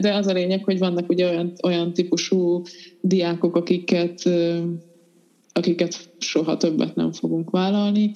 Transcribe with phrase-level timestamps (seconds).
[0.00, 2.62] de, de az a lényeg, hogy vannak ugye olyan, olyan típusú
[3.00, 4.22] diákok, akiket,
[5.52, 8.12] akiket soha többet nem fogunk vállalni.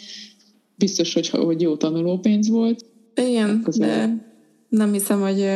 [0.75, 2.85] Biztos, hogy, hogy jó tanulópénz volt.
[3.15, 4.27] Igen, de
[4.69, 5.47] nem hiszem, hogy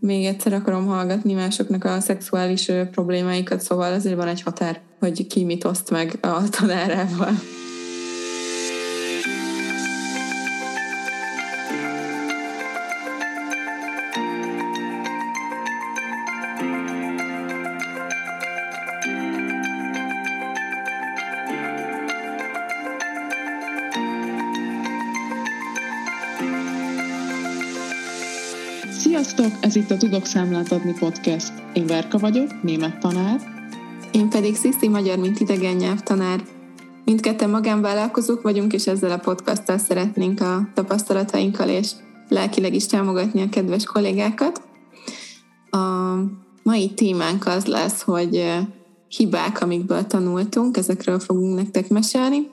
[0.00, 5.44] még egyszer akarom hallgatni másoknak a szexuális problémáikat, szóval azért van egy határ, hogy ki
[5.44, 7.32] mit oszt meg a tanárával.
[29.76, 31.52] Itt a Tudok Számlát adni podcast.
[31.72, 33.40] Én Verka vagyok, német tanár.
[34.12, 36.44] Én pedig Sziszi magyar, mint idegen nyelvtanár.
[37.04, 41.90] Mindketten magánvállalkozók vagyunk, és ezzel a podcasttal szeretnénk a tapasztalatainkkal és
[42.28, 44.62] lelkileg is támogatni a kedves kollégákat.
[45.70, 46.14] A
[46.62, 48.44] mai témánk az lesz, hogy
[49.08, 52.50] hibák, amikből tanultunk, ezekről fogunk nektek mesélni.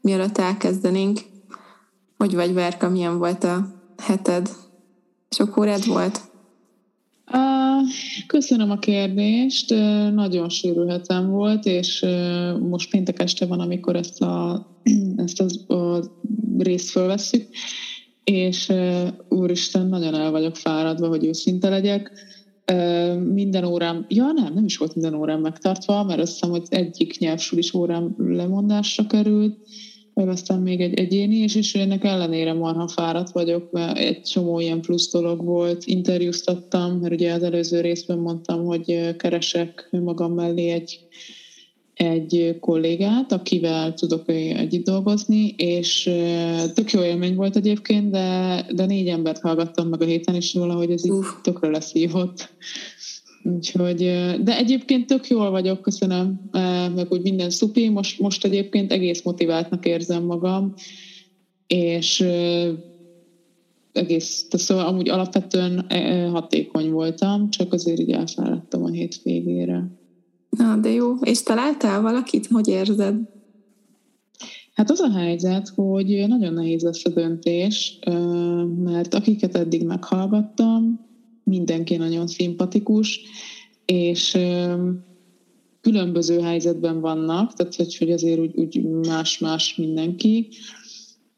[0.00, 1.20] Mielőtt elkezdenénk,
[2.16, 3.66] hogy vagy Verka, milyen volt a
[4.02, 4.50] heted?
[5.30, 6.34] Sok órád volt?
[8.26, 9.70] Köszönöm a kérdést.
[10.14, 12.06] Nagyon sűrű hetem volt, és
[12.60, 14.66] most péntek este van, amikor ezt a,
[15.24, 16.02] ezt a, a
[16.58, 17.48] részt fölvesszük,
[18.24, 18.72] és
[19.28, 22.12] úristen, nagyon el vagyok fáradva, hogy őszinte legyek.
[23.32, 27.18] Minden órám, ja nem, nem is volt minden órám megtartva, mert azt hiszem, hogy egyik
[27.18, 29.58] nyelvsulis órám lemondásra került,
[30.16, 34.60] meg aztán még egy egyéni, és, és ennek ellenére marha fáradt vagyok, mert egy csomó
[34.60, 35.84] ilyen plusz dolog volt.
[35.84, 41.00] Interjúztattam, mert ugye az előző részben mondtam, hogy keresek magam mellé egy,
[41.94, 46.10] egy kollégát, akivel tudok együtt dolgozni, és
[46.74, 50.90] tök jó élmény volt egyébként, de, de négy embert hallgattam meg a héten, és valahogy
[50.90, 52.50] ez így tökre leszívott.
[53.54, 53.96] Úgyhogy,
[54.42, 56.40] de egyébként tök jól vagyok, köszönöm,
[56.94, 57.88] meg úgy minden szupi.
[57.88, 60.74] Most, most egyébként egész motiváltnak érzem magam,
[61.66, 62.20] és
[63.92, 65.86] egész, szóval amúgy alapvetően
[66.30, 69.90] hatékony voltam, csak azért így elfáradtam a hétvégére.
[70.50, 71.14] Na, de jó.
[71.14, 72.46] És találtál valakit?
[72.46, 73.16] Hogy érzed?
[74.74, 77.98] Hát az a helyzet, hogy nagyon nehéz lesz a döntés,
[78.84, 81.05] mert akiket eddig meghallgattam,
[81.46, 83.20] mindenki nagyon szimpatikus,
[83.84, 84.38] és
[85.80, 90.48] különböző helyzetben vannak, tehát hogy azért úgy, úgy más-más mindenki,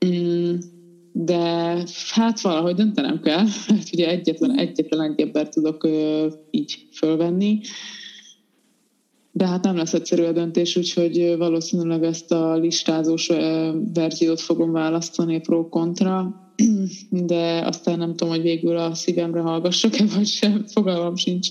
[0.06, 0.54] mm,
[1.12, 1.38] de
[2.10, 5.88] hát valahogy döntenem kell, mert ugye egyetlen, egyetlen egy ember tudok
[6.50, 7.60] így fölvenni,
[9.32, 13.26] de hát nem lesz egyszerű a döntés, úgyhogy valószínűleg ezt a listázós
[13.94, 16.47] verziót fogom választani pro-kontra,
[17.10, 21.48] de aztán nem tudom, hogy végül a szívemre hallgassak-e, vagy sem, fogalmam sincs.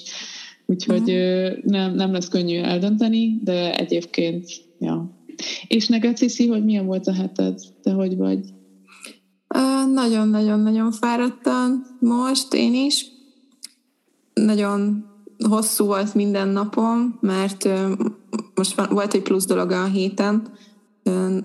[0.66, 1.64] Úgyhogy uh-huh.
[1.64, 4.46] nem, nem lesz könnyű eldönteni, de egyébként,
[4.80, 5.12] ja.
[5.68, 7.60] És neked, Cici, hogy milyen volt a heted?
[7.82, 8.40] Te hogy vagy?
[9.94, 13.06] Nagyon-nagyon-nagyon fáradtan most én is.
[14.34, 15.06] Nagyon
[15.50, 17.70] hosszú volt minden napom, mert
[18.56, 20.48] most volt egy plusz dolog a héten,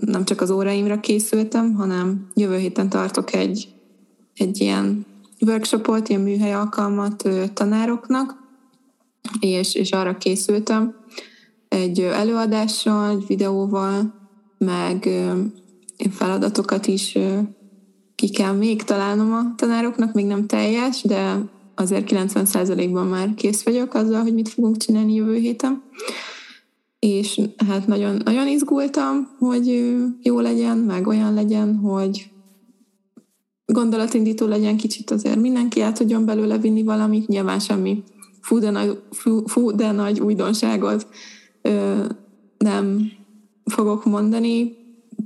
[0.00, 3.69] nem csak az óráimra készültem, hanem jövő héten tartok egy,
[4.34, 5.06] egy ilyen
[5.41, 8.37] workshopot, ilyen műhely alkalmat tanároknak,
[9.41, 10.95] és, és arra készültem.
[11.69, 14.15] Egy előadással, egy videóval,
[14.59, 15.09] meg
[16.11, 17.19] feladatokat is
[18.15, 21.39] ki kell még találnom a tanároknak, még nem teljes, de
[21.75, 25.83] azért 90%-ban már kész vagyok azzal, hogy mit fogunk csinálni jövő héten
[27.06, 32.30] és hát nagyon, nagyon izgultam, hogy jó legyen, meg olyan legyen, hogy
[33.64, 38.02] gondolatindító legyen kicsit azért mindenki el tudjon belőle vinni valamit, nyilván semmi
[38.40, 41.06] fú de nagy, fú, fú, de nagy újdonságot
[41.62, 42.04] ö,
[42.58, 43.12] nem
[43.64, 44.76] fogok mondani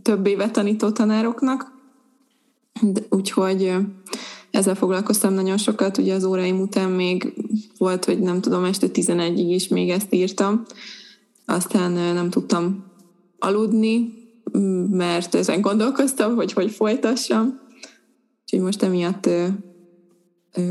[0.03, 1.73] több éve tanító tanároknak,
[2.83, 3.73] de, úgyhogy
[4.51, 7.33] ezzel foglalkoztam nagyon sokat, ugye az óráim után még
[7.79, 10.65] volt, hogy nem tudom, este 11-ig is még ezt írtam,
[11.47, 12.85] aztán nem tudtam
[13.39, 14.15] aludni,
[14.91, 17.61] mert ezen gondolkoztam, hogy hogy folytassam.
[18.43, 19.29] Úgyhogy most emiatt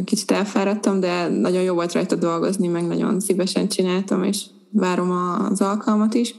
[0.05, 5.11] kicsit elfáradtam, de nagyon jó volt rajta dolgozni, meg nagyon szívesen csináltam, és várom
[5.51, 6.35] az alkalmat is.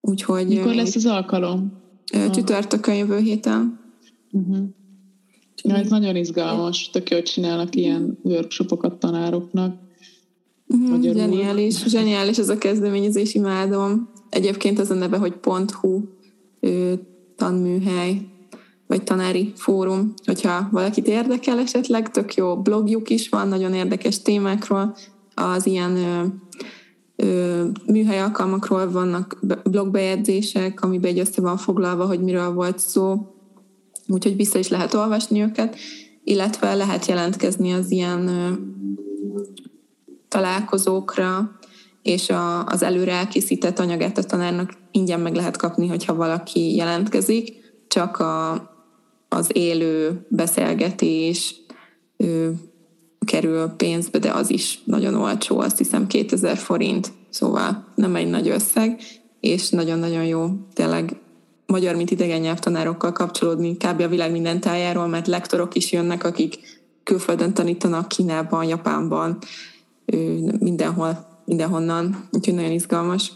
[0.00, 0.46] Úgyhogy...
[0.46, 1.72] Mikor lesz az alkalom?
[2.30, 3.80] Csütörtökön jövő héten.
[4.32, 4.66] Uh-huh.
[5.62, 9.76] Ja, ez nagyon izgalmas, tök jó, csinálnak ilyen workshopokat tanároknak.
[10.68, 14.08] Uh-huh, zseniális, zseniális ez a kezdeményezés, imádom.
[14.30, 15.34] Egyébként az a neve, hogy
[15.80, 16.00] .hu
[16.60, 17.00] ő,
[17.36, 18.20] tanműhely.
[18.86, 24.96] vagy tanári fórum, hogyha valakit érdekel esetleg, tök jó blogjuk is van, nagyon érdekes témákról,
[25.34, 26.24] az ilyen ö,
[27.16, 33.34] ö, műhely alkalmakról vannak blogbejegyzések, amiben egy össze van foglalva, hogy miről volt szó,
[34.06, 35.76] úgyhogy vissza is lehet olvasni őket,
[36.24, 38.52] illetve lehet jelentkezni az ilyen ö,
[40.28, 41.58] találkozókra,
[42.02, 47.52] és a, az előre elkészített anyagát a tanárnak ingyen meg lehet kapni, hogyha valaki jelentkezik,
[47.88, 48.52] csak a,
[49.28, 51.54] az élő beszélgetés
[52.16, 52.54] ő,
[53.26, 58.48] kerül pénzbe, de az is nagyon olcsó, azt hiszem 2000 forint, szóval nem egy nagy
[58.48, 59.00] összeg,
[59.40, 61.20] és nagyon-nagyon jó tényleg
[61.66, 64.00] magyar, mint idegen nyelvtanárokkal kapcsolódni kb.
[64.00, 66.58] a világ minden tájáról, mert lektorok is jönnek, akik
[67.04, 69.38] külföldön tanítanak Kínában, Japánban,
[70.58, 73.32] mindenhol, mindenhonnan, úgyhogy nagyon izgalmas.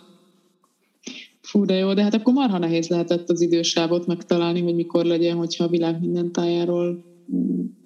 [1.40, 5.36] Fú, de jó, de hát akkor marha nehéz lehetett az idősávot megtalálni, hogy mikor legyen,
[5.36, 7.04] hogyha a világ minden tájáról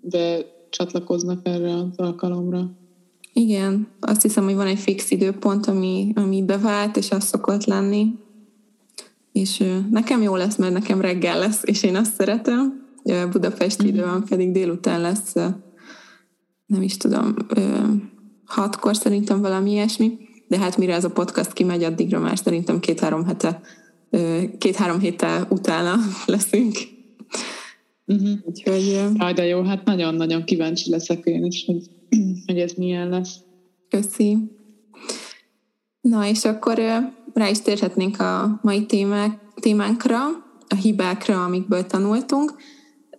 [0.00, 2.70] becsatlakoznak erre az alkalomra.
[3.32, 8.06] Igen, azt hiszem, hogy van egy fix időpont, ami, ami bevált, és az szokott lenni.
[9.32, 12.86] És nekem jó lesz, mert nekem reggel lesz, és én azt szeretem.
[13.30, 13.94] Budapesti mm-hmm.
[13.94, 15.34] időben pedig délután lesz,
[16.66, 17.34] nem is tudom,
[18.46, 23.24] hatkor szerintem valami ilyesmi de hát mire ez a podcast kimegy, addigra már szerintem két-három
[23.24, 23.60] hete,
[24.58, 25.94] két-három héttel utána
[26.26, 26.74] leszünk.
[28.06, 28.38] Uh-huh.
[28.42, 28.86] Úgyhogy...
[29.14, 31.90] Jaj, de jó, hát nagyon-nagyon kíváncsi leszek én is, hogy,
[32.46, 33.34] hogy ez milyen lesz.
[33.88, 34.36] Köszi.
[36.00, 36.78] Na, és akkor
[37.34, 40.20] rá is térhetnénk a mai témák, témánkra,
[40.68, 42.54] a hibákra, amikből tanultunk.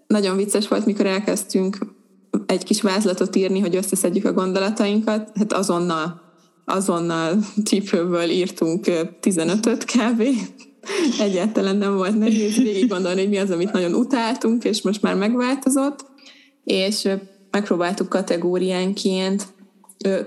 [0.07, 1.96] Nagyon vicces volt, mikor elkezdtünk
[2.45, 6.25] egy kis vázlatot írni, hogy összeszedjük a gondolatainkat, hát azonnal
[6.69, 8.85] azonnal cipőből írtunk
[9.21, 10.23] 15-öt kb.
[11.27, 15.15] Egyáltalán nem volt nehéz végig gondolni, hogy mi az, amit nagyon utáltunk, és most már
[15.15, 16.05] megváltozott.
[16.63, 17.09] És
[17.51, 19.47] megpróbáltuk kategóriánként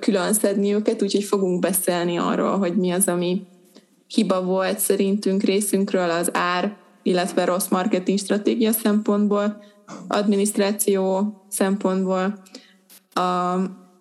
[0.00, 3.42] külön szedni őket, úgyhogy fogunk beszélni arról, hogy mi az, ami
[4.06, 9.62] hiba volt szerintünk részünkről az ár, illetve rossz marketing stratégia szempontból,
[10.08, 12.42] adminisztráció szempontból,
[13.14, 13.54] a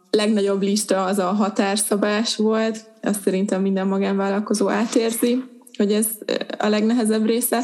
[0.09, 5.44] legnagyobb lista az a határszabás volt, azt szerintem minden magánvállalkozó átérzi,
[5.77, 6.07] hogy ez
[6.57, 7.62] a legnehezebb része,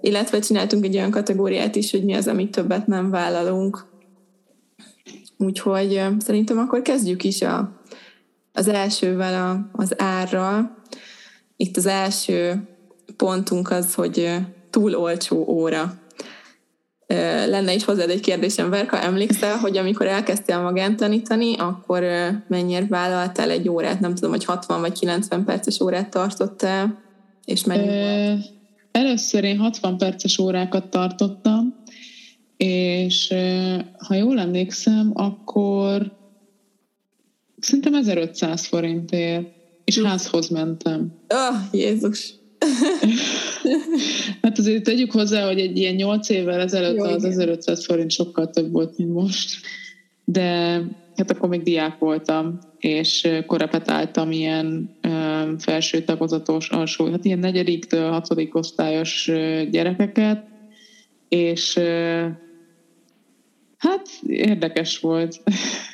[0.00, 3.86] illetve csináltunk egy olyan kategóriát is, hogy mi az, amit többet nem vállalunk.
[5.36, 7.80] Úgyhogy szerintem akkor kezdjük is a,
[8.52, 10.76] az elsővel, a, az árral.
[11.56, 12.68] Itt az első
[13.16, 14.38] pontunk az, hogy
[14.70, 15.94] túl olcsó óra
[17.46, 22.04] lenne is hozzád egy kérdésem, Verka, emlékszel, hogy amikor elkezdtél magán tanítani, akkor
[22.48, 26.98] mennyire vállaltál egy órát, nem tudom, hogy 60 vagy 90 perces órát tartottál,
[27.44, 28.38] és mennyi e,
[28.92, 31.74] Először én 60 perces órákat tartottam,
[32.56, 33.34] és
[33.98, 36.12] ha jól emlékszem, akkor
[37.58, 39.46] szerintem 1500 forintért,
[39.84, 41.12] és házhoz mentem.
[41.28, 42.39] Oh, Jézus!
[44.42, 48.46] hát azért tegyük hozzá, hogy egy ilyen 8 évvel ezelőtt Jó, az 1500 forint sokkal
[48.46, 49.60] több volt, mint most.
[50.24, 50.82] De
[51.16, 54.90] hát akkor még diák voltam, és korepetáltam ilyen
[55.58, 59.30] felső tagozatos, alsó, hát ilyen negyediktől hatodik osztályos
[59.70, 60.40] gyerekeket,
[61.28, 61.78] és
[63.76, 65.36] hát érdekes volt.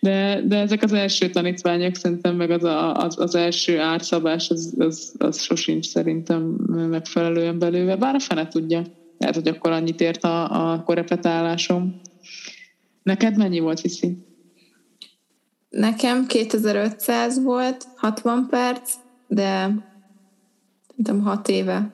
[0.00, 4.74] De, de ezek az első tanítványok szerintem, meg az, a, az, az első árszabás, az,
[4.78, 6.42] az, az sosincs szerintem
[6.90, 8.82] megfelelően belőve, bár a fene tudja.
[9.18, 12.00] Lehet, hogy akkor annyit ért a, a korepetálásom.
[13.02, 14.16] Neked mennyi volt, Viszi?
[15.68, 18.94] Nekem 2500 volt, 60 perc,
[19.28, 19.70] de
[20.90, 21.90] szerintem 6 éve.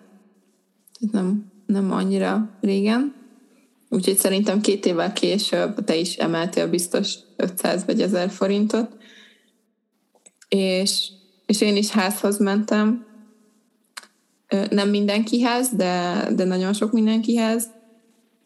[1.12, 3.17] Nem, nem annyira régen.
[3.88, 8.96] Úgyhogy szerintem két évvel később te is emeltél biztos 500 vagy 1000 forintot.
[10.48, 11.08] És,
[11.46, 13.06] és én is házhoz mentem.
[14.70, 17.66] Nem mindenkihez, de, de nagyon sok mindenkihez.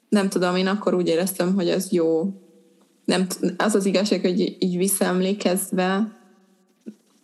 [0.09, 2.23] Nem tudom, én akkor úgy éreztem, hogy az jó.
[3.05, 6.22] Nem, az az igazság, hogy így visszaemlékezve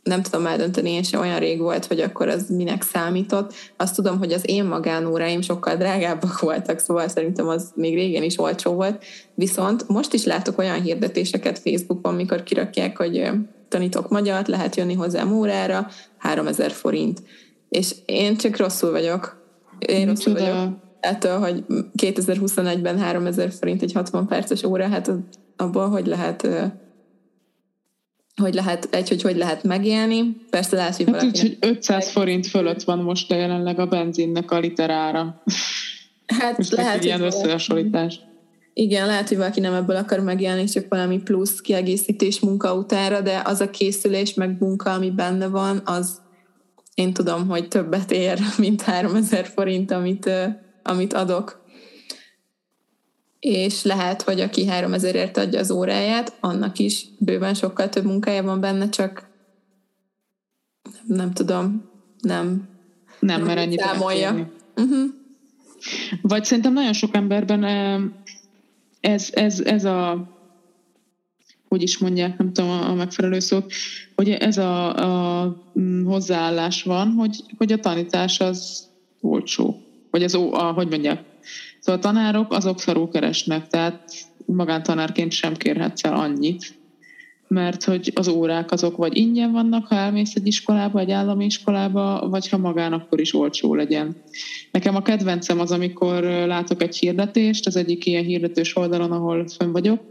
[0.08, 3.54] nem tudom eldönteni, és olyan rég volt, hogy akkor az minek számított.
[3.76, 8.38] Azt tudom, hogy az én magánóráim sokkal drágábbak voltak, szóval szerintem az még régen is
[8.38, 9.04] olcsó volt.
[9.34, 13.30] Viszont most is látok olyan hirdetéseket Facebookon, mikor kirakják, hogy
[13.68, 15.86] tanítok magyart, lehet jönni hozzám órára,
[16.18, 17.22] 3000 forint.
[17.68, 19.36] És én csak rosszul vagyok.
[19.78, 21.64] Én rosszul vagyok ettől, hogy
[22.02, 25.10] 2021-ben 3000 forint egy 60 perces óra, hát
[25.56, 26.48] abból hogy lehet
[28.38, 30.36] hogy lehet, egy, hogy hogy lehet megélni.
[30.50, 34.58] Persze lehet, hogy hát úgy, hogy 500 forint fölött van most jelenleg a benzinnek a
[34.58, 35.42] literára.
[36.26, 38.20] Hát Most lehet, lehet, ilyen összehasonlítás.
[38.72, 43.42] Igen, lehet, hogy valaki nem ebből akar megjelenni, csak valami plusz kiegészítés munka utára, de
[43.44, 46.20] az a készülés meg munka, ami benne van, az
[46.94, 50.30] én tudom, hogy többet ér, mint 3000 forint, amit,
[50.82, 51.64] amit adok.
[53.40, 58.60] És lehet, hogy aki 3000ért adja az óráját, annak is bőven sokkal több munkája van
[58.60, 59.28] benne, csak
[61.06, 61.90] nem tudom,
[62.20, 62.68] nem.
[63.20, 64.50] Nem, mert ennyit számolja.
[64.76, 65.04] Uh-huh.
[66.22, 67.64] Vagy szerintem nagyon sok emberben
[69.00, 70.28] ez, ez, ez a
[71.68, 73.72] hogy is mondják, nem tudom a megfelelő szót,
[74.14, 74.96] hogy ez a,
[75.42, 78.86] a mm, hozzáállás van, hogy, hogy a tanítás az
[79.20, 79.82] olcsó.
[80.10, 81.24] Vagy az, a, hogy mondják.
[81.88, 84.00] Szóval a tanárok azok szarul keresnek, tehát
[84.46, 86.78] magántanárként sem kérhetsz el annyit,
[87.46, 92.28] mert hogy az órák azok vagy ingyen vannak, ha elmész egy iskolába, egy állami iskolába,
[92.28, 94.16] vagy ha magán, akkor is olcsó legyen.
[94.70, 99.72] Nekem a kedvencem az, amikor látok egy hirdetést, az egyik ilyen hirdetős oldalon, ahol fönn
[99.72, 100.02] vagyok,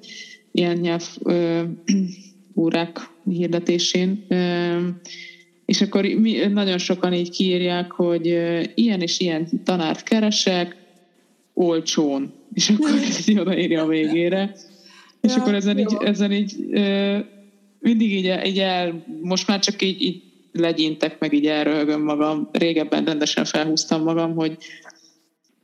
[0.51, 1.63] ilyen nyelv ö,
[2.61, 4.87] órák hirdetésén, ö,
[5.65, 8.25] és akkor mi, nagyon sokan így kiírják, hogy
[8.73, 10.85] ilyen és ilyen tanárt keresek,
[11.57, 12.33] olcsón.
[12.53, 14.55] És akkor ez így odaírja a végére.
[15.21, 16.01] És Ja, akkor ezen így, jó.
[16.01, 16.55] ezen így
[17.79, 20.21] mindig így, így el, most már csak így, így
[20.51, 22.49] legyintek, meg így elröhögöm magam.
[22.51, 24.57] Régebben rendesen felhúztam magam, hogy,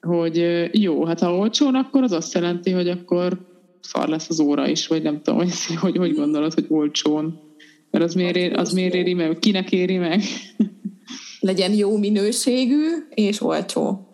[0.02, 3.38] hogy jó, hát ha olcsón, akkor az azt jelenti, hogy akkor
[3.82, 7.42] szar lesz az óra is, vagy nem tudom, hogy, hogy, hogy gondolod, hogy olcsón.
[7.92, 10.22] Mert az miért, ér, az miért éri meg, kinek éri meg?
[11.40, 14.08] Legyen jó minőségű és olcsó.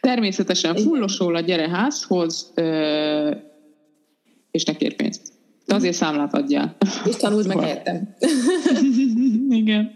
[0.00, 3.30] Természetesen fullosól a gyere házhoz, ö,
[4.50, 5.22] és ne kér pénzt.
[5.66, 6.76] De azért számlát adjál.
[7.04, 8.14] És tanuld meg értem.
[9.50, 9.92] Igen.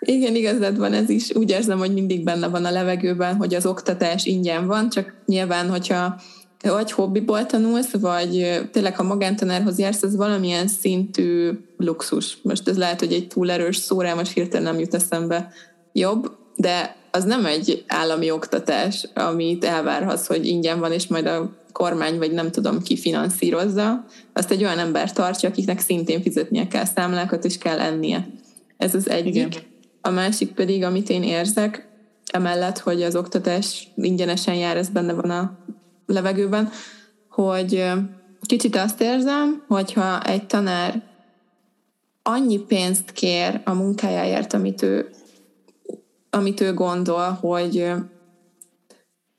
[0.00, 3.66] Igen, igazad van, ez is úgy érzem, hogy mindig benne van a levegőben, hogy az
[3.66, 6.20] oktatás ingyen van, csak nyilván, hogyha
[6.62, 12.38] vagy hobbiból tanulsz, vagy tényleg, ha magántanárhoz jársz, az valamilyen szintű luxus.
[12.42, 15.52] Most ez lehet, hogy egy túl erős szó, rá most hirtelen nem jut eszembe
[15.92, 21.58] jobb, de az nem egy állami oktatás, amit elvárhatsz, hogy ingyen van, és majd a
[21.72, 24.04] kormány, vagy nem tudom ki finanszírozza.
[24.32, 28.28] Azt egy olyan ember tartja, akiknek szintén fizetnie kell számlákat, és kell ennie.
[28.76, 29.34] Ez az egyik.
[29.34, 29.50] Igen.
[30.00, 31.88] A másik pedig, amit én érzek,
[32.32, 35.58] emellett, hogy az oktatás ingyenesen jár, ez benne van a
[36.06, 36.70] levegőben,
[37.28, 37.84] hogy
[38.46, 41.02] kicsit azt érzem, hogyha egy tanár
[42.22, 45.10] annyi pénzt kér a munkájáért, amit ő,
[46.30, 47.92] amit ő gondol, hogy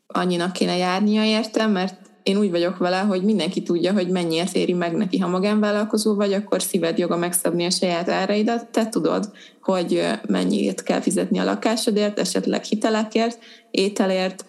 [0.07, 4.73] annyinak kéne járnia érte, mert én úgy vagyok vele, hogy mindenki tudja, hogy mennyiért éri
[4.73, 8.67] meg neki, ha magánvállalkozó vagy, akkor szíved joga megszabni a saját áraidat.
[8.67, 9.31] Te tudod,
[9.61, 13.39] hogy mennyit kell fizetni a lakásodért, esetleg hitelekért,
[13.71, 14.45] ételért,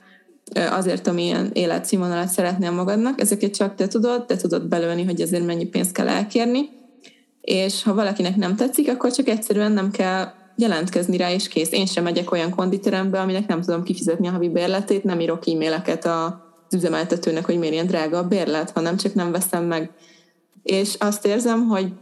[0.70, 3.20] azért, amilyen életszínvonalat szeretnél magadnak.
[3.20, 6.68] Ezeket csak te tudod, te tudod belőni, hogy ezért mennyi pénzt kell elkérni.
[7.40, 11.72] És ha valakinek nem tetszik, akkor csak egyszerűen nem kell jelentkezni rá, és kész.
[11.72, 16.04] Én sem megyek olyan konditerembe, aminek nem tudom kifizetni a havi bérletét, nem írok e-maileket
[16.04, 19.90] az üzemeltetőnek, hogy miért ilyen drága a bérlet, hanem csak nem veszem meg.
[20.62, 21.92] És azt érzem, hogy,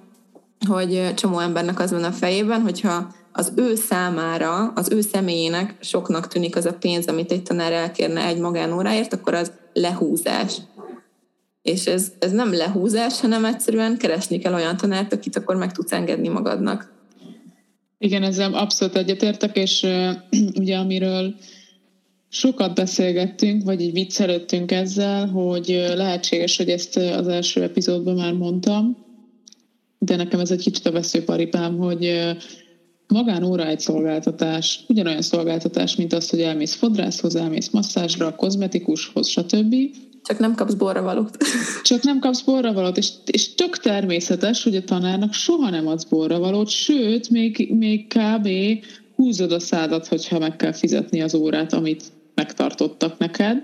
[0.69, 6.29] hogy csomó embernek az van a fejében, hogyha az ő számára, az ő személyének soknak
[6.29, 10.57] tűnik az a pénz, amit egy tanár elkérne egy magánóráért, akkor az lehúzás.
[11.63, 15.93] És ez, ez nem lehúzás, hanem egyszerűen keresni kell olyan tanárt, akit akkor meg tudsz
[15.93, 17.00] engedni magadnak.
[18.03, 19.87] Igen, ezzel abszolút egyetértek, és
[20.61, 21.35] ugye amiről
[22.29, 28.97] sokat beszélgettünk, vagy így viccelődtünk ezzel, hogy lehetséges, hogy ezt az első epizódban már mondtam,
[29.99, 32.21] de nekem ez egy kicsit a veszőparipám, hogy
[33.07, 39.75] magánóra egy szolgáltatás, ugyanolyan szolgáltatás, mint az, hogy elmész fodrászhoz, elmész masszázsra, kozmetikushoz, stb.
[40.31, 41.37] Csak nem kapsz borravalót.
[41.83, 46.69] Csak nem kapsz borravalót, és, és tök természetes, hogy a tanárnak soha nem adsz borravalót,
[46.69, 48.49] sőt, még, még kb.
[49.17, 52.03] húzod a szádat, hogyha meg kell fizetni az órát, amit
[52.35, 53.63] megtartottak neked.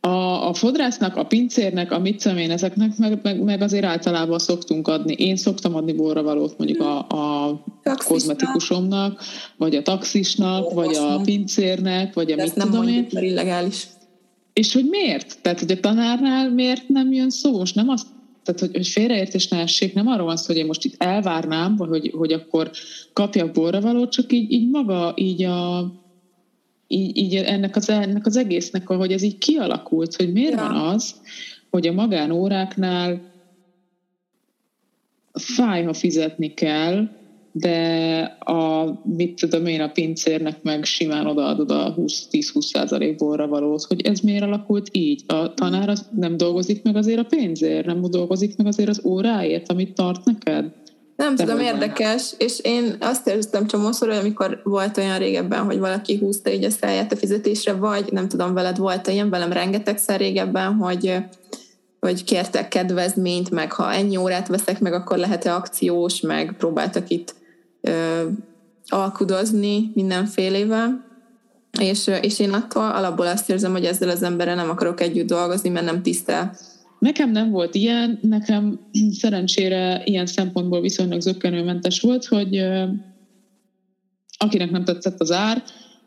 [0.00, 4.88] A, a fodrásznak, a pincérnek, a mit én, ezeknek meg, meg, meg azért általában szoktunk
[4.88, 5.12] adni.
[5.12, 7.50] Én szoktam adni borravalót mondjuk a, a
[7.82, 8.06] Taxisnak.
[8.06, 9.22] kozmetikusomnak,
[9.56, 11.22] vagy a taxisnak, vagy a Orvosnak.
[11.22, 13.06] pincérnek, vagy a De mit nem tudom én.
[13.12, 13.86] mert illegális.
[14.60, 15.38] És hogy miért?
[15.42, 17.58] Tehát, hogy a tanárnál miért nem jön szó?
[17.58, 18.06] Most nem azt,
[18.42, 21.76] tehát, hogy, hogy félreértés ne essék, nem arról van szó, hogy én most itt elvárnám,
[21.76, 22.70] vagy hogy, hogy akkor
[23.12, 25.86] kapjak borravalót, csak így, így maga, így a
[26.86, 30.62] így, így ennek, az, ennek az egésznek, hogy ez így kialakult, hogy miért Ja.
[30.62, 31.14] van az,
[31.70, 33.22] hogy a magánóráknál
[35.32, 37.08] fáj, ha fizetni kell,
[37.58, 41.94] de a, mit tudom én, a pincérnek meg simán odaadod a
[42.30, 45.22] 10-20%-ból valót, hogy ez miért alakult így?
[45.26, 49.70] A tanár az nem dolgozik meg azért a pénzért, nem dolgozik meg azért az óráért,
[49.70, 50.64] amit tart neked?
[51.16, 55.78] Nem Te tudom, érdekes, és én azt érztem csomószor, hogy amikor volt olyan régebben, hogy
[55.78, 60.18] valaki húzta így a száját a fizetésre, vagy nem tudom, veled volt ilyen, velem rengetegszer
[60.20, 61.14] régebben, hogy
[62.00, 67.34] hogy kértek kedvezményt, meg ha ennyi órát veszek meg, akkor lehet-e akciós, meg próbáltak itt
[67.86, 68.28] ö,
[68.86, 71.04] alkudozni mindenfélével.
[71.80, 75.68] És, és én attól alapból azt érzem, hogy ezzel az emberrel nem akarok együtt dolgozni,
[75.68, 76.56] mert nem tisztel.
[76.98, 78.80] Nekem nem volt ilyen, nekem
[79.20, 82.64] szerencsére ilyen szempontból viszonylag zöggenőmentes volt, hogy
[84.38, 85.62] akinek nem tetszett az ár,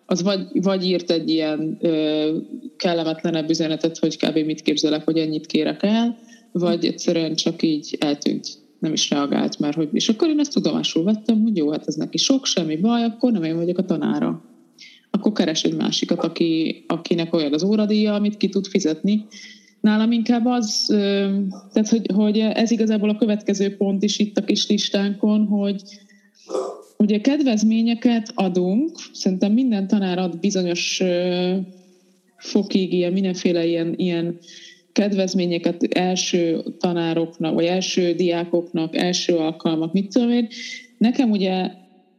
[0.06, 2.38] az vagy, vagy írt egy ilyen ö,
[2.78, 4.38] kellemetlenebb üzenetet, hogy kb.
[4.38, 6.18] mit képzelek, hogy ennyit kérek el,
[6.52, 8.48] vagy egyszerűen csak így eltűnt,
[8.80, 11.96] nem is reagált, mert hogy, és akkor én ezt tudomásul vettem, hogy jó, hát ez
[11.96, 14.44] neki sok, semmi baj, akkor nem én vagyok a tanára.
[15.12, 19.26] Akkor keres egy másikat, aki, akinek olyan az óradíja, amit ki tud fizetni.
[19.82, 20.86] Nálam inkább az,
[21.72, 25.82] tehát hogy, hogy ez igazából a következő pont is itt a kis listánkon, hogy,
[27.04, 31.02] Ugye kedvezményeket adunk, szerintem minden tanár ad bizonyos
[32.38, 34.38] fokig ilyen mindenféle ilyen, ilyen
[35.00, 40.48] kedvezményeket első tanároknak, vagy első diákoknak, első alkalmak, mit tudom én.
[40.98, 41.72] Nekem ugye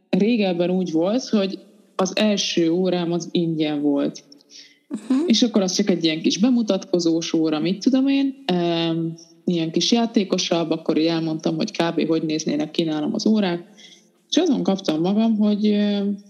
[0.09, 1.59] régebben úgy volt, hogy
[1.95, 4.23] az első órám az ingyen volt.
[4.89, 5.23] Uh-huh.
[5.27, 8.43] És akkor az csak egy ilyen kis bemutatkozós óra, mit tudom én,
[9.45, 12.07] ilyen kis játékosabb, akkor így elmondtam, hogy kb.
[12.07, 13.63] hogy néznének ki nálam az órák,
[14.31, 15.77] és azon kaptam magam, hogy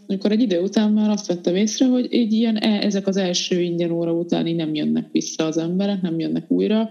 [0.08, 3.62] amikor egy idő után már azt vettem észre, hogy így ilyen, e, ezek az első
[3.62, 6.90] ingyen óra után így nem jönnek vissza az emberek, nem jönnek újra.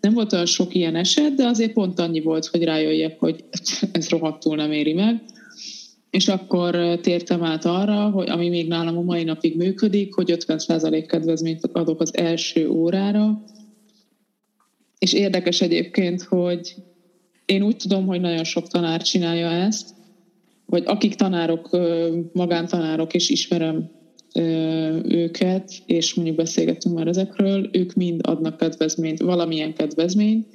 [0.00, 3.44] Nem volt olyan sok ilyen eset, de azért pont annyi volt, hogy rájöjjek, hogy
[3.92, 5.22] ez rohadtul nem éri meg.
[6.10, 11.04] És akkor tértem át arra, hogy ami még nálam a mai napig működik, hogy 50%
[11.08, 13.44] kedvezményt adok az első órára.
[14.98, 16.74] És érdekes egyébként, hogy
[17.46, 19.96] én úgy tudom, hogy nagyon sok tanár csinálja ezt,
[20.70, 21.78] vagy akik tanárok,
[22.32, 23.90] magántanárok, és ismerem
[25.04, 30.46] őket, és mondjuk beszélgetünk már ezekről, ők mind adnak kedvezményt, valamilyen kedvezményt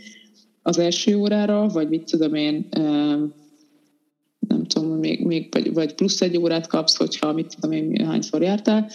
[0.61, 2.67] az első órára, vagy mit tudom én,
[4.39, 8.41] nem tudom, még, még vagy, vagy plusz egy órát kapsz, hogyha mit tudom én, hányszor
[8.41, 8.89] jártál,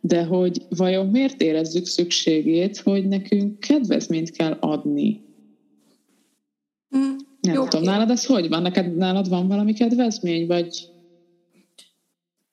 [0.00, 5.20] de hogy vajon miért érezzük szükségét, hogy nekünk kedvezményt kell adni?
[7.42, 8.62] Nem Jó, tudom, nálad ez hogy van?
[8.62, 10.88] Neked nálad van valami kedvezmény, vagy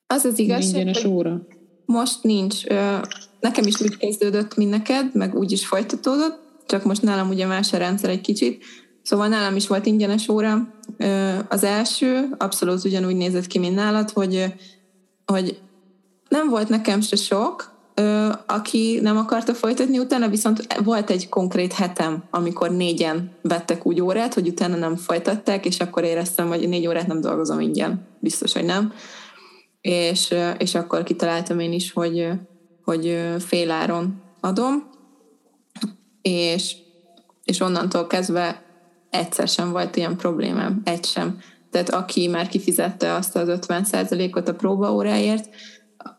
[0.07, 1.47] az az igazság, hogy óra?
[1.85, 2.63] most nincs.
[3.39, 7.73] Nekem is úgy kezdődött, mint neked, meg úgy is folytatódott, csak most nálam ugye más
[7.73, 8.63] a rendszer egy kicsit.
[9.01, 10.73] Szóval nálam is volt ingyenes óra.
[11.49, 14.53] Az első abszolút ugyanúgy nézett ki, mint nálad, hogy,
[15.25, 15.59] hogy
[16.29, 17.78] nem volt nekem se sok,
[18.45, 24.33] aki nem akarta folytatni, utána viszont volt egy konkrét hetem, amikor négyen vettek úgy órát,
[24.33, 28.07] hogy utána nem folytatták, és akkor éreztem, hogy négy órát nem dolgozom ingyen.
[28.19, 28.93] Biztos, hogy nem.
[29.81, 32.27] És, és akkor kitaláltam én is, hogy,
[32.83, 34.89] hogy féláron adom,
[36.21, 36.75] és,
[37.43, 38.63] és onnantól kezdve
[39.09, 41.39] egyszer sem volt ilyen problémám, egy sem.
[41.71, 45.49] Tehát aki már kifizette azt az 50%-ot a próbaóráért,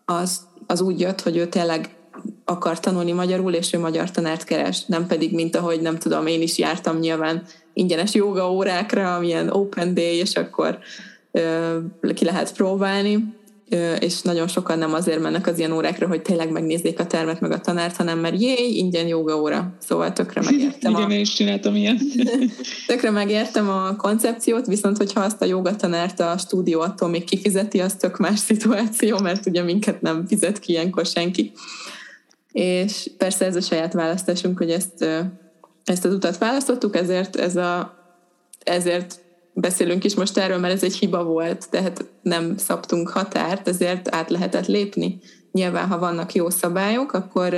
[0.05, 1.89] az az úgy jött, hogy ő tényleg
[2.45, 6.43] akar tanulni magyarul, és ő magyar tanárt keres, nem pedig, mint ahogy nem tudom, én
[6.43, 10.79] is jártam nyilván ingyenes joga órákra, amilyen open day, és akkor
[11.31, 11.77] ö,
[12.15, 13.39] ki lehet próbálni,
[13.99, 17.53] és nagyon sokan nem azért mennek az ilyen órákra, hogy tényleg megnézzék a termet meg
[17.53, 19.75] a tanárt, hanem mert jéj, ingyen joga óra.
[19.79, 20.93] Szóval tökre megértem.
[20.93, 21.13] Igen, a...
[21.13, 21.99] én is csináltam ilyen.
[22.87, 27.81] tökre megértem a koncepciót, viszont hogyha azt a joga tanárt a stúdió attól még kifizeti,
[27.81, 31.53] az tök más szituáció, mert ugye minket nem fizet ki ilyenkor senki.
[32.53, 35.07] És persze ez a saját választásunk, hogy ezt,
[35.85, 37.99] ezt az utat választottuk, ezért ez a
[38.65, 39.20] ezért
[39.55, 44.31] beszélünk is most erről, mert ez egy hiba volt, tehát nem szabtunk határt, ezért át
[44.31, 45.19] lehetett lépni.
[45.53, 47.55] Nyilván, ha vannak jó szabályok, akkor,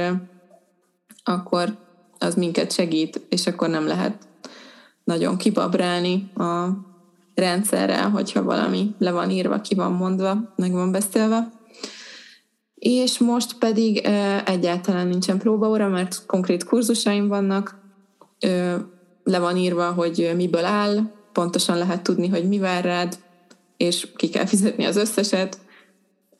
[1.24, 1.76] akkor
[2.18, 4.28] az minket segít, és akkor nem lehet
[5.04, 6.68] nagyon kibabrálni a
[7.34, 11.52] rendszerrel, hogyha valami le van írva, ki van mondva, meg van beszélve.
[12.74, 13.98] És most pedig
[14.44, 17.80] egyáltalán nincsen próbaóra, mert konkrét kurzusaim vannak,
[19.24, 23.18] le van írva, hogy miből áll, pontosan lehet tudni, hogy mi vár rád,
[23.76, 25.58] és ki kell fizetni az összeset,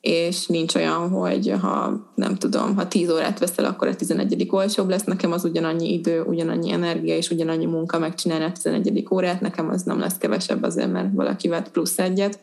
[0.01, 4.47] és nincs olyan, hogy ha nem tudom, ha 10 órát veszel, akkor a 11.
[4.49, 9.07] olcsóbb lesz, nekem az ugyanannyi idő, ugyanannyi energia és ugyanannyi munka megcsinálni a 11.
[9.11, 12.39] órát, nekem az nem lesz kevesebb azért, mert valaki vett plusz egyet.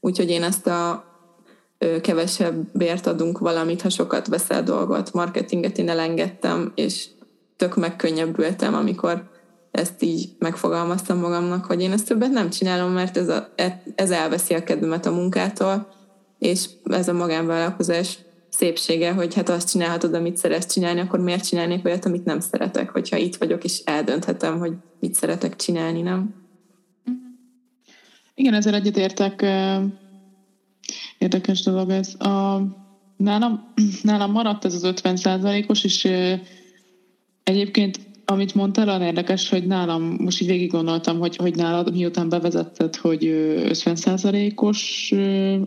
[0.00, 1.04] úgyhogy én ezt a
[2.02, 7.08] kevesebb adunk valamit, ha sokat veszel dolgot, marketinget én elengedtem, és
[7.56, 9.28] tök megkönnyebbültem, amikor
[9.78, 13.54] ezt így megfogalmaztam magamnak, hogy én ezt többet nem csinálom, mert ez, a,
[13.94, 15.88] ez elveszi a kedvemet a munkától,
[16.38, 21.84] és ez a magánvállalkozás szépsége, hogy hát azt csinálhatod, amit szeretsz csinálni, akkor miért csinálnék
[21.84, 26.34] olyat, amit nem szeretek, hogyha itt vagyok, és eldönthetem, hogy mit szeretek csinálni, nem?
[28.34, 29.46] Igen, ezzel egyetértek.
[31.18, 32.14] Érdekes dolog ez.
[32.14, 32.62] A,
[33.16, 36.08] nálam, nálam maradt ez az 50 os és
[37.44, 42.28] egyébként amit mondtál, olyan érdekes, hogy nálam, most így végig gondoltam, hogy, hogy nálad, miután
[42.28, 43.24] bevezetted, hogy
[43.64, 45.12] 50%-os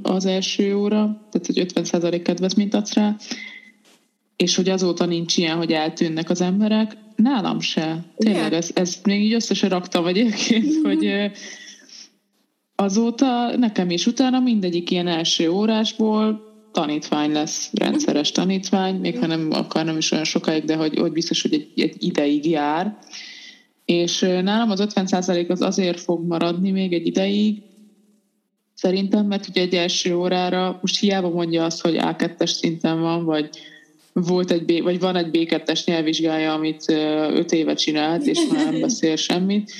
[0.01, 3.15] az első óra, tehát hogy 50% kedvezményt adsz rá,
[4.35, 6.97] és hogy azóta nincs ilyen, hogy eltűnnek az emberek.
[7.15, 8.05] Nálam se.
[8.15, 11.31] Tényleg, ezt, ezt még így össze se raktam egyébként, hogy
[12.75, 19.47] azóta nekem is utána mindegyik ilyen első órásból tanítvány lesz, rendszeres tanítvány, még ha nem
[19.51, 22.97] akar nem is olyan sokáig, de hogy, hogy biztos, hogy egy, egy ideig jár.
[23.85, 27.61] És nálam az 50% az azért fog maradni még egy ideig,
[28.73, 33.49] szerintem, mert ugye egy első órára most hiába mondja azt, hogy A2-es szinten van, vagy
[34.13, 36.83] volt egy B, vagy van egy B2-es nyelvvizsgája, amit
[37.33, 39.71] öt éve csinált, és már nem beszél semmit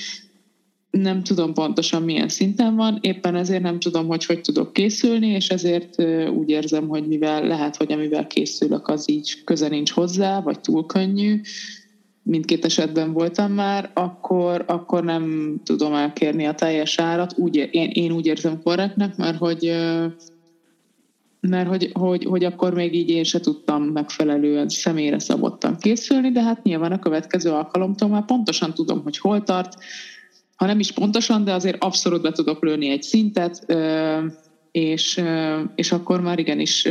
[0.92, 5.48] nem tudom pontosan milyen szinten van, éppen ezért nem tudom, hogy hogy tudok készülni, és
[5.48, 10.60] ezért úgy érzem, hogy mivel lehet, hogy amivel készülök, az így köze nincs hozzá, vagy
[10.60, 11.40] túl könnyű,
[12.22, 17.34] mindkét esetben voltam már, akkor, akkor nem tudom elkérni a teljes árat.
[17.36, 19.76] Úgy, én, én úgy érzem korrektnek, mert hogy
[21.48, 26.42] mert hogy, hogy, hogy akkor még így én se tudtam megfelelően személyre szabottan készülni, de
[26.42, 29.76] hát nyilván a következő alkalomtól már pontosan tudom, hogy hol tart,
[30.62, 33.66] ha nem is pontosan, de azért abszolút be tudok lőni egy szintet,
[34.72, 35.22] és,
[35.74, 36.88] és akkor már igenis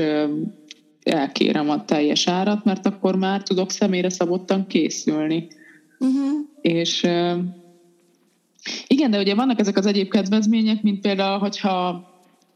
[1.04, 5.48] elkérem a teljes árat, mert akkor már tudok személyre szabottan készülni.
[6.00, 6.40] Uh-huh.
[6.62, 7.04] És
[8.88, 12.10] igen, de ugye vannak ezek az egyéb kedvezmények, mint például, hogyha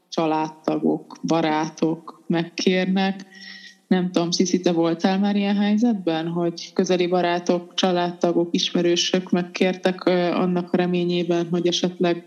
[0.08, 3.26] családtagok, barátok megkérnek,
[3.88, 10.76] nem tudom, Sziszi, te voltál már ilyen helyzetben, hogy közeli barátok, családtagok, ismerősök megkértek annak
[10.76, 12.24] reményében, hogy esetleg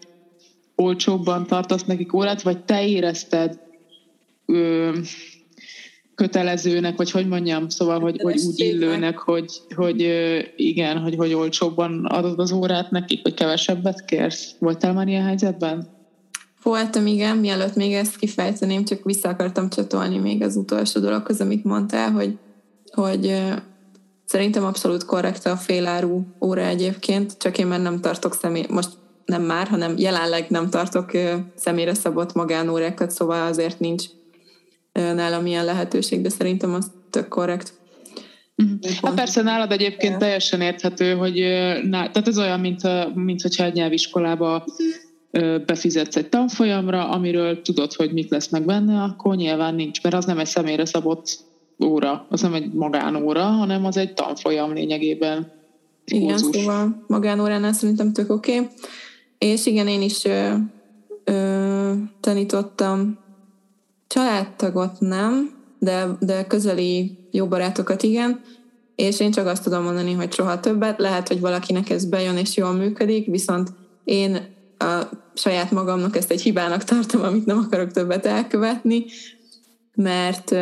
[0.76, 3.60] olcsóbban tartasz nekik órát, vagy te érezted
[4.46, 4.98] ö,
[6.16, 10.08] kötelezőnek, vagy hogy mondjam, szóval, hogy, hogy úgy illőnek, hogy, hogy
[10.56, 14.56] igen, hogy, hogy olcsóbban adod az órát nekik, vagy kevesebbet kérsz.
[14.60, 15.99] Voltál már ilyen helyzetben?
[16.64, 21.64] Voltam, igen, mielőtt még ezt kifejteném, csak vissza akartam csatolni még az utolsó dologhoz, amit
[21.64, 22.38] mondtál, hogy,
[22.92, 23.42] hogy
[24.26, 28.90] szerintem abszolút korrekt a féláru óra egyébként, csak én már nem tartok személy, most
[29.26, 31.12] nem már, hanem jelenleg nem tartok
[31.56, 34.04] személyre szabott magánórákat, szóval azért nincs
[34.94, 37.74] nálam ilyen lehetőség, de szerintem az tök korrekt.
[38.56, 38.74] Mhm.
[39.02, 41.36] Hát persze nálad egyébként teljesen érthető, hogy
[41.90, 42.82] tehát ez olyan, mint,
[43.16, 45.09] mint hogyha egy nyelviskolába mhm
[45.66, 50.40] befizetsz egy tanfolyamra, amiről tudod, hogy mik lesznek benne, akkor nyilván nincs, mert az nem
[50.40, 51.40] egy személyre szabott
[51.86, 55.52] óra, az nem egy magánóra, hanem az egy tanfolyam lényegében.
[56.06, 56.56] Igen, kurzus.
[56.56, 58.60] szóval magánóránál szerintem tök oké.
[58.60, 58.68] Okay.
[59.38, 60.54] És igen, én is ö,
[61.24, 63.20] ö, tanítottam
[64.08, 68.42] családtagot nem, de, de közeli jó barátokat igen,
[68.96, 71.00] és én csak azt tudom mondani, hogy soha többet.
[71.00, 73.70] Lehet, hogy valakinek ez bejön és jól működik, viszont
[74.04, 79.06] én a saját magamnak ezt egy hibának tartom, amit nem akarok többet elkövetni,
[79.96, 80.56] mert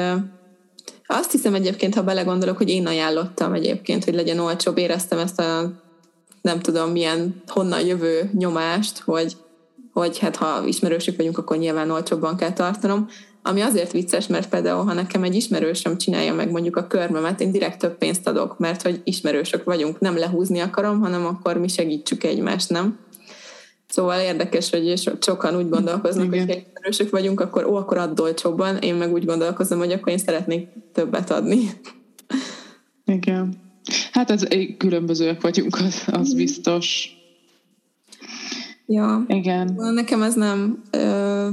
[1.08, 5.72] azt hiszem egyébként, ha belegondolok, hogy én ajánlottam egyébként, hogy legyen olcsóbb, éreztem ezt a
[6.42, 9.38] nem tudom milyen honnan jövő nyomást, hogy,
[9.94, 13.08] hogy hát ha ismerősök vagyunk, akkor nyilván olcsóbban kell tartanom.
[13.42, 17.52] Ami azért vicces, mert például, ha nekem egy ismerősöm csinálja meg mondjuk a körmemet, én
[17.52, 22.24] direkt több pénzt adok, mert hogy ismerősök vagyunk, nem lehúzni akarom, hanem akkor mi segítsük
[22.24, 22.98] egymást, nem?
[23.88, 26.46] Szóval érdekes, hogy sokan úgy gondolkoznak, Igen.
[26.46, 28.78] hogy ha erősök vagyunk, akkor ó, akkor add olcsóbban.
[28.78, 31.70] Én meg úgy gondolkozom, hogy akkor én szeretnék többet adni.
[33.06, 33.54] Igen.
[34.12, 34.44] Hát ez
[34.78, 37.10] különbözőek vagyunk, az, az biztos.
[38.86, 39.26] Ja.
[39.28, 39.74] Igen.
[39.94, 41.48] Nekem ez nem, ö,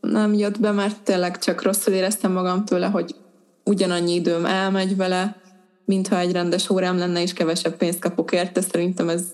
[0.00, 3.14] nem jött be, mert tényleg csak rosszul éreztem magam tőle, hogy
[3.64, 5.36] ugyanannyi időm elmegy vele,
[5.84, 8.60] mintha egy rendes órám lenne, és kevesebb pénzt kapok érte.
[8.60, 9.24] Szerintem ez,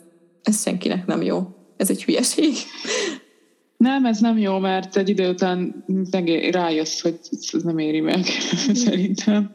[0.43, 2.55] ez senkinek nem jó ez egy hülyeség.
[3.77, 5.85] Nem, ez nem jó, mert egy idő után
[6.51, 7.19] rájössz, hogy
[7.53, 8.25] ez nem éri meg,
[8.75, 9.53] szerintem.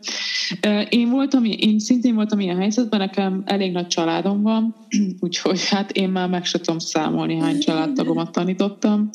[0.90, 4.76] Én voltam, én szintén voltam ilyen helyzetben, nekem elég nagy családom van,
[5.20, 9.10] úgyhogy hát én már meg sem tudom számolni, hány családtagomat tanítottam.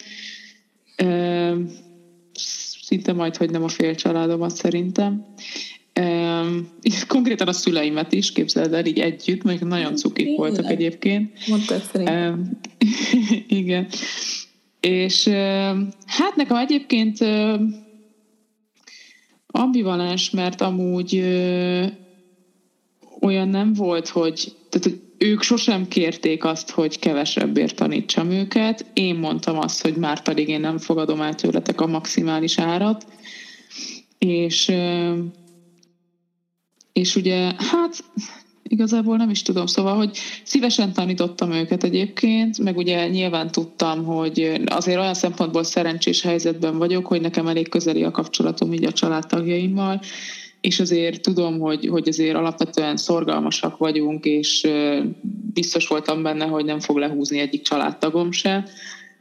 [2.83, 5.27] szinte majd, hogy nem a fél családomat szerintem.
[6.81, 11.46] És konkrétan a szüleimet is, képzeld el, így együtt, mert nagyon cukik voltak egyébként.
[11.48, 12.50] Mondtad szerintem.
[13.48, 13.88] Igen.
[14.81, 15.29] És
[16.07, 17.18] hát nekem egyébként
[19.46, 21.14] ambivalens, mert amúgy
[23.20, 28.87] olyan nem volt, hogy, tehát, hogy ők sosem kérték azt, hogy kevesebbért tanítsam őket.
[28.92, 33.07] Én mondtam azt, hogy már pedig én nem fogadom el tőletek a maximális árat.
[34.18, 34.72] És,
[36.92, 38.05] és ugye, hát
[38.62, 44.62] igazából nem is tudom, szóval, hogy szívesen tanítottam őket egyébként, meg ugye nyilván tudtam, hogy
[44.66, 50.00] azért olyan szempontból szerencsés helyzetben vagyok, hogy nekem elég közeli a kapcsolatom így a családtagjaimmal,
[50.61, 54.68] és azért tudom, hogy, hogy azért alapvetően szorgalmasak vagyunk, és
[55.53, 58.68] biztos voltam benne, hogy nem fog lehúzni egyik családtagom se.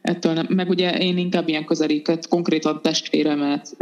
[0.02, 3.78] Ettől nem, meg ugye én inkább ilyen közeliket, konkrétan testvéremet,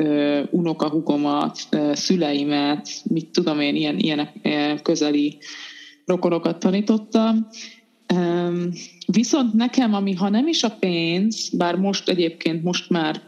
[0.51, 1.58] unokahugomat,
[1.93, 4.32] szüleimet, mit tudom én, ilyen, ilyenek
[4.82, 5.38] közeli
[6.06, 7.47] rokonokat tanítottam.
[9.06, 13.21] Viszont nekem, ami ha nem is a pénz, bár most egyébként most már,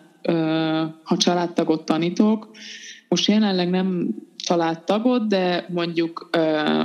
[1.03, 2.49] ha családtagot tanítok,
[3.07, 6.29] most jelenleg nem családtagot, de mondjuk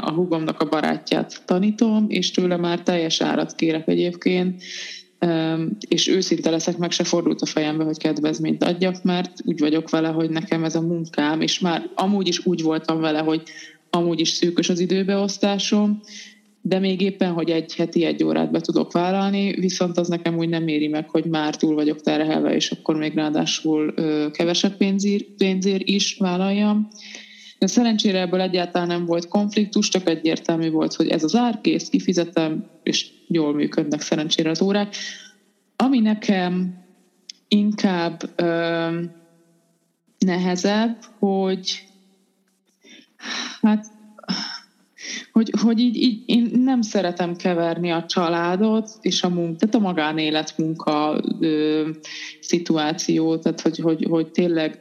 [0.00, 4.62] a hugomnak a barátját tanítom, és tőle már teljes árat kérek egyébként,
[5.88, 10.08] és őszinte leszek, meg se fordult a fejembe, hogy kedvezményt adjak, mert úgy vagyok vele,
[10.08, 13.42] hogy nekem ez a munkám, és már amúgy is úgy voltam vele, hogy
[13.90, 16.00] amúgy is szűkös az időbeosztásom,
[16.60, 20.48] de még éppen, hogy egy heti egy órát be tudok vállalni, viszont az nekem úgy
[20.48, 23.94] nem éri meg, hogy már túl vagyok terhelve, és akkor még ráadásul
[24.30, 26.88] kevesebb pénzért, pénzért is vállaljam.
[27.64, 31.88] De szerencsére ebből egyáltalán nem volt konfliktus, csak egyértelmű volt, hogy ez az ár, kész,
[31.88, 34.94] kifizetem, és jól működnek szerencsére az órák.
[35.77, 36.85] Ami nekem
[37.48, 39.00] inkább ö,
[40.18, 41.85] nehezebb, hogy
[43.61, 43.87] hát
[45.33, 49.79] hogy, hogy így, így én nem szeretem keverni a családot és a munka, tehát a
[49.79, 51.88] magánélet munka ö,
[52.40, 54.79] szituációt, tehát hogy, hogy, hogy tényleg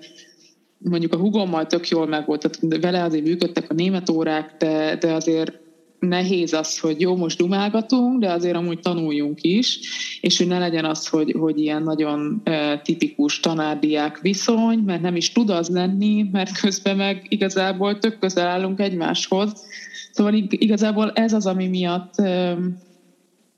[0.83, 4.95] mondjuk a hugommal tök jól meg volt, tehát vele azért működtek a német órák, de,
[4.99, 5.61] de azért
[5.99, 9.79] nehéz az, hogy jó, most dumálgatunk, de azért amúgy tanuljunk is,
[10.21, 12.43] és hogy ne legyen az, hogy, hogy ilyen nagyon
[12.83, 18.47] tipikus tanárdiák viszony, mert nem is tud az lenni, mert közben meg igazából tök közel
[18.47, 19.65] állunk egymáshoz.
[20.11, 22.13] Szóval igazából ez az, ami miatt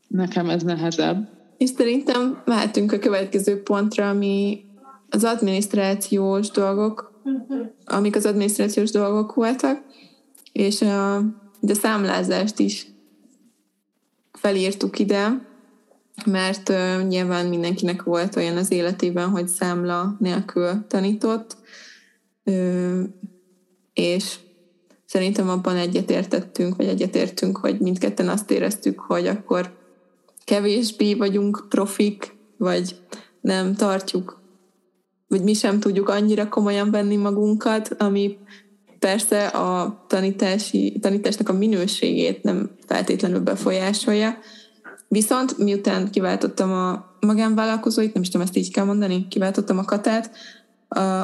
[0.08, 1.30] nekem ez nehezebb.
[1.58, 4.64] És szerintem mehetünk a következő pontra, ami
[5.10, 7.15] az adminisztrációs dolgok,
[7.86, 9.82] amik az adminisztrációs dolgok voltak,
[10.52, 11.22] és a,
[11.60, 12.88] de számlázást is
[14.32, 15.48] felírtuk ide,
[16.26, 21.58] mert uh, nyilván mindenkinek volt olyan az életében, hogy számla nélkül tanított,
[22.44, 23.02] uh,
[23.94, 24.40] és
[25.06, 29.78] szerintem abban egyetértettünk, vagy egyetértünk, hogy mindketten azt éreztük, hogy akkor
[30.44, 32.96] kevésbé vagyunk profik, vagy
[33.42, 34.45] nem tartjuk
[35.28, 38.38] vagy mi sem tudjuk annyira komolyan venni magunkat, ami
[39.00, 44.38] persze a tanítási, tanításnak a minőségét nem feltétlenül befolyásolja.
[45.08, 50.32] Viszont miután kiváltottam a magánvállalkozóit, nem is tudom, ezt így kell mondani, kiváltottam a katát,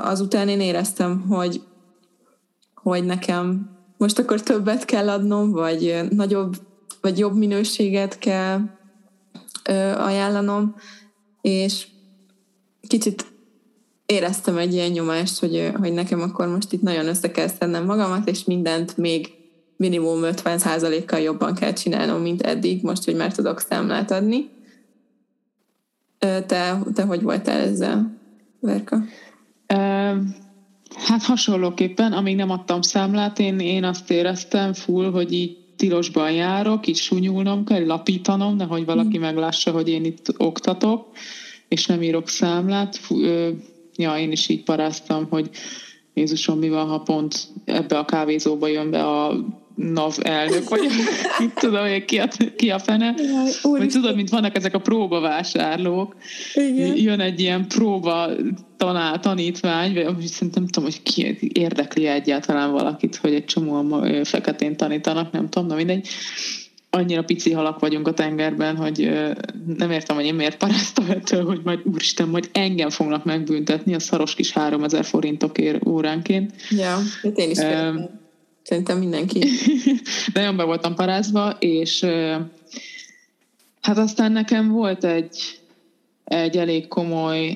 [0.03, 1.61] azután én éreztem, hogy,
[2.73, 6.55] hogy nekem most akkor többet kell adnom, vagy nagyobb,
[7.01, 8.59] vagy jobb minőséget kell
[9.97, 10.75] ajánlanom,
[11.41, 11.87] és
[12.87, 13.25] kicsit
[14.11, 18.27] éreztem egy ilyen nyomást, hogy, hogy nekem akkor most itt nagyon össze kell szednem magamat,
[18.27, 19.29] és mindent még
[19.77, 24.49] minimum 50%-kal jobban kell csinálnom, mint eddig, most, hogy már tudok számlát adni.
[26.19, 28.17] Te, te hogy voltál ezzel,
[28.59, 28.97] Verka?
[30.95, 36.87] Hát hasonlóképpen, amíg nem adtam számlát, én, én azt éreztem full, hogy így tilosban járok,
[36.87, 39.25] így sunyulnom kell, lapítanom, nehogy valaki hmm.
[39.25, 41.07] meglássa, hogy én itt oktatok,
[41.67, 42.99] és nem írok számlát
[43.95, 45.49] ja, én is így paráztam, hogy
[46.13, 49.33] Jézusom, mi van, ha pont ebbe a kávézóba jön be a
[49.75, 50.79] NAV elnök, vagy
[51.39, 53.13] mit tudom, hogy ki a, ki a fene.
[53.17, 56.15] Jaj, vagy tudod, mint vannak ezek a próbavásárlók.
[56.53, 56.97] Igen.
[56.97, 58.29] Jön egy ilyen próba
[58.77, 64.77] tanál, tanítvány, vagy szerintem nem tudom, hogy ki érdekli egyáltalán valakit, hogy egy csomó feketén
[64.77, 66.07] tanítanak, nem tudom, na mindegy
[66.93, 69.11] annyira pici halak vagyunk a tengerben, hogy
[69.77, 73.99] nem értem, hogy én miért paráztam ettől, hogy majd úristen, majd engem fognak megbüntetni a
[73.99, 76.53] szaros kis 3000 forintokért óránként.
[76.69, 78.19] Ja, hát én is um,
[78.63, 79.43] Szerintem mindenki.
[80.33, 82.05] Nagyon be voltam parázva, és
[83.81, 85.59] hát aztán nekem volt egy,
[86.23, 87.53] egy elég komoly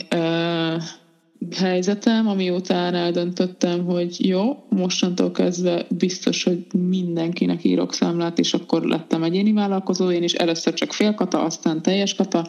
[1.55, 9.23] helyzetem, amiután eldöntöttem, hogy jó, mostantól kezdve biztos, hogy mindenkinek írok számlát, és akkor lettem
[9.23, 10.33] egyéni vállalkozó, én is.
[10.33, 12.47] Először csak fél kata, aztán teljes kata,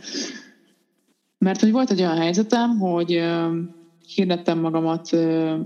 [1.38, 3.22] mert hogy volt egy olyan helyzetem, hogy
[4.14, 5.09] hirdettem magamat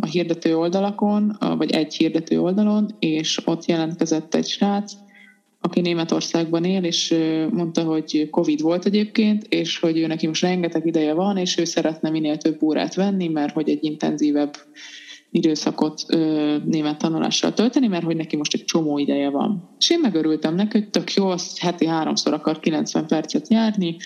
[0.00, 4.92] a hirdető oldalakon, vagy egy hirdető oldalon, és ott jelentkezett egy srác,
[5.61, 7.14] aki Németországban él, és
[7.51, 11.64] mondta, hogy Covid volt egyébként, és hogy ő neki most rengeteg ideje van, és ő
[11.64, 14.57] szeretne minél több órát venni, mert hogy egy intenzívebb
[15.31, 19.70] időszakot ö, német tanulással tölteni, mert hogy neki most egy csomó ideje van.
[19.79, 23.96] És én megörültem neki, hogy tök jó, azt heti háromszor akar 90 percet járni,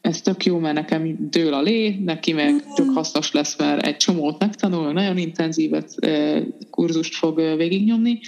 [0.00, 3.96] ez tök jó, mert nekem dől a lé, neki meg tök hasznos lesz, mert egy
[3.96, 5.94] csomót megtanul, nagyon intenzívet
[6.70, 8.20] kurzust fog végignyomni.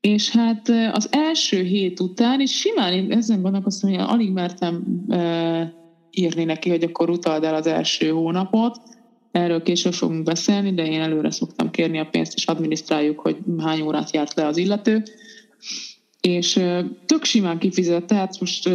[0.00, 4.84] És hát az első hét után, és simán én ezen gondolkoztam, hogy alig mertem
[6.10, 8.80] írni neki, hogy akkor utald el az első hónapot,
[9.30, 13.80] erről később fogunk beszélni, de én előre szoktam kérni a pénzt, és adminisztráljuk, hogy hány
[13.80, 15.02] órát járt le az illető.
[16.20, 16.52] És
[17.06, 18.68] tök simán kifizet, tehát most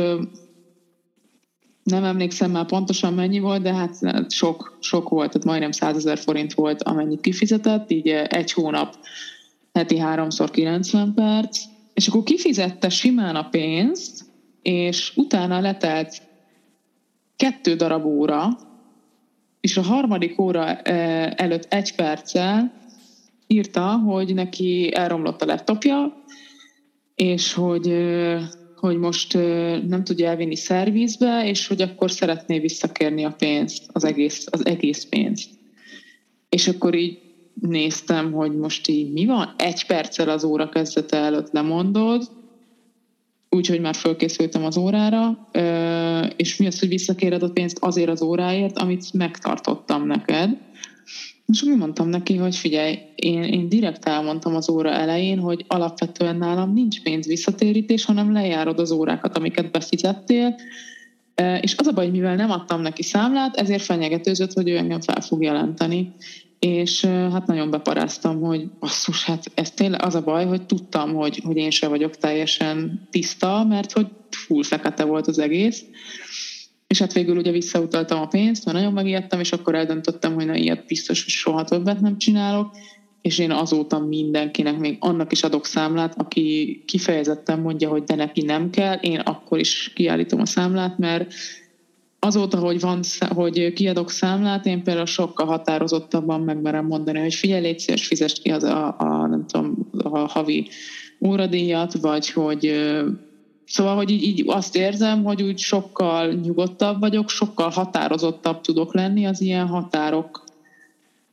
[1.83, 3.95] nem emlékszem már pontosan mennyi volt, de hát
[4.31, 8.95] sok, sok volt, tehát majdnem 100 ezer forint volt, amennyit kifizetett, így egy hónap
[9.73, 11.59] heti háromszor 90 perc,
[11.93, 14.25] és akkor kifizette simán a pénzt,
[14.61, 16.21] és utána letelt
[17.35, 18.57] kettő darab óra,
[19.61, 20.81] és a harmadik óra
[21.35, 22.81] előtt egy perccel
[23.47, 26.23] írta, hogy neki elromlott a laptopja,
[27.15, 27.93] és hogy
[28.75, 29.33] hogy most
[29.87, 35.05] nem tudja elvinni szervizbe, és hogy akkor szeretné visszakérni a pénzt, az egész, az egész
[35.05, 35.49] pénzt.
[36.49, 37.22] És akkor így
[37.61, 42.23] néztem, hogy most így mi van, egy perccel az óra kezdete előtt lemondod,
[43.49, 45.49] úgyhogy már fölkészültem az órára,
[46.35, 50.57] és mi az, hogy visszakéred a pénzt azért az óráért, amit megtartottam neked,
[51.45, 56.35] és úgy mondtam neki, hogy figyelj, én, én direkt elmondtam az óra elején, hogy alapvetően
[56.35, 60.55] nálam nincs pénz visszatérítés, hanem lejárod az órákat, amiket befizettél,
[61.61, 65.21] és az a baj, mivel nem adtam neki számlát, ezért fenyegetőzött, hogy ő engem fel
[65.21, 66.13] fog jelenteni.
[66.65, 71.41] És hát nagyon beparáztam, hogy basszus, hát ez tényleg az a baj, hogy tudtam, hogy,
[71.43, 75.85] hogy én se vagyok teljesen tiszta, mert hogy full fekete volt az egész.
[76.87, 80.55] És hát végül ugye visszautaltam a pénzt, mert nagyon megijedtem, és akkor eldöntöttem, hogy na
[80.55, 82.75] ilyet biztos, hogy soha többet nem csinálok,
[83.21, 88.41] és én azóta mindenkinek, még annak is adok számlát, aki kifejezetten mondja, hogy de neki
[88.41, 91.33] nem kell, én akkor is kiállítom a számlát, mert
[92.23, 92.99] azóta, hogy, van,
[93.35, 98.49] hogy kiadok számlát, én például sokkal határozottabban megmerem mondani, hogy figyelj, légy szíves, fizest ki
[98.49, 100.69] az a, a, nem tudom, a havi
[101.25, 102.71] óradíjat, vagy hogy
[103.65, 109.25] Szóval, hogy így, így azt érzem, hogy úgy sokkal nyugodtabb vagyok, sokkal határozottabb tudok lenni
[109.25, 110.43] az ilyen határok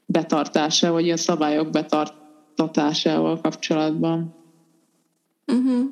[0.07, 4.35] betartása, vagy ilyen szabályok betartatásával kapcsolatban.
[5.46, 5.88] Uh-huh.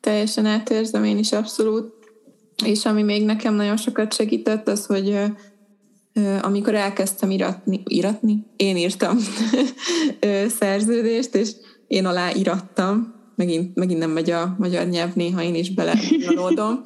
[0.00, 2.03] Teljesen átérzem én is abszolút.
[2.64, 5.18] És ami még nekem nagyon sokat segített, az, hogy
[6.42, 8.44] amikor elkezdtem iratni, iratni?
[8.56, 9.18] Én írtam
[10.58, 11.50] szerződést, és
[11.86, 16.82] én alá irattam, megint, megint nem megy a magyar nyelv, néha én is belevalódom.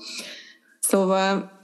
[0.81, 1.61] Szóval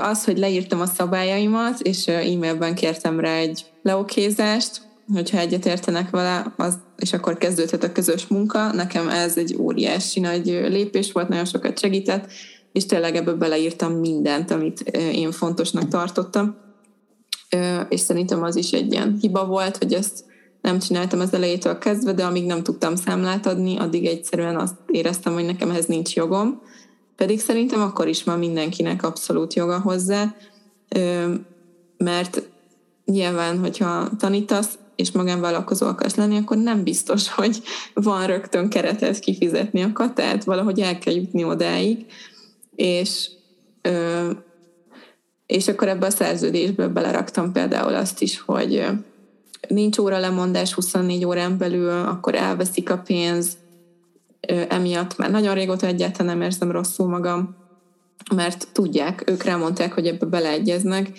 [0.00, 6.78] az, hogy leírtam a szabályaimat, és e-mailben kértem rá egy leokézást, hogyha egyetértenek vele, az,
[6.96, 8.72] és akkor kezdődhet a közös munka.
[8.72, 12.32] Nekem ez egy óriási nagy lépés volt, nagyon sokat segített,
[12.72, 14.80] és tényleg ebből beleírtam mindent, amit
[15.12, 16.56] én fontosnak tartottam.
[17.88, 20.24] És szerintem az is egy ilyen hiba volt, hogy ezt
[20.60, 25.32] nem csináltam az elejétől kezdve, de amíg nem tudtam számlát adni, addig egyszerűen azt éreztem,
[25.32, 26.60] hogy nekem ehhez nincs jogom.
[27.16, 30.34] Pedig szerintem akkor is van mindenkinek abszolút joga hozzá,
[31.96, 32.42] mert
[33.04, 37.62] nyilván, hogyha tanítasz, és magánvállalkozó akarsz lenni, akkor nem biztos, hogy
[37.94, 42.06] van rögtön keretet kifizetni a katát, valahogy el kell jutni odáig,
[42.74, 43.30] és
[45.46, 48.86] és akkor ebbe a szerződésbe beleraktam például azt is, hogy
[49.68, 53.56] nincs óra lemondás 24 órán belül, akkor elveszik a pénz,
[54.68, 57.56] emiatt már nagyon régóta egyáltalán nem érzem rosszul magam,
[58.34, 61.10] mert tudják, ők rámondták, hogy ebbe beleegyeznek,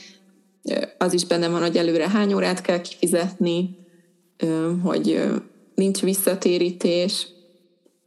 [0.97, 3.77] az is benne van, hogy előre hány órát kell kifizetni,
[4.83, 5.21] hogy
[5.75, 7.27] nincs visszatérítés,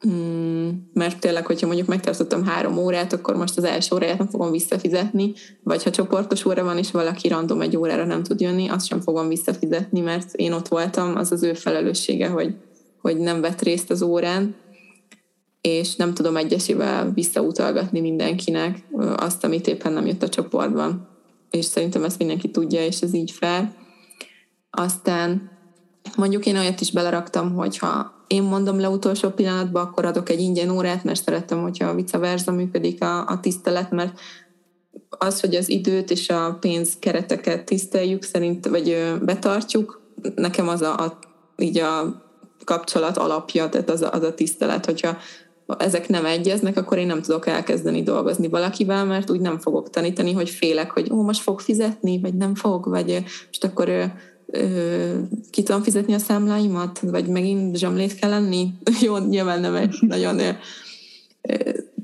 [0.09, 4.51] Mm, mert tényleg, hogyha mondjuk megtartottam három órát, akkor most az első óráját nem fogom
[4.51, 5.33] visszafizetni,
[5.63, 9.01] vagy ha csoportos óra van, és valaki random egy órára nem tud jönni, azt sem
[9.01, 12.55] fogom visszafizetni, mert én ott voltam, az az ő felelőssége, hogy,
[13.01, 14.55] hogy nem vett részt az órán,
[15.61, 18.83] és nem tudom egyesével visszautalgatni mindenkinek
[19.17, 21.09] azt, amit éppen nem jött a csoportban.
[21.51, 23.75] és szerintem ezt mindenki tudja, és ez így fel.
[24.71, 25.51] Aztán
[26.17, 30.41] mondjuk én olyat is beleraktam, hogy ha én mondom le utolsó pillanatban, akkor adok egy
[30.41, 34.19] ingyen órát, mert szeretem, hogyha a vice versa működik a, a tisztelet, mert
[35.09, 40.01] az, hogy az időt és a pénz kereteket tiszteljük, szerint, vagy betartjuk,
[40.35, 41.19] nekem az a, a
[41.57, 42.25] így a
[42.65, 45.17] kapcsolat alapja, tehát az a, az a tisztelet, hogyha
[45.79, 50.33] ezek nem egyeznek, akkor én nem tudok elkezdeni dolgozni valakivel, mert úgy nem fogok tanítani,
[50.33, 54.13] hogy félek, hogy ó, most fog fizetni, vagy nem fog, vagy most akkor
[54.47, 55.19] ö,
[55.51, 58.69] ki tudom fizetni a számláimat, vagy megint zsamlét kell lenni.
[59.03, 60.53] Jó, nyilván nem egy nagyon ö,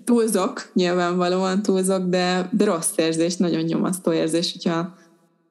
[0.05, 4.95] túlzok, nyilvánvalóan túlzok, de, de rossz érzés, nagyon nyomasztó érzés, hogyha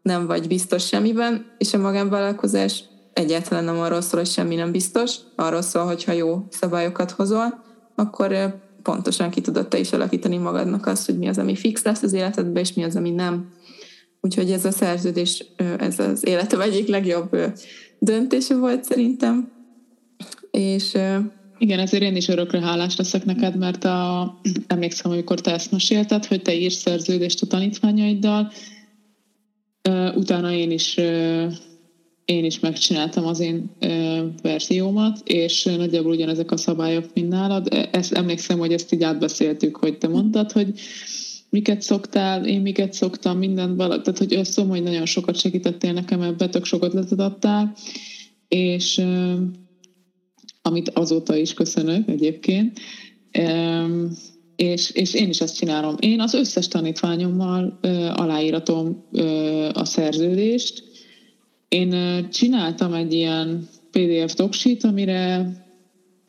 [0.01, 2.83] nem vagy biztos semmiben, és a magánvállalkozás
[3.13, 7.63] egyáltalán nem arról szól, hogy semmi nem biztos, arról szól, hogy ha jó szabályokat hozol,
[7.95, 12.01] akkor pontosan ki tudod te is alakítani magadnak azt, hogy mi az, ami fix lesz
[12.01, 13.49] az életedben, és mi az, ami nem.
[14.21, 15.45] Úgyhogy ez a szerződés,
[15.77, 17.37] ez az életem egyik legjobb
[17.99, 19.51] döntése volt szerintem.
[20.51, 20.97] És
[21.57, 26.25] igen, ezért én is örökre hálás leszek neked, mert a, emlékszem, amikor te ezt mesélted,
[26.25, 28.51] hogy te írsz szerződést a tanítványaiddal,
[30.15, 30.97] utána én is
[32.31, 33.69] én is megcsináltam az én
[34.41, 37.67] verziómat, és nagyjából ugyanezek a szabályok, mint nálad.
[37.73, 40.79] E, ezt emlékszem, hogy ezt így átbeszéltük, hogy te mondtad, hogy
[41.51, 46.21] miket szoktál, én miket szoktam, mindent vala, tehát hogy összom, hogy nagyon sokat segítettél nekem
[46.21, 47.73] ebbe, tök sokat adtál,
[48.47, 49.01] és
[50.61, 52.79] amit azóta is köszönök egyébként,
[54.55, 55.95] és, és én is ezt csinálom.
[55.99, 57.79] Én az összes tanítványommal
[58.15, 59.05] aláíratom
[59.73, 60.83] a szerződést,
[61.67, 61.95] én
[62.29, 65.51] csináltam egy ilyen PDF docsít, amire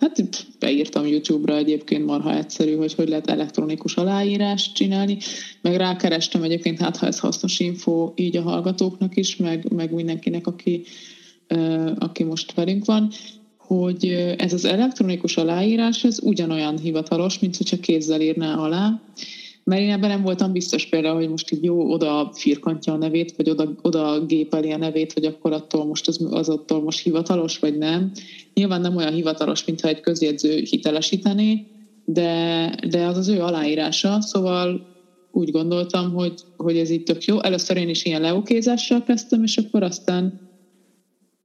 [0.02, 5.18] hát beírtam YouTube-ra egyébként marha egyszerű, hogy hogy lehet elektronikus aláírást csinálni,
[5.60, 10.46] meg rákerestem egyébként, hát ha ez hasznos info így a hallgatóknak is, meg, meg mindenkinek,
[10.46, 10.84] aki,
[11.98, 13.10] aki most velünk van,
[13.56, 14.06] hogy
[14.38, 19.00] ez az elektronikus aláírás, ez ugyanolyan hivatalos, mint hogyha kézzel írná alá,
[19.64, 23.36] mert én ebben nem voltam biztos például, hogy most így jó, oda firkantja a nevét,
[23.36, 27.58] vagy oda, oda gépeli a nevét, hogy akkor attól most az, az attól most hivatalos,
[27.58, 28.10] vagy nem.
[28.54, 31.66] Nyilván nem olyan hivatalos, mintha egy közjegyző hitelesítené,
[32.04, 34.90] de, de az az ő aláírása, szóval
[35.32, 37.42] úgy gondoltam, hogy, hogy ez így tök jó.
[37.42, 40.50] Először én is ilyen leokézással kezdtem, és akkor aztán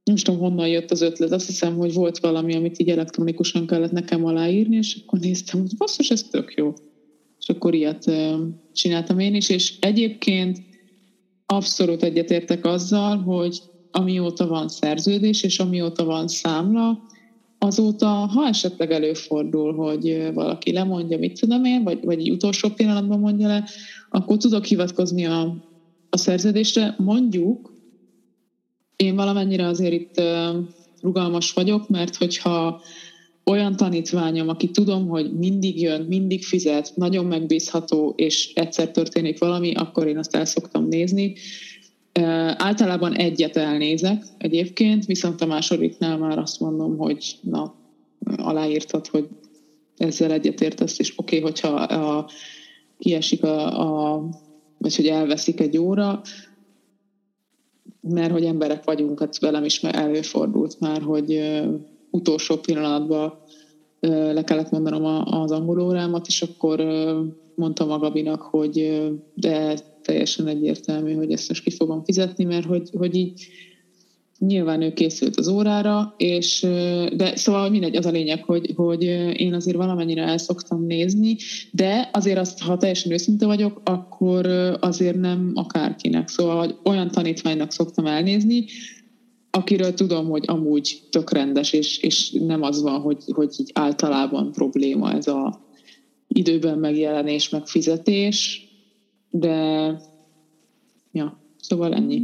[0.04, 1.32] nem tudom, honnan jött az ötlet.
[1.32, 5.76] Azt hiszem, hogy volt valami, amit így elektronikusan kellett nekem aláírni, és akkor néztem, hogy
[5.76, 6.72] basszus, ez tök jó
[7.48, 8.10] és akkor ilyet
[8.72, 10.58] csináltam én is, és egyébként
[11.46, 17.02] abszolút egyetértek azzal, hogy amióta van szerződés, és amióta van számla,
[17.58, 23.46] azóta, ha esetleg előfordul, hogy valaki lemondja, mit tudom én, vagy, vagy utolsó pillanatban mondja
[23.46, 23.64] le,
[24.10, 25.56] akkor tudok hivatkozni a,
[26.10, 26.94] a szerződésre.
[26.98, 27.72] Mondjuk,
[28.96, 30.22] én valamennyire azért itt
[31.00, 32.80] rugalmas vagyok, mert hogyha
[33.48, 39.74] olyan tanítványom, aki tudom, hogy mindig jön, mindig fizet, nagyon megbízható, és egyszer történik valami,
[39.74, 41.34] akkor én azt el szoktam nézni.
[42.56, 47.74] Általában egyet elnézek egyébként, viszont a másodiknál már azt mondom, hogy na,
[48.36, 49.28] aláírtad, hogy
[49.96, 52.28] ezzel egyetértesz, és oké, okay, hogyha a,
[52.98, 53.80] kiesik a,
[54.14, 54.24] a,
[54.78, 56.20] vagy hogy elveszik egy óra,
[58.00, 61.60] mert hogy emberek vagyunk, hát velem is előfordult már, hogy
[62.10, 63.32] utolsó pillanatban
[64.00, 66.84] le kellett mondanom az angol órámat, és akkor
[67.54, 69.02] mondtam a hogy
[69.34, 73.46] de teljesen egyértelmű, hogy ezt most ki fogom fizetni, mert hogy, hogy így
[74.38, 76.60] nyilván ő készült az órára, és
[77.16, 79.02] de szóval mindegy, az a lényeg, hogy, hogy
[79.36, 81.36] én azért valamennyire el szoktam nézni,
[81.70, 84.46] de azért azt, ha teljesen őszinte vagyok, akkor
[84.80, 86.28] azért nem akárkinek.
[86.28, 88.64] Szóval olyan tanítványnak szoktam elnézni,
[89.50, 94.52] akiről tudom, hogy amúgy tök rendes, és, és nem az van, hogy, hogy így általában
[94.52, 95.66] probléma ez a
[96.28, 98.68] időben megjelenés, meg fizetés,
[99.30, 99.56] de
[101.12, 102.22] ja, szóval ennyi.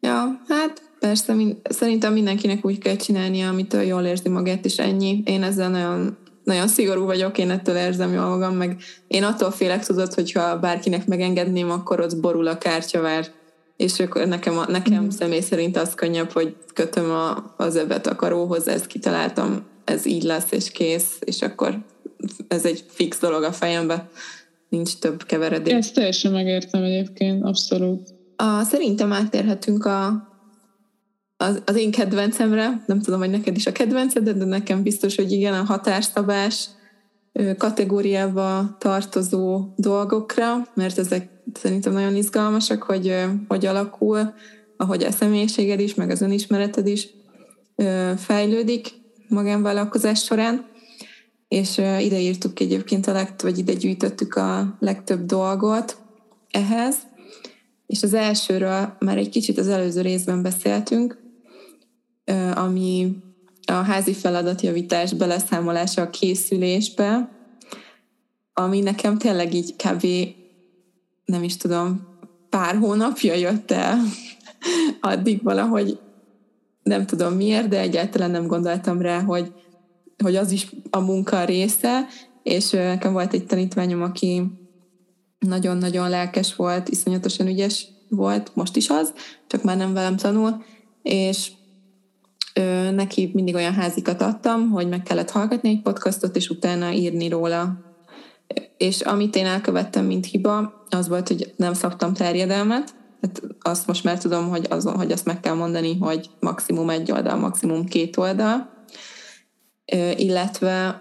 [0.00, 5.22] Ja, hát persze, mind, szerintem mindenkinek úgy kell csinálnia, amitől jól érzi magát, és ennyi.
[5.24, 8.76] Én ezzel nagyon, nagyon szigorú vagyok, én ettől érzem jól magam, meg
[9.06, 13.26] én attól félek, tudod, hogyha bárkinek megengedném, akkor ott borul a kártyavár
[13.76, 15.08] és akkor nekem, a, nekem mm.
[15.08, 20.22] személy szerint az könnyebb, hogy kötöm a, az övet a karóhoz, ezt kitaláltam, ez így
[20.22, 21.78] lesz, és kész, és akkor
[22.48, 24.08] ez egy fix dolog a fejembe,
[24.68, 25.72] nincs több keveredés.
[25.72, 28.08] Ezt teljesen megértem egyébként, abszolút.
[28.36, 30.28] A, szerintem átérhetünk a,
[31.36, 35.32] az, az én kedvencemre, nem tudom, hogy neked is a kedvenced, de nekem biztos, hogy
[35.32, 36.68] igen, a határszabás,
[37.58, 44.34] kategóriába tartozó dolgokra, mert ezek szerintem nagyon izgalmasak, hogy hogy alakul,
[44.76, 47.08] ahogy a személyiséged is, meg az önismereted is
[48.16, 48.88] fejlődik
[49.28, 50.66] magánvállalkozás során.
[51.48, 55.96] És ide írtuk egyébként a legtöbb, vagy ide gyűjtöttük a legtöbb dolgot
[56.50, 56.96] ehhez.
[57.86, 61.18] És az elsőről már egy kicsit az előző részben beszéltünk,
[62.54, 63.16] ami
[63.66, 67.30] a házi feladatjavítás beleszámolása a készülésbe,
[68.52, 70.06] ami nekem tényleg így kb.
[71.24, 72.06] nem is tudom,
[72.48, 73.98] pár hónapja jött el,
[75.00, 75.98] addig valahogy
[76.82, 79.52] nem tudom miért, de egyáltalán nem gondoltam rá, hogy,
[80.22, 82.06] hogy az is a munka része,
[82.42, 84.42] és nekem volt egy tanítványom, aki
[85.38, 89.12] nagyon-nagyon lelkes volt, iszonyatosan ügyes volt, most is az,
[89.46, 90.64] csak már nem velem tanul,
[91.02, 91.50] és
[92.94, 97.84] neki mindig olyan házikat adtam, hogy meg kellett hallgatni egy podcastot, és utána írni róla.
[98.76, 104.04] És amit én elkövettem, mint hiba, az volt, hogy nem szabtam terjedelmet, hát azt most
[104.04, 108.16] már tudom, hogy, azon, hogy azt meg kell mondani, hogy maximum egy oldal, maximum két
[108.16, 108.70] oldal,
[110.16, 111.00] illetve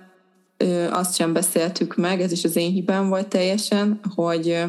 [0.89, 4.63] azt sem beszéltük meg, ez is az én hibám volt teljesen, hogy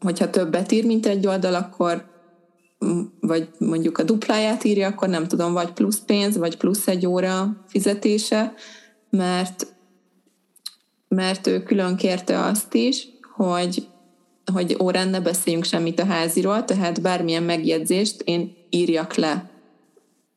[0.00, 2.15] hogyha többet ír, mint egy oldal, akkor
[3.20, 7.64] vagy mondjuk a dupláját írja, akkor nem tudom, vagy plusz pénz, vagy plusz egy óra
[7.66, 8.54] fizetése,
[9.10, 9.66] mert,
[11.08, 13.86] mert ő külön kérte azt is, hogy,
[14.52, 19.50] hogy órán ne beszéljünk semmit a háziról, tehát bármilyen megjegyzést én írjak le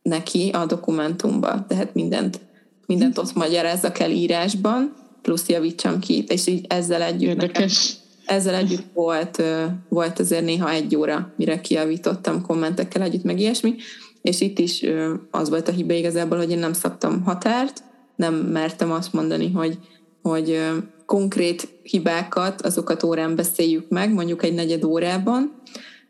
[0.02, 2.40] neki a dokumentumba, tehát mindent,
[2.86, 7.88] mindent ott magyarázzak el írásban, plusz javítsam ki, és így ezzel együtt Érdekes.
[7.88, 7.99] Nekem,
[8.30, 9.44] ezzel együtt volt,
[9.90, 13.76] volt azért néha egy óra, mire kiavítottam kommentekkel együtt, meg ilyesmi,
[14.22, 14.86] és itt is
[15.32, 17.84] az volt a hiba igazából, hogy én nem szabtam határt,
[18.16, 19.78] nem mertem azt mondani, hogy,
[20.22, 20.62] hogy
[21.06, 25.62] konkrét hibákat, azokat órán beszéljük meg, mondjuk egy negyed órában,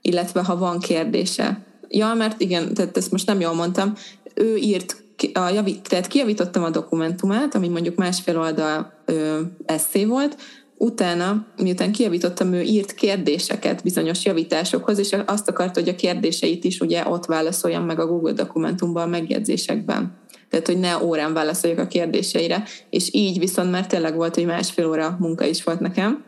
[0.01, 1.65] illetve ha van kérdése.
[1.87, 3.93] Ja, mert igen, tehát ezt most nem jól mondtam,
[4.33, 5.03] ő írt,
[5.33, 8.93] a javít, tehát kijavítottam a dokumentumát, ami mondjuk másfél oldal
[9.65, 10.37] eszé volt,
[10.79, 16.79] utána, miután kijavítottam, ő írt kérdéseket bizonyos javításokhoz, és azt akarta, hogy a kérdéseit is
[16.79, 20.17] ugye ott válaszoljam meg a Google dokumentumban, a megjegyzésekben.
[20.49, 22.63] Tehát, hogy ne órán válaszoljak a kérdéseire.
[22.89, 26.23] És így viszont már tényleg volt, hogy másfél óra munka is volt nekem,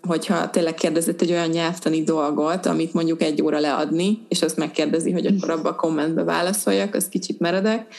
[0.00, 5.12] hogyha tényleg kérdezett egy olyan nyelvtani dolgot, amit mondjuk egy óra leadni, és azt megkérdezi,
[5.12, 7.94] hogy akkor abba a kommentbe válaszoljak, az kicsit meredek,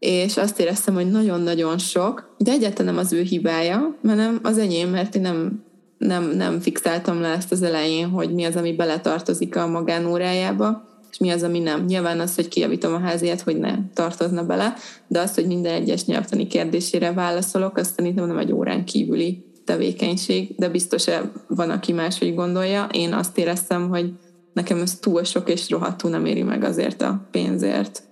[0.00, 4.88] és azt éreztem, hogy nagyon-nagyon sok, de egyáltalán nem az ő hibája, hanem az enyém,
[4.88, 5.64] mert én nem,
[5.98, 11.18] nem, nem fixáltam le ezt az elején, hogy mi az, ami beletartozik a magánórájába, és
[11.18, 11.84] mi az, ami nem.
[11.84, 14.74] Nyilván az, hogy kijavítom a háziát, hogy ne tartozna bele,
[15.06, 20.54] de az, hogy minden egyes nyelvtani kérdésére válaszolok, azt szerintem nem egy órán kívüli tevékenység,
[20.56, 21.04] de biztos
[21.46, 22.88] van, aki máshogy gondolja.
[22.92, 24.12] Én azt éreztem, hogy
[24.52, 28.02] nekem ez túl sok, és rohadtul nem éri meg azért a pénzért.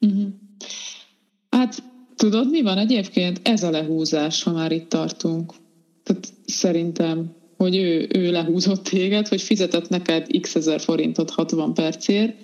[0.00, 0.28] Uh-huh.
[1.60, 1.82] Hát
[2.16, 3.40] tudod, mi van egyébként?
[3.42, 5.52] Ez a lehúzás, ha már itt tartunk.
[6.02, 12.36] Tehát szerintem, hogy ő, ő lehúzott téged, hogy fizetett neked x ezer forintot 60 percért,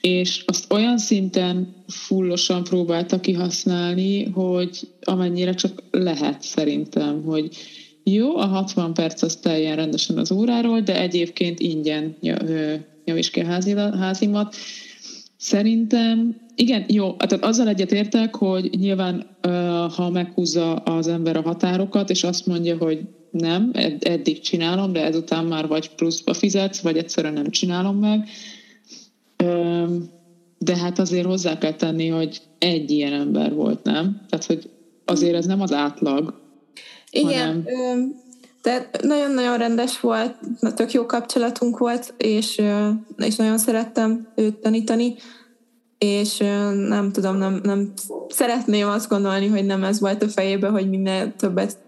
[0.00, 7.56] és azt olyan szinten fullosan próbálta kihasználni, hogy amennyire csak lehet szerintem, hogy
[8.02, 12.16] jó, a 60 perc az teljen rendesen az óráról, de egyébként ingyen
[13.04, 14.56] javíts ki a házimat.
[15.38, 19.26] Szerintem igen, jó, tehát azzal egyetértek, hogy nyilván
[19.96, 23.70] ha meghúzza az ember a határokat, és azt mondja, hogy nem,
[24.00, 28.28] eddig csinálom, de ezután már vagy pluszba fizetsz, vagy egyszerűen nem csinálom meg.
[30.58, 34.20] De hát azért hozzá kell tenni, hogy egy ilyen ember volt, nem?
[34.28, 34.70] Tehát, hogy
[35.04, 36.40] azért ez nem az átlag.
[37.10, 38.14] Igen, hanem...
[38.62, 40.34] tehát nagyon-nagyon rendes volt,
[40.74, 42.62] tök jó kapcsolatunk volt, és,
[43.16, 45.14] és nagyon szerettem őt tanítani
[45.98, 46.36] és
[46.88, 47.92] nem tudom, nem, nem
[48.28, 51.78] szeretném azt gondolni, hogy nem ez volt a fejében, hogy minél többet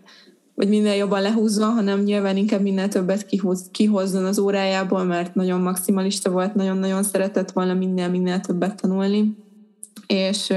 [0.55, 5.61] vagy minél jobban lehúzva, hanem nyilván inkább minél többet kihúz, kihozzon az órájából, mert nagyon
[5.61, 9.37] maximalista volt, nagyon-nagyon szeretett volna minél-minél többet tanulni.
[10.07, 10.53] És,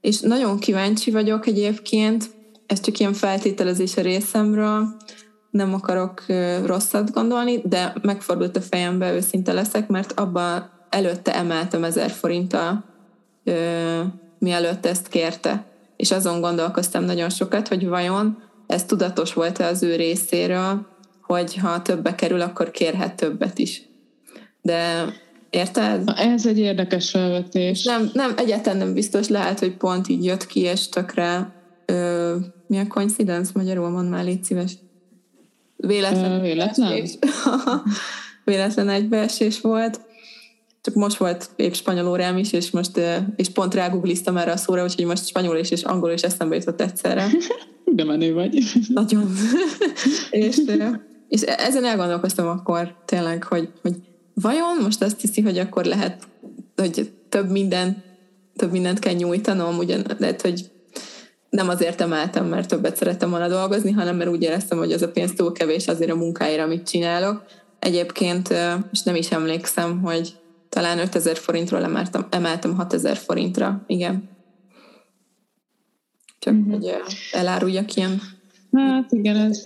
[0.00, 2.30] és nagyon kíváncsi vagyok egyébként,
[2.66, 4.96] ez csak ilyen feltételezés a részemről,
[5.50, 6.24] nem akarok
[6.64, 12.84] rosszat gondolni, de megfordult a fejembe, őszinte leszek, mert abban előtte emeltem ezer forinttal,
[13.44, 14.00] ö,
[14.38, 15.64] mielőtt ezt kérte.
[15.96, 20.86] És azon gondolkoztam nagyon sokat, hogy vajon ez tudatos volt-e az ő részéről,
[21.22, 23.82] hogy ha többe kerül, akkor kérhet többet is.
[24.62, 25.12] De
[25.54, 26.12] Érted?
[26.16, 27.84] Ez egy érdekes felvetés.
[27.84, 31.52] Nem, nem, egyáltalán nem biztos, lehet, hogy pont így jött ki, és tökre
[31.86, 32.36] ö,
[32.74, 33.50] mi a coincidence?
[33.54, 34.72] Magyarul mond már, légy szíves.
[35.76, 36.40] Véletlen.
[36.40, 37.08] Véletlen?
[38.44, 40.00] véletlen egybeesés volt.
[40.80, 43.00] Csak most volt épp spanyol órám is, és most
[43.36, 46.80] és pont rágoogliztam erre a szóra, úgyhogy most spanyol is és angol is eszembe jutott
[46.80, 47.26] egyszerre.
[47.96, 48.58] De menő vagy.
[48.94, 49.32] Nagyon.
[50.30, 50.60] és,
[51.28, 53.94] és ezen elgondolkoztam akkor tényleg, hogy, hogy
[54.34, 56.28] vajon most azt hiszi, hogy akkor lehet,
[56.76, 58.02] hogy több minden
[58.56, 60.70] több mindent kell nyújtanom, ugyan lehet, hogy
[61.54, 65.10] nem azért emeltem, mert többet szerettem volna dolgozni, hanem mert úgy éreztem, hogy az a
[65.10, 67.44] pénz túl kevés azért a munkáira, amit csinálok.
[67.78, 68.54] Egyébként,
[68.92, 70.34] és nem is emlékszem, hogy
[70.68, 74.28] talán 5000 forintról emeltem, emeltem 6000 forintra, igen.
[76.38, 76.72] Csak uh-huh.
[76.72, 76.94] hogy
[77.32, 78.20] eláruljak ilyen.
[78.72, 79.62] Hát igen, ez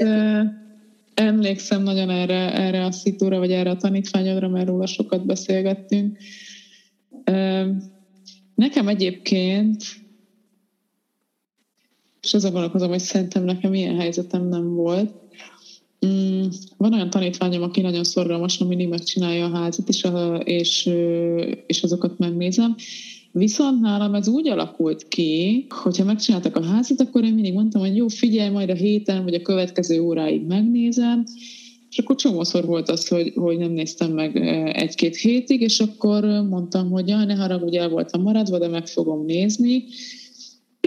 [1.14, 6.18] emlékszem nagyon erre, erre a szitúra, vagy erre a tanítványodra, mert róla sokat beszélgettünk.
[8.54, 9.84] Nekem egyébként
[12.22, 15.10] és azon gondolkozom, hogy szerintem nekem ilyen helyzetem nem volt.
[16.06, 16.46] Mm,
[16.76, 20.90] van olyan tanítványom, aki nagyon szorgalmasan mindig megcsinálja a házat, és, a, és,
[21.66, 22.74] és azokat megnézem.
[23.32, 27.96] Viszont nálam ez úgy alakult ki, hogyha megcsináltak a házat, akkor én mindig mondtam, hogy
[27.96, 31.24] jó, figyelj, majd a héten, vagy a következő óráig megnézem,
[31.90, 34.36] és akkor csomószor volt az, hogy, hogy nem néztem meg
[34.76, 39.24] egy-két hétig, és akkor mondtam, hogy jaj, ne haragudj, el voltam maradva, de meg fogom
[39.24, 39.84] nézni,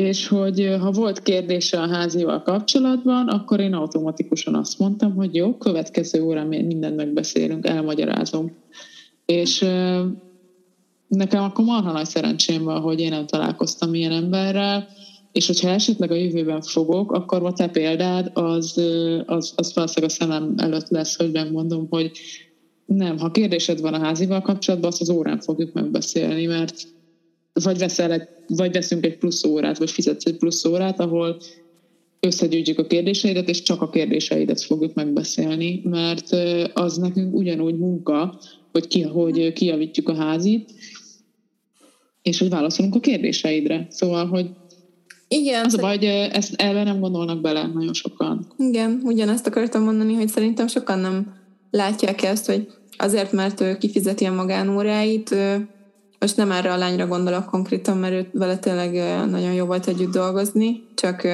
[0.02, 5.58] és hogy ha volt kérdése a házival kapcsolatban, akkor én automatikusan azt mondtam, hogy jó,
[5.58, 8.52] következő órán mindent megbeszélünk, elmagyarázom.
[9.26, 9.60] És
[11.08, 14.88] nekem akkor marha nagy szerencsém van, hogy én nem találkoztam ilyen emberrel,
[15.32, 18.78] és hogyha esetleg a jövőben fogok, akkor a te példád az,
[19.26, 22.12] az, az valószínűleg a szemem előtt lesz, hogy megmondom, hogy
[22.86, 26.88] nem, ha kérdésed van a házival kapcsolatban, azt az órán fogjuk megbeszélni, mert
[27.54, 31.38] vagy, veszel egy, vagy veszünk egy plusz órát, vagy fizetsz egy plusz órát, ahol
[32.20, 36.30] összegyűjtjük a kérdéseidet, és csak a kérdéseidet fogjuk megbeszélni, mert
[36.74, 38.39] az nekünk ugyanúgy munka,
[38.72, 40.72] hogy, ki, hogy kijavítjuk a házit,
[42.22, 43.88] és hogy válaszolunk a kérdéseidre.
[43.89, 44.49] Szóval, hogy
[45.28, 45.66] igen.
[45.66, 48.47] Az a baj, hogy ezt elve nem gondolnak bele nagyon sokan.
[48.58, 51.34] Igen, ugyanezt akartam mondani, hogy szerintem sokan nem
[51.72, 55.36] látják ezt, hogy azért, mert ő kifizeti a magánóráit,
[56.22, 58.91] most nem erre a lányra gondolok konkrétan, mert őt vele tényleg
[59.30, 61.28] nagyon jó volt együtt dolgozni, csak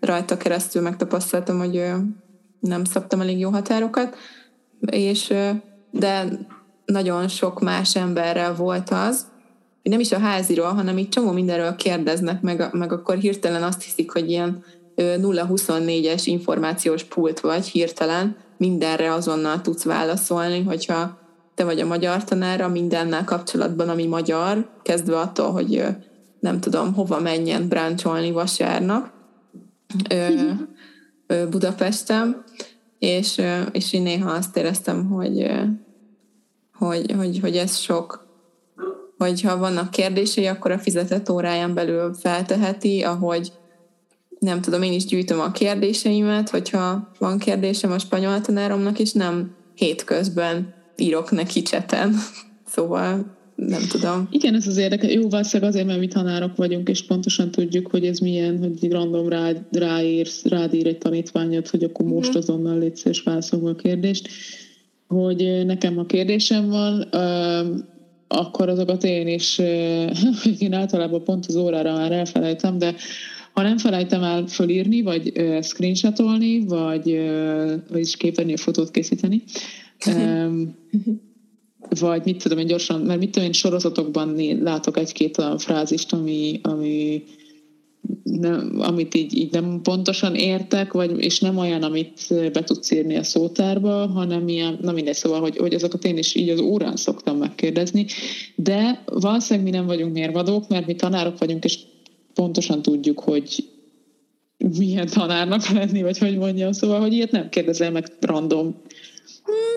[0.00, 1.84] rajta keresztül megtapasztaltam, hogy
[2.60, 4.16] nem szabtam elég jó határokat,
[4.86, 5.34] és
[5.90, 6.28] de
[6.84, 9.26] nagyon sok más emberrel volt az,
[9.82, 13.82] hogy nem is a háziról, hanem így csomó mindenről kérdeznek, meg, meg akkor hirtelen azt
[13.82, 14.64] hiszik, hogy ilyen
[14.96, 21.18] 0-24-es információs pult vagy hirtelen, mindenre azonnal tudsz válaszolni, hogyha
[21.56, 25.84] te vagy a magyar tanára mindennel kapcsolatban, ami magyar, kezdve attól, hogy
[26.40, 29.10] nem tudom, hova menjen bráncsolni vasárnap
[31.50, 32.44] Budapesten,
[32.98, 33.42] és,
[33.72, 35.50] és én néha azt éreztem, hogy,
[36.72, 38.26] hogy, hogy, hogy ez sok,
[39.18, 43.52] hogy ha vannak kérdései, akkor a fizetett óráján belül felteheti, ahogy
[44.38, 49.54] nem tudom, én is gyűjtöm a kérdéseimet, hogyha van kérdésem a spanyol tanáromnak, és nem
[49.74, 52.14] hétközben írok neki cseten.
[52.68, 54.28] Szóval nem tudom.
[54.30, 55.12] Igen, ez az érdekes.
[55.12, 59.28] Jó, valószínűleg azért, mert mi tanárok vagyunk, és pontosan tudjuk, hogy ez milyen, hogy random
[59.28, 62.38] rá, ráír, rád ír egy tanítványot, hogy akkor most mm.
[62.38, 64.28] azonnal légy és válaszolva a kérdést.
[65.08, 67.00] Hogy nekem a kérdésem van,
[68.28, 69.58] akkor azokat én is,
[70.58, 72.94] én általában pont az órára már elfelejtem, de
[73.52, 75.32] ha nem felejtem el fölírni, vagy
[75.62, 77.20] screenshotolni, vagy,
[77.90, 78.56] vagy is képernyő
[79.98, 80.74] készíteni,
[81.88, 86.60] vagy mit tudom én gyorsan, mert mit tudom én sorozatokban látok egy-két olyan frázist, ami,
[86.62, 87.24] ami
[88.22, 93.16] nem, amit így, így nem pontosan értek, vagy, és nem olyan, amit be tudsz írni
[93.16, 96.96] a szótárba, hanem ilyen, na mindegy, szóval, hogy, hogy azokat én is így az órán
[96.96, 98.06] szoktam megkérdezni,
[98.54, 101.78] de valószínűleg mi nem vagyunk mérvadók, mert mi tanárok vagyunk, és
[102.34, 103.68] pontosan tudjuk, hogy
[104.78, 108.76] milyen tanárnak lenni, vagy hogy mondjam, szóval, hogy ilyet nem kérdezel meg random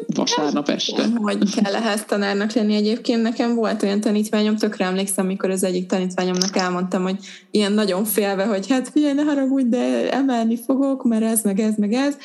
[0.07, 1.03] vasárnap este.
[1.15, 3.21] Hogy kell ehhez tanárnak lenni egyébként.
[3.21, 7.17] Nekem volt olyan tanítványom, tökre emlékszem, amikor az egyik tanítványomnak elmondtam, hogy
[7.51, 11.73] ilyen nagyon félve, hogy hát figyelj, ne haragudj, de emelni fogok, mert ez, meg ez,
[11.77, 12.15] meg ez.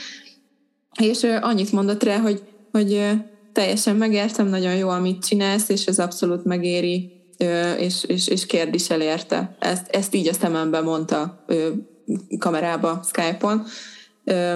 [1.01, 2.43] És annyit mondott rá, hogy,
[2.73, 3.11] hogy
[3.53, 7.13] teljesen megértem, nagyon jó, amit csinálsz, és ez abszolút megéri,
[7.79, 9.57] és, és, és kérdés elérte.
[9.59, 11.45] Ezt, ezt így a szemembe mondta
[12.39, 13.65] kamerába, Skype-on,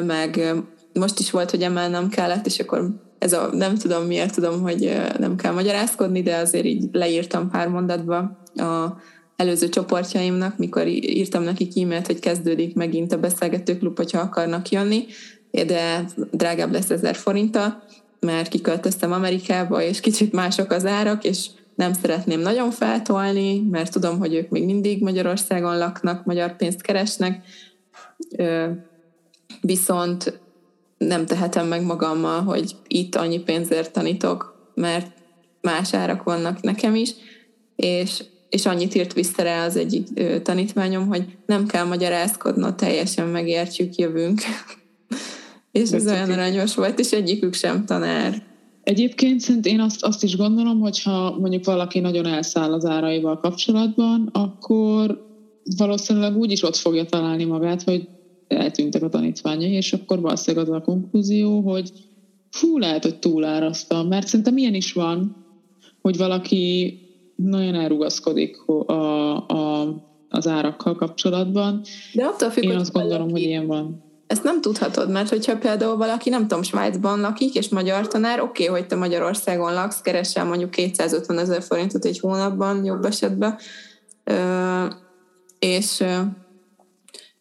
[0.07, 0.55] meg
[0.93, 4.97] most is volt, hogy emelnem kellett, és akkor ez a, nem tudom miért tudom, hogy
[5.19, 8.17] nem kell magyarázkodni, de azért így leírtam pár mondatba
[8.55, 8.97] a
[9.37, 15.05] előző csoportjaimnak, mikor írtam nekik e-mailt, hogy kezdődik megint a beszélgetőklub, hogyha akarnak jönni,
[15.51, 17.83] de drágább lesz ezer forinta,
[18.21, 24.19] mert kiköltöztem Amerikába, és kicsit mások az árak, és nem szeretném nagyon feltolni, mert tudom,
[24.19, 27.45] hogy ők még mindig Magyarországon laknak, magyar pénzt keresnek,
[29.61, 30.41] viszont
[30.99, 35.13] nem tehetem meg magammal, hogy itt annyi pénzért tanítok, mert
[35.61, 37.11] más árak vannak nekem is,
[37.77, 40.09] és, és annyit írt vissza rá az egyik
[40.43, 44.41] tanítványom, hogy nem kell magyarázkodnod, teljesen megértjük, jövünk.
[45.73, 48.43] és ez olyan aranyos volt, és egyikük sem tanár.
[48.83, 53.41] Egyébként szerint én azt, azt is gondolom, hogy ha mondjuk valaki nagyon elszáll az áraival
[53.41, 55.27] kapcsolatban, akkor
[55.77, 58.09] valószínűleg úgy is ott fogja találni magát, hogy
[58.49, 61.93] eltűntek a tanítványai, és akkor valószínűleg az a konklúzió, hogy
[62.51, 65.47] fú, lehet, hogy túlárasztam, mert szerintem ilyen is van,
[66.01, 66.95] hogy valaki
[67.37, 68.93] nagyon elrugaszkodik a,
[69.37, 69.95] a,
[70.29, 71.81] az árakkal kapcsolatban.
[72.13, 74.07] De attól függ, Én azt gondolom, hogy ilyen van.
[74.27, 78.65] Ezt nem tudhatod, mert hogyha például valaki, nem tudom, Svájcban lakik, és magyar tanár, oké,
[78.65, 83.59] okay, hogy te Magyarországon laksz, keresel mondjuk 250 ezer forintot egy hónapban, jobb esetben,
[85.59, 86.05] és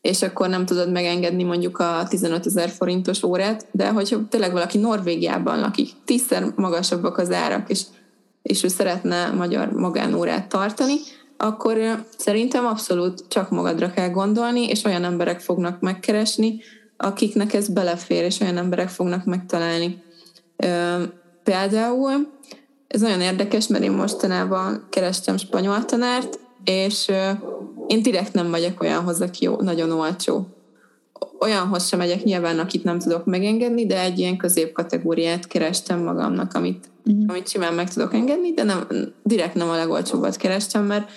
[0.02, 4.78] és akkor nem tudod megengedni mondjuk a 15 ezer forintos órát, de hogyha tényleg valaki
[4.78, 7.82] Norvégiában lakik, tízszer magasabbak az árak, és,
[8.42, 10.96] és ő szeretne magyar magánórát tartani,
[11.38, 16.60] akkor szerintem abszolút csak magadra kell gondolni, és olyan emberek fognak megkeresni,
[16.98, 20.04] akiknek ez belefér, és olyan emberek fognak megtalálni.
[21.44, 22.36] Például
[22.88, 27.12] ez olyan érdekes, mert én mostanában kerestem spanyol tanárt, és
[27.88, 30.48] én direkt nem vagyok olyanhoz, aki jó, nagyon olcsó.
[31.40, 36.86] Olyanhoz sem megyek nyilván, akit nem tudok megengedni, de egy ilyen középkategóriát kerestem magamnak, amit,
[37.06, 37.24] uh-huh.
[37.28, 38.88] amit simán meg tudok engedni, de nem,
[39.24, 41.10] direkt nem a legolcsóbbat kerestem, mert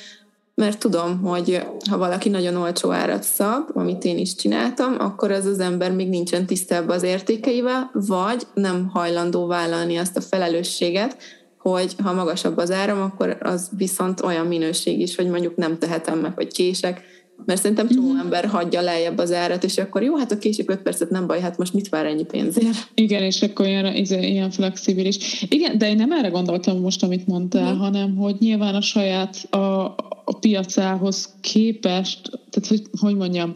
[0.61, 5.47] mert tudom, hogy ha valaki nagyon olcsó árat szab, amit én is csináltam, akkor az
[5.47, 11.17] az ember még nincsen tisztában az értékeivel, vagy nem hajlandó vállalni azt a felelősséget,
[11.63, 16.19] hogy ha magasabb az áram, akkor az viszont olyan minőség is, hogy mondjuk nem tehetem
[16.19, 17.03] meg, hogy kések,
[17.47, 18.19] mert szerintem csomó mm-hmm.
[18.19, 21.41] ember hagyja lejjebb az árat, és akkor jó, hát a késik 5 percet nem baj,
[21.41, 22.89] hát most mit vár ennyi pénzért?
[22.95, 25.47] Igen, és akkor ilyen, ilyen flexibilis.
[25.49, 27.79] Igen, de én nem erre gondoltam most, amit mondtál, mm.
[27.79, 29.85] hanem hogy nyilván a saját a,
[30.25, 33.53] a piacához képest, tehát hogy, hogy mondjam,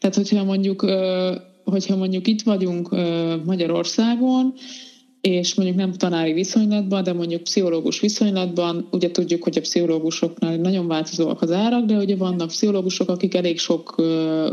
[0.00, 0.84] tehát hogyha mondjuk,
[1.64, 2.96] hogyha mondjuk itt vagyunk
[3.44, 4.54] Magyarországon,
[5.20, 10.86] és mondjuk nem tanári viszonylatban, de mondjuk pszichológus viszonylatban, ugye tudjuk, hogy a pszichológusoknál nagyon
[10.86, 13.94] változóak az árak, de ugye vannak pszichológusok, akik elég sok,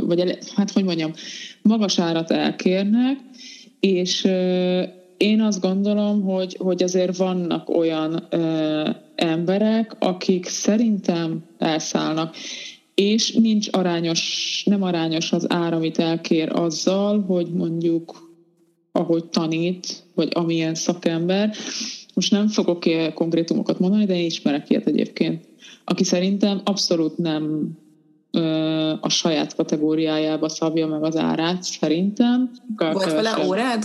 [0.05, 1.13] vagy elég, hát hogy mondjam,
[1.61, 3.17] magas árat elkérnek,
[3.79, 4.23] és
[5.17, 12.35] én azt gondolom, hogy, hogy azért vannak olyan ö, emberek, akik szerintem elszállnak,
[12.95, 18.26] és nincs arányos, nem arányos az ár, amit elkér azzal, hogy mondjuk
[18.97, 21.55] ahogy tanít, vagy amilyen szakember.
[22.13, 22.83] Most nem fogok
[23.13, 25.45] konkrétumokat mondani, de én ismerek ilyet egyébként,
[25.83, 27.71] aki szerintem abszolút nem
[29.01, 32.51] a saját kategóriájába szabja meg az árát, szerintem.
[32.77, 33.83] Volt vele órád?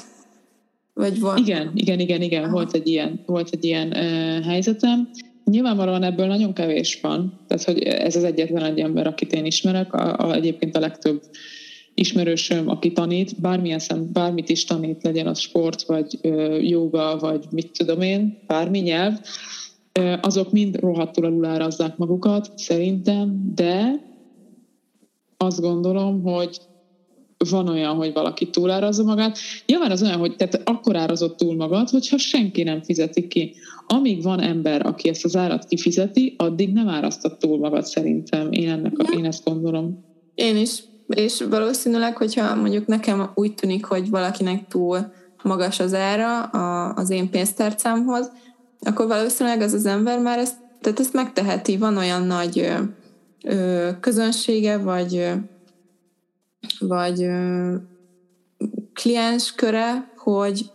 [0.95, 1.37] Vagy van?
[1.37, 5.11] Igen, igen, igen, igen, volt egy ilyen, volt egy ilyen uh, helyzetem.
[5.45, 9.95] Nyilvánvalóan ebből nagyon kevés van, tehát hogy ez az egyetlen egy ember, akit én ismerek,
[9.95, 11.23] a, a, egyébként a legtöbb
[12.03, 16.19] ismerősöm, aki tanít, bármilyen szem, bármit is tanít, legyen az sport, vagy
[16.61, 19.15] joga, vagy mit tudom én, bármi nyelv,
[20.21, 24.01] azok mind rohadtul alulárazzák magukat, szerintem, de
[25.37, 26.57] azt gondolom, hogy
[27.51, 29.39] van olyan, hogy valaki túlárazza magát.
[29.67, 33.53] Nyilván az olyan, hogy tehát akkor árazott túl magad, hogyha senki nem fizeti ki.
[33.87, 38.53] Amíg van ember, aki ezt az árat kifizeti, addig nem árasztott túl magad szerintem.
[38.53, 40.05] Én, ennek a, én ezt gondolom.
[40.35, 46.41] Én is és valószínűleg, hogyha mondjuk nekem úgy tűnik, hogy valakinek túl magas az ára
[46.89, 48.31] az én pénztárcámhoz,
[48.81, 51.77] akkor valószínűleg az az ember már ezt, tehát ezt megteheti.
[51.77, 52.71] Van olyan nagy
[53.45, 55.33] ö, közönsége, vagy,
[56.79, 57.75] vagy ö,
[58.95, 60.71] kliens köre, hogy,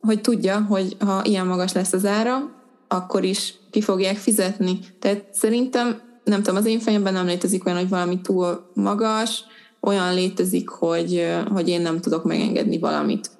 [0.00, 4.78] hogy tudja, hogy ha ilyen magas lesz az ára, akkor is ki fogják fizetni.
[4.98, 6.00] Tehát szerintem
[6.30, 9.44] nem tudom, az én fejemben nem létezik olyan, hogy valami túl magas,
[9.80, 13.30] olyan létezik, hogy, hogy én nem tudok megengedni valamit.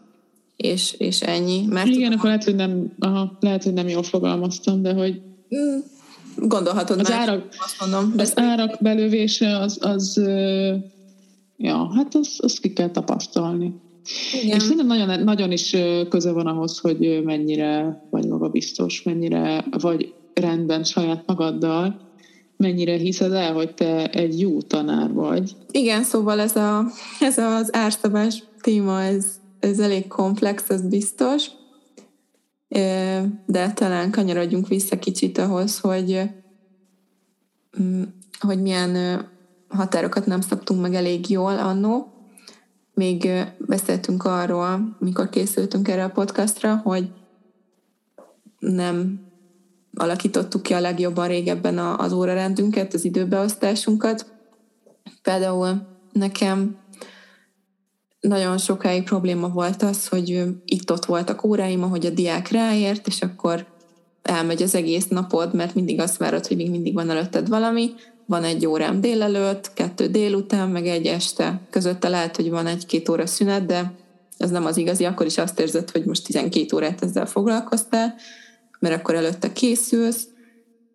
[0.57, 1.67] És, és ennyi.
[1.67, 5.21] Mert Igen, tudom, akkor lehet, hogy nem, aha, lehet, hogy nem jól fogalmaztam, de hogy
[5.57, 5.79] mm,
[6.37, 8.15] gondolhatod az már, árak, azt mondom.
[8.17, 10.21] Az de árak belövése az, az
[11.57, 13.75] ja, hát azt, azt ki kell tapasztalni.
[14.43, 14.57] Igen.
[14.57, 15.77] És szerintem nagyon, nagyon is
[16.09, 22.10] köze van ahhoz, hogy mennyire vagy magabiztos, mennyire vagy rendben saját magaddal,
[22.61, 25.57] mennyire hiszed el, hogy te egy jó tanár vagy.
[25.71, 26.87] Igen, szóval ez, a,
[27.21, 29.27] ez az árszabás téma, ez,
[29.61, 31.47] ez elég komplex, ez biztos,
[33.47, 36.23] de talán kanyarodjunk vissza kicsit ahhoz, hogy,
[37.81, 38.03] mm,
[38.41, 39.25] hogy milyen
[39.69, 42.13] határokat nem szabtunk meg elég jól annó.
[42.95, 47.11] Még beszéltünk arról, mikor készültünk erre a podcastra, hogy
[48.59, 49.30] nem
[49.95, 54.27] alakítottuk ki a legjobban régebben az órarendünket, az időbeosztásunkat.
[55.23, 56.79] Például nekem
[58.21, 63.67] nagyon sokáig probléma volt az, hogy itt-ott voltak óráim, ahogy a diák ráért, és akkor
[64.23, 67.91] elmegy az egész napod, mert mindig azt várod, hogy még mindig van előtted valami,
[68.27, 71.61] van egy órám délelőtt, kettő délután, meg egy este.
[71.71, 73.93] Közötte lehet, hogy van egy-két óra szünet, de
[74.37, 78.15] ez nem az igazi, akkor is azt érzed, hogy most 12 órát ezzel foglalkoztál,
[78.81, 80.29] mert akkor előtte készülsz,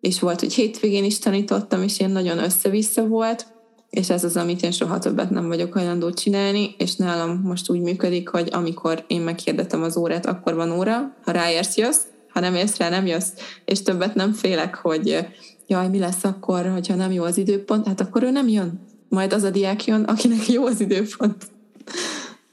[0.00, 3.46] és volt, hogy hétvégén is tanítottam, és ilyen nagyon össze-vissza volt,
[3.90, 7.80] és ez az, amit én soha többet nem vagyok hajlandó csinálni, és nálam most úgy
[7.80, 12.54] működik, hogy amikor én meghirdetem az órát, akkor van óra, ha ráérsz, jössz, ha nem
[12.54, 13.32] érsz rá, nem jössz,
[13.64, 15.26] és többet nem félek, hogy
[15.66, 18.80] jaj, mi lesz akkor, hogyha nem jó az időpont, hát akkor ő nem jön.
[19.08, 21.46] Majd az a diák jön, akinek jó az időpont.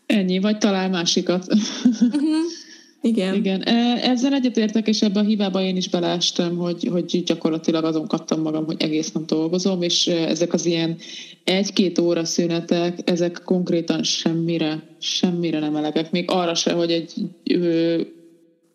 [0.06, 1.46] Ennyi, vagy talál másikat.
[1.48, 2.38] Uh-huh.
[3.06, 3.36] Igen.
[3.36, 3.62] Igen.
[3.62, 8.42] E, ezzel egyetértek, és ebbe a hibába én is beleestem, hogy, hogy gyakorlatilag azon kaptam
[8.42, 10.98] magam, hogy egész nap dolgozom, és e, ezek az ilyen
[11.44, 16.12] egy-két óra szünetek, ezek konkrétan semmire, semmire nem elegek.
[16.12, 18.02] Még arra se, hogy egy ö,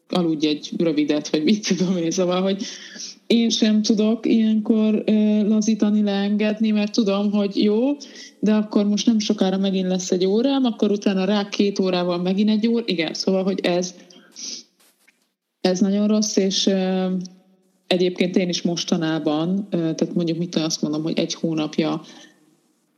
[0.09, 2.63] aludj egy rövidet, vagy mit tudom én, szóval, hogy
[3.27, 5.13] én sem tudok ilyenkor ö,
[5.49, 7.97] lazítani, leengedni, mert tudom, hogy jó,
[8.41, 12.51] de akkor most nem sokára megint lesz egy órám, akkor utána rá két órával megint
[12.51, 12.83] egy óra.
[12.87, 13.95] Igen, szóval, hogy ez
[15.69, 16.71] ez nagyon rossz, és
[17.87, 22.01] egyébként én is mostanában, tehát mondjuk mit azt mondom, hogy egy hónapja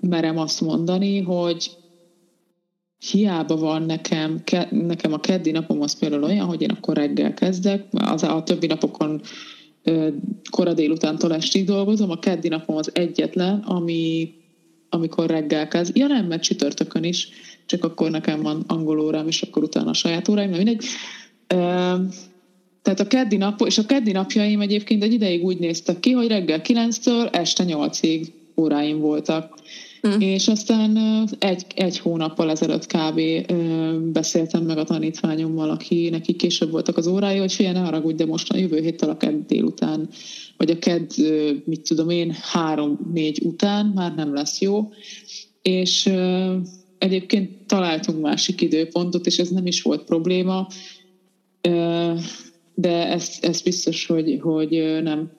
[0.00, 1.70] merem azt mondani, hogy
[3.10, 7.86] hiába van nekem, nekem a keddi napom az például olyan, hogy én akkor reggel kezdek,
[7.90, 9.20] az a többi napokon
[10.50, 14.32] kora délutántól estig dolgozom, a keddi napom az egyetlen, ami,
[14.88, 15.96] amikor reggel kezd.
[15.96, 17.28] Ja nem, mert csütörtökön is,
[17.66, 20.84] csak akkor nekem van angol órám, és akkor utána a saját óráim, mert mindegy.
[22.82, 26.26] Tehát a keddi nap, és a keddi napjaim egyébként egy ideig úgy néztek ki, hogy
[26.26, 28.26] reggel 9-től este 8-ig
[28.56, 29.54] óráim voltak.
[30.08, 30.20] Mm.
[30.20, 30.98] És aztán
[31.38, 33.20] egy, egy hónappal ezelőtt kb.
[34.12, 38.26] beszéltem meg a tanítványommal, aki neki később voltak az órái, hogy figyelj, ne haragudj, de
[38.26, 40.08] most a jövő héttel a kedd délután,
[40.56, 41.10] vagy a kedd,
[41.64, 44.88] mit tudom én, három-négy után már nem lesz jó.
[45.62, 46.10] És
[46.98, 50.68] egyébként találtunk másik időpontot, és ez nem is volt probléma
[52.80, 55.30] de ez, ez biztos, hogy, hogy nem,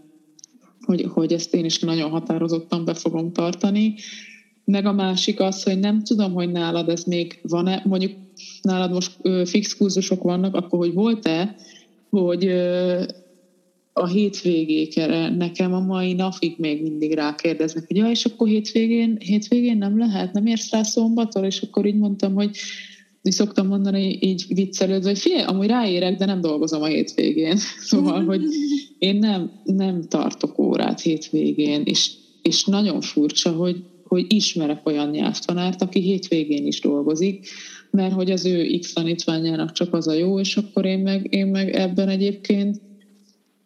[0.81, 3.93] hogy, hogy ezt én is nagyon határozottan be fogom tartani.
[4.65, 8.11] Meg a másik az, hogy nem tudom, hogy nálad ez még van-e, mondjuk
[8.61, 9.11] nálad most
[9.45, 11.55] fix kurzusok vannak, akkor hogy volt-e,
[12.09, 12.47] hogy
[13.93, 19.77] a hétvégékre nekem a mai napig még mindig rákérdeznek, hogy ja, és akkor hétvégén, hétvégén
[19.77, 22.57] nem lehet, nem érsz rá szombaton, és akkor így mondtam, hogy
[23.23, 27.57] így szoktam mondani így viccelődve, hogy figyelj, amúgy ráérek, de nem dolgozom a hétvégén.
[27.89, 28.41] Szóval, hogy
[28.99, 32.11] én nem, nem tartok órát hétvégén, és,
[32.41, 37.47] és nagyon furcsa, hogy, hogy ismerek olyan nyelvtanárt, aki hétvégén is dolgozik,
[37.91, 41.47] mert hogy az ő X tanítványának csak az a jó, és akkor én meg, én
[41.47, 42.81] meg ebben egyébként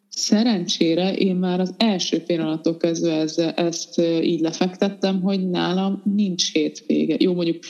[0.09, 7.15] szerencsére én már az első pillanattól kezdve ezt, ezt így lefektettem, hogy nálam nincs hétvége.
[7.19, 7.63] Jó, mondjuk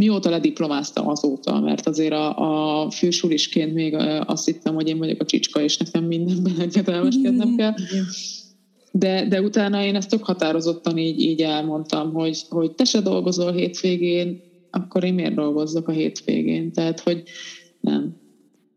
[0.00, 3.96] mióta lediplomáztam azóta, mert azért a, a fősulisként még
[4.26, 7.74] azt hittem, hogy én vagyok a csicska, és nekem mindenben engedelmeskednem kell.
[8.92, 13.52] De, de utána én ezt tök határozottan így, így elmondtam, hogy, hogy te se dolgozol
[13.52, 14.40] hétvégén,
[14.70, 16.72] akkor én miért dolgozzak a hétvégén?
[16.72, 17.22] Tehát, hogy
[17.80, 18.16] nem.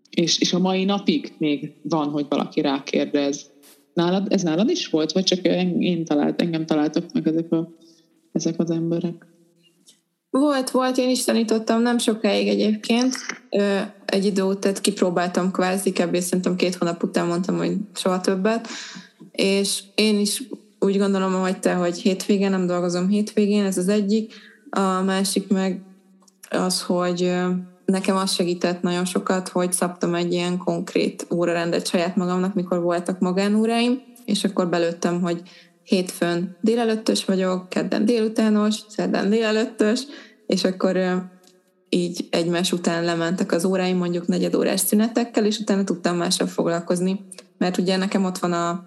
[0.09, 3.51] És, és a mai napig még van, hogy valaki rákérdez.
[3.93, 5.45] Nálad, ez nálad is volt, vagy csak
[5.79, 7.69] én talált, engem találtak meg ezek, a,
[8.31, 9.32] ezek az emberek?
[10.39, 13.15] Volt, volt, én is tanítottam, nem sokáig egyébként.
[14.05, 16.17] Egy idő után kipróbáltam kvázi, kb.
[16.17, 18.67] szerintem két hónap után mondtam, hogy soha többet.
[19.31, 20.43] És én is
[20.79, 24.33] úgy gondolom, hogy te, hogy hétvégén nem dolgozom hétvégén, ez az egyik.
[24.69, 25.81] A másik meg
[26.49, 27.33] az, hogy
[27.85, 33.19] nekem az segített nagyon sokat, hogy szabtam egy ilyen konkrét órarendet saját magamnak, mikor voltak
[33.19, 35.41] magánóráim, és akkor belőttem, hogy
[35.83, 40.03] hétfőn délelőttös vagyok, kedden délutános, szerdán délelőttös,
[40.47, 40.97] és akkor
[41.89, 47.19] így egymás után lementek az óráim, mondjuk negyed órás szünetekkel, és utána tudtam mással foglalkozni.
[47.57, 48.85] Mert ugye nekem ott van a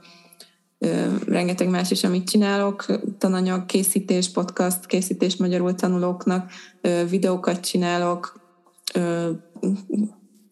[0.78, 2.86] ö, rengeteg más is, amit csinálok,
[3.18, 8.44] tananyag készítés, podcast készítés magyarul tanulóknak, ö, videókat csinálok,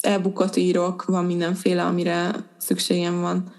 [0.00, 3.52] elbukott írok, van mindenféle, amire szükségem van.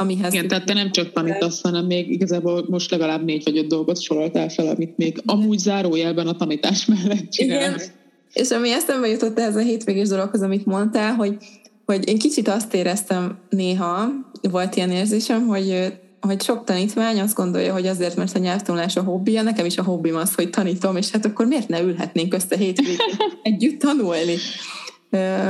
[0.00, 3.66] Amihez Igen, tehát te nem csak tanítasz, hanem még igazából most legalább négy vagy öt
[3.66, 7.82] dolgot soroltál fel, amit még amúgy zárójelben a tanítás mellett csinálsz.
[7.82, 7.96] Igen.
[8.32, 11.36] És ami eszembe jutott ez a hétvégés dologhoz, amit mondtál, hogy,
[11.84, 14.08] hogy én kicsit azt éreztem néha,
[14.50, 19.02] volt ilyen érzésem, hogy hogy sok tanítvány azt gondolja, hogy azért, mert a nyelvtanulás a
[19.02, 22.56] hobbija, nekem is a hobbim az, hogy tanítom, és hát akkor miért ne ülhetnénk össze
[22.56, 22.96] hétvégén
[23.42, 24.36] együtt tanulni?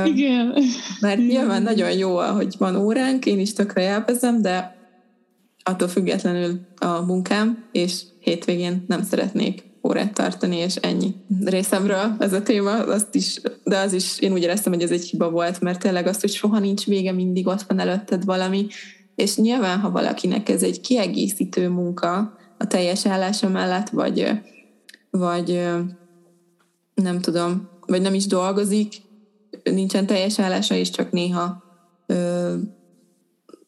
[0.05, 0.53] Igen.
[0.99, 4.77] Mert nyilván nagyon jó, hogy van óránk, én is tökre élvezem, de
[5.63, 11.15] attól függetlenül a munkám, és hétvégén nem szeretnék órát tartani, és ennyi.
[11.45, 15.05] Részemről ez a téma, azt is, de az is, én úgy éreztem, hogy ez egy
[15.05, 18.67] hiba volt, mert tényleg azt, hogy soha nincs vége, mindig ott van előtted valami,
[19.15, 24.27] és nyilván, ha valakinek ez egy kiegészítő munka a teljes állása mellett, vagy,
[25.09, 25.67] vagy
[26.93, 28.93] nem tudom, vagy nem is dolgozik,
[29.63, 31.63] nincsen teljes állása, és csak néha
[32.05, 32.55] ö,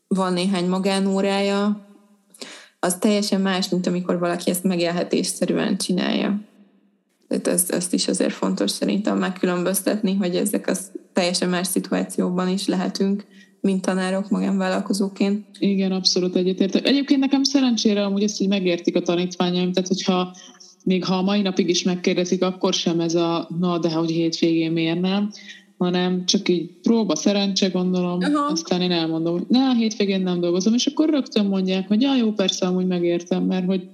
[0.07, 1.85] van néhány magánórája,
[2.79, 6.41] az teljesen más, mint amikor valaki ezt megélhetésszerűen csinálja.
[7.27, 12.67] Tehát ezt, ezt is azért fontos szerintem megkülönböztetni, hogy ezek az teljesen más szituációban is
[12.67, 13.25] lehetünk,
[13.61, 15.45] mint tanárok magánvállalkozóként.
[15.59, 16.87] Igen, abszolút egyetértek.
[16.87, 20.35] Egyébként nekem szerencsére amúgy ezt így megértik a tanítványaim, tehát hogyha
[20.83, 24.71] még ha a mai napig is megkérdezik, akkor sem ez a na, de hogy hétvégén
[24.71, 25.31] miért nem,
[25.83, 28.51] hanem csak így próba szerencse, gondolom, Aha.
[28.51, 32.15] aztán én elmondom, hogy ne, a hétvégén nem dolgozom, és akkor rögtön mondják, hogy ja,
[32.15, 33.87] jó, persze, amúgy megértem, mert hogy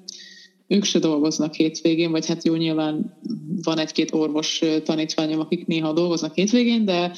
[0.68, 3.18] ők se dolgoznak hétvégén, vagy hát jó, nyilván
[3.64, 7.12] van egy-két orvos tanítványom, akik néha dolgoznak hétvégén, de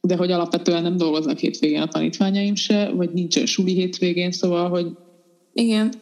[0.00, 4.86] de hogy alapvetően nem dolgoznak hétvégén a tanítványaim se, vagy nincsen suli hétvégén, szóval, hogy
[5.52, 5.92] igen.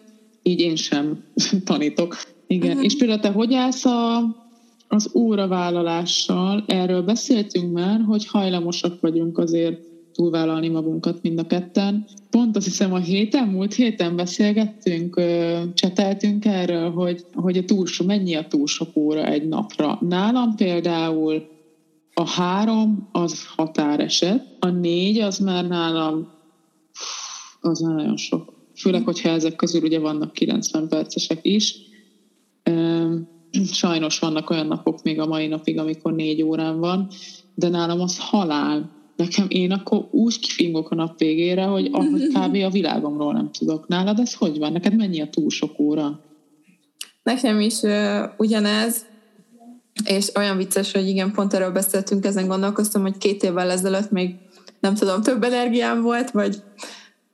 [0.42, 1.24] így én sem
[1.64, 2.16] tanítok.
[2.46, 2.68] Igen.
[2.68, 2.84] Uh-huh.
[2.84, 4.18] És például te hogy állsz a,
[4.92, 6.64] az óravállalással?
[6.66, 9.80] Erről beszéltünk már, hogy hajlamosak vagyunk azért
[10.12, 12.04] túlvállalni magunkat mind a ketten.
[12.30, 15.20] Pont azt hiszem a héten, múlt héten beszélgettünk,
[15.74, 19.98] cseteltünk erről, hogy, hogy a túl, mennyi a túl sok óra egy napra.
[20.00, 21.48] Nálam például
[22.14, 26.28] a három az határeset, a négy az már nálam
[27.60, 28.52] az már nagyon sok.
[28.74, 31.76] Főleg, hogyha ezek közül ugye vannak 90 percesek is.
[33.72, 37.08] Sajnos vannak olyan napok még a mai napig, amikor négy órán van,
[37.54, 38.90] de nálam az halál.
[39.16, 42.54] Nekem én akkor úgy kifingok a nap végére, hogy ahogy kb.
[42.54, 43.88] a világomról nem tudok.
[43.88, 44.72] Nálad ez hogy van?
[44.72, 46.20] Neked mennyi a túl sok óra?
[47.22, 49.06] Nekem is uh, ugyanez,
[50.04, 54.34] és olyan vicces, hogy igen, pont erről beszéltünk, ezen gondolkoztam, hogy két évvel ezelőtt még
[54.80, 56.62] nem tudom, több energiám volt, vagy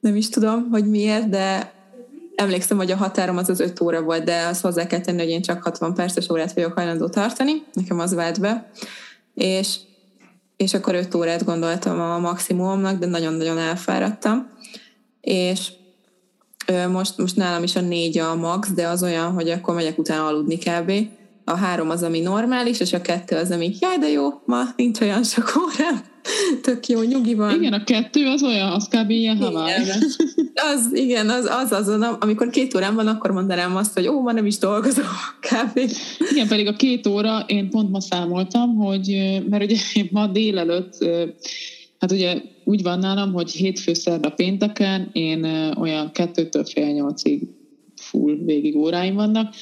[0.01, 1.75] nem is tudom, hogy miért, de
[2.37, 5.29] emlékszem, hogy a határom az az öt óra volt, de azt hozzá kell tenni, hogy
[5.29, 8.71] én csak 60 perces órát vagyok hajlandó tartani, nekem az vált be,
[9.35, 9.77] és,
[10.57, 14.51] és akkor öt órát gondoltam a maximumnak, de nagyon-nagyon elfáradtam,
[15.21, 15.73] és
[16.91, 20.27] most, most nálam is a négy a max, de az olyan, hogy akkor megyek utána
[20.27, 20.93] aludni kb.
[21.45, 25.01] A három az, ami normális, és a kettő az, ami jaj, de jó, ma nincs
[25.01, 26.03] olyan sok órám,
[26.63, 27.55] tök jó, nyugi van.
[27.55, 29.11] Igen, a kettő az olyan, az kb.
[29.11, 29.75] ilyen Hawaii.
[30.75, 34.33] Az, igen, az, az azon, amikor két órám van, akkor mondanám azt, hogy ó, ma
[34.33, 35.05] nem is dolgozom,
[35.51, 35.81] kb.
[36.31, 39.77] Igen, pedig a két óra, én pont ma számoltam, hogy, mert ugye
[40.11, 41.05] ma délelőtt,
[41.99, 45.45] hát ugye úgy van nálam, hogy hétfő szerda pénteken én
[45.79, 47.43] olyan kettőtől fél nyolcig
[47.97, 49.55] full végig óráim vannak,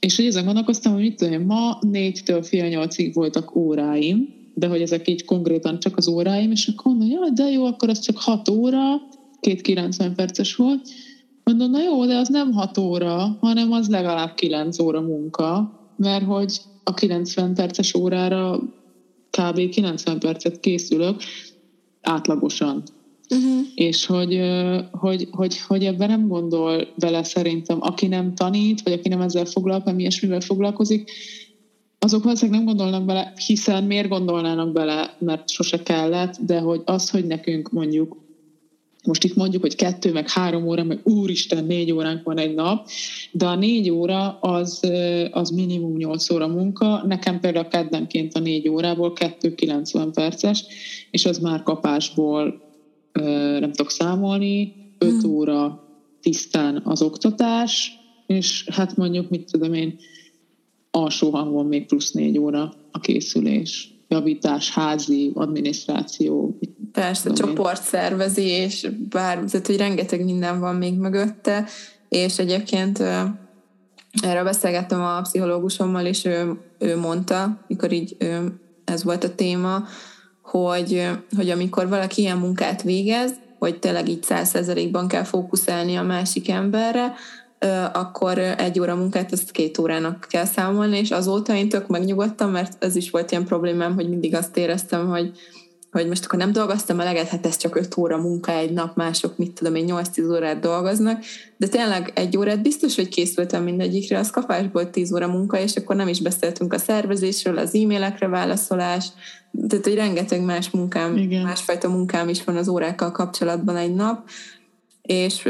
[0.00, 4.80] és hogy ezen gondolkoztam, hogy mit tudom, ma négytől fél nyolcig voltak óráim, de hogy
[4.80, 8.16] ezek így konkrétan csak az óráim, és akkor mondom, jaj, de jó, akkor az csak
[8.16, 8.80] 6 óra,
[9.40, 10.88] két 90 perces volt.
[11.44, 16.24] Mondom, na jó, de az nem 6 óra, hanem az legalább 9 óra munka, mert
[16.24, 18.60] hogy a 90 perces órára
[19.30, 19.68] kb.
[19.68, 21.22] 90 percet készülök
[22.00, 22.82] átlagosan.
[23.30, 23.66] Uh-huh.
[23.74, 24.40] És hogy,
[24.90, 29.44] hogy, hogy, hogy ebben nem gondol bele szerintem, aki nem tanít, vagy aki nem ezzel
[29.44, 31.10] foglalkozik, ami ilyesmivel foglalkozik,
[31.98, 37.10] azok valószínűleg nem gondolnak bele, hiszen miért gondolnának bele, mert sose kellett, de hogy az,
[37.10, 38.16] hogy nekünk mondjuk
[39.04, 42.88] most itt mondjuk, hogy kettő, meg három óra, meg úristen, négy óránk van egy nap,
[43.32, 44.80] de a négy óra az,
[45.30, 47.02] az minimum nyolc óra munka.
[47.06, 50.64] Nekem például keddenként a négy órából kettő 90 perces,
[51.10, 52.60] és az már kapásból
[53.60, 55.30] nem tudok számolni, 5 hmm.
[55.30, 55.84] óra
[56.20, 57.92] tisztán az oktatás,
[58.26, 59.98] és hát mondjuk, mit tudom én,
[60.90, 66.58] alsó hangon még plusz négy óra a készülés, javítás, házi, adminisztráció.
[66.92, 71.66] Persze, csoportszervezés, bár, tehát hogy rengeteg minden van még mögötte,
[72.08, 72.98] és egyébként
[74.22, 79.84] erről beszélgettem a pszichológusommal, és ő, ő mondta, mikor így ő, ez volt a téma,
[80.42, 86.48] hogy, hogy amikor valaki ilyen munkát végez, hogy tényleg így százszerzelékban kell fókuszálni a másik
[86.48, 87.14] emberre,
[87.92, 92.84] akkor egy óra munkát ezt két órának kell számolni, és azóta én tök megnyugodtam, mert
[92.84, 95.30] ez is volt ilyen problémám, hogy mindig azt éreztem, hogy,
[95.90, 99.36] hogy most akkor nem dolgoztam eleget, hát ez csak 5 óra munka egy nap, mások
[99.36, 101.22] mit tudom én 8-10 órát dolgoznak,
[101.56, 105.96] de tényleg egy órát biztos, hogy készültem mindegyikre, az kapásból 10 óra munka, és akkor
[105.96, 109.08] nem is beszéltünk a szervezésről, az e-mailekre válaszolás,
[109.68, 111.42] tehát hogy rengeteg más munkám, Igen.
[111.42, 114.28] másfajta munkám is van az órákkal kapcsolatban egy nap,
[115.02, 115.48] és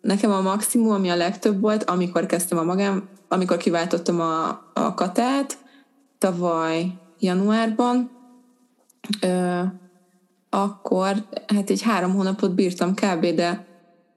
[0.00, 4.94] nekem a maximum, ami a legtöbb volt, amikor kezdtem a magám, amikor kiváltottam a, a
[4.94, 5.58] katát,
[6.18, 8.10] tavaly januárban,
[9.20, 9.60] ö,
[10.50, 13.66] akkor hát egy három hónapot bírtam kb., de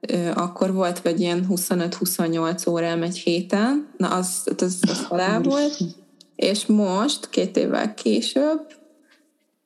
[0.00, 5.78] ö, akkor volt vagy ilyen 25-28 órám egy héten, na az, az, az halál volt,
[6.36, 8.60] és most, két évvel később,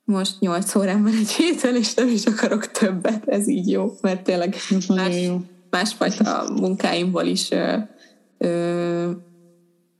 [0.04, 4.22] most 8 órám van egy héten, és nem is akarok többet, ez így jó, mert
[4.22, 4.56] tényleg
[4.88, 5.40] más, jó.
[5.70, 7.76] Másfajta munkáimból is ö,
[8.38, 9.10] ö,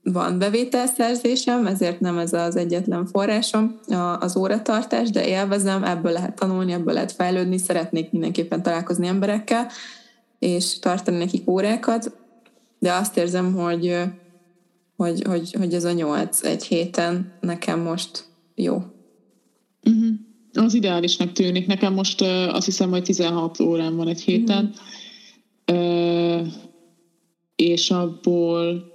[0.02, 3.80] van bevételszerzésem, ezért nem ez az egyetlen forrásom
[4.18, 9.66] az óratartás, de élvezem, ebből lehet tanulni, ebből lehet fejlődni, szeretnék mindenképpen találkozni emberekkel,
[10.38, 12.16] és tartani nekik órákat,
[12.78, 13.96] de azt érzem, hogy,
[14.96, 18.74] hogy, hogy, hogy ez a nyolc egy héten nekem most jó.
[19.84, 20.08] Uh-huh.
[20.52, 21.66] Az ideálisnak tűnik.
[21.66, 24.80] Nekem most uh, azt hiszem, hogy 16 órán van egy héten, uh-huh.
[27.56, 28.92] És abból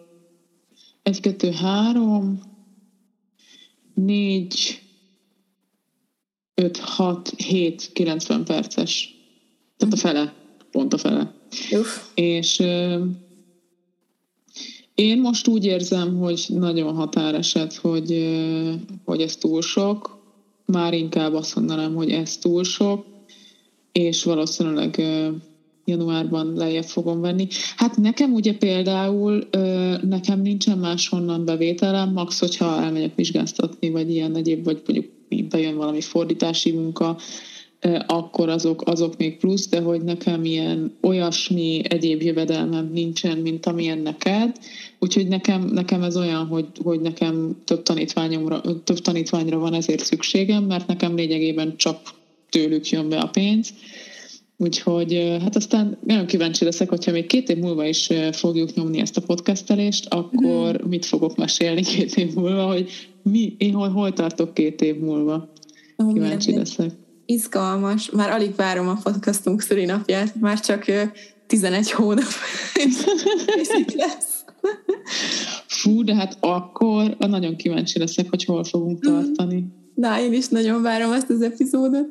[1.03, 2.41] egy, kettő, három,
[3.93, 4.81] négy,
[6.55, 9.15] öt, hat, hét, 90 perces.
[9.77, 10.33] Tehát a fele,
[10.71, 11.33] pont a fele.
[11.71, 12.09] Uf.
[12.13, 13.05] És ö,
[14.95, 18.73] én most úgy érzem, hogy nagyon határeset, hogy, ö,
[19.05, 20.21] hogy ez túl sok.
[20.65, 23.05] Már inkább azt mondanám, hogy ez túl sok,
[23.91, 25.29] és valószínűleg ö,
[25.85, 27.47] januárban lejjebb fogom venni.
[27.75, 29.47] Hát nekem ugye például
[30.01, 35.11] nekem nincsen máshonnan bevételem, max, hogyha elmegyek vizsgáztatni, vagy ilyen egyéb, vagy mondjuk
[35.49, 37.17] bejön valami fordítási munka,
[38.05, 43.97] akkor azok, azok még plusz, de hogy nekem ilyen olyasmi egyéb jövedelmem nincsen, mint amilyen
[43.97, 44.57] neked,
[44.99, 50.63] úgyhogy nekem, nekem ez olyan, hogy, hogy nekem több, tanítványomra, több tanítványra van ezért szükségem,
[50.63, 51.99] mert nekem lényegében csak
[52.49, 53.73] tőlük jön be a pénz,
[54.57, 59.17] Úgyhogy hát aztán nagyon kíváncsi leszek, hogyha még két év múlva is fogjuk nyomni ezt
[59.17, 60.89] a podcastelést, akkor mm.
[60.89, 62.89] mit fogok mesélni két év múlva, hogy
[63.23, 65.51] mi, én hol, hol tartok két év múlva.
[65.97, 66.91] Oh, kíváncsi milyen leszek.
[67.25, 68.09] Izgalmas.
[68.09, 70.85] Már alig várom a podcastunk szülinapját, már csak
[71.47, 72.23] 11 hónap,
[73.61, 74.45] és itt lesz.
[75.67, 79.13] Fú, de hát akkor nagyon kíváncsi leszek, hogy hol fogunk mhm.
[79.13, 79.65] tartani.
[79.95, 82.07] Na, én is nagyon várom ezt az epizódot.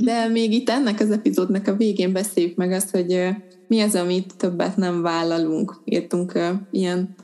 [0.00, 3.28] De még itt ennek az epizódnak a végén beszéljük meg azt, hogy
[3.68, 5.80] mi az, amit többet nem vállalunk.
[5.84, 6.38] Írtunk
[6.70, 7.14] ilyen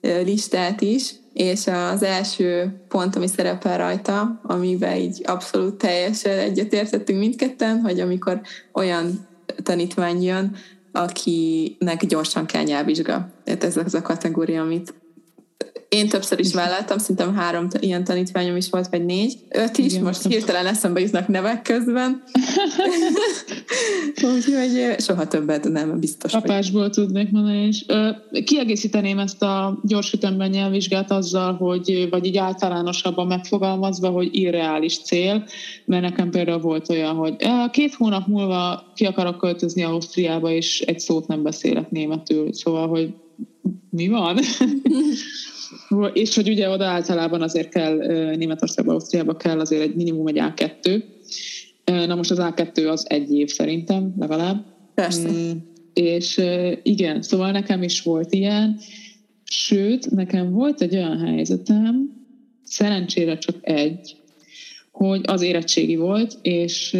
[0.00, 7.80] listát is, és az első pont, ami szerepel rajta, amiben így abszolút teljesen egyetértettünk mindketten,
[7.80, 8.40] hogy amikor
[8.72, 9.26] olyan
[9.62, 10.56] tanítvány jön,
[10.92, 13.30] akinek gyorsan kell nyelvvizsga.
[13.44, 14.94] Tehát ez az a kategória, amit
[15.88, 19.38] én többször is vállaltam, szerintem három ilyen tanítványom is volt, vagy négy.
[19.48, 22.22] Öt is, Igen, most hirtelen eszembe jutnak nevek közben.
[24.34, 26.32] Úgyhogy soha többet nem biztos.
[26.32, 26.90] Apásból hogy...
[26.90, 27.84] tudnék mondani is.
[28.44, 35.44] Kiegészíteném ezt a gyors ütemben nyelvvizsgát azzal, hogy, vagy így általánosabban megfogalmazva, hogy irreális cél,
[35.84, 37.36] mert nekem például volt olyan, hogy
[37.70, 42.52] két hónap múlva ki akarok költözni Ausztriába, és egy szót nem beszélek németül.
[42.52, 43.14] Szóval, hogy
[43.90, 44.38] mi van?
[46.12, 47.96] És hogy ugye oda általában azért kell,
[48.36, 51.02] Németországban, Ausztriában kell azért egy minimum egy A2.
[51.84, 54.64] Na most az A2 az egy év szerintem, legalább.
[54.94, 55.30] Persze.
[55.30, 55.50] Mm,
[55.92, 56.40] és
[56.82, 58.78] igen, szóval nekem is volt ilyen.
[59.44, 62.18] Sőt, nekem volt egy olyan helyzetem,
[62.64, 64.16] szerencsére csak egy,
[64.92, 66.96] hogy az érettségi volt, és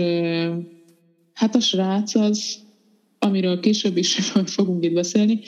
[1.32, 2.56] hát a srác az,
[3.18, 4.14] amiről később is
[4.56, 5.40] fogunk itt beszélni,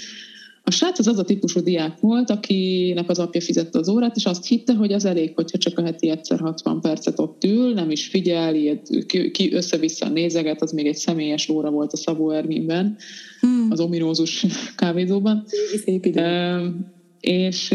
[0.70, 4.24] a srác az az a típusú diák volt, akinek az apja fizette az órát, és
[4.24, 7.90] azt hitte, hogy az elég, hogyha csak a heti egyszer 60 percet ott ül, nem
[7.90, 12.30] is figyel, ilyet, ki, ki össze-vissza nézeget, az még egy személyes óra volt a Szabó
[12.30, 12.96] Erminben,
[13.40, 13.66] hmm.
[13.70, 15.44] az ominózus kávézóban.
[15.84, 16.74] Szép idő.
[17.20, 17.74] és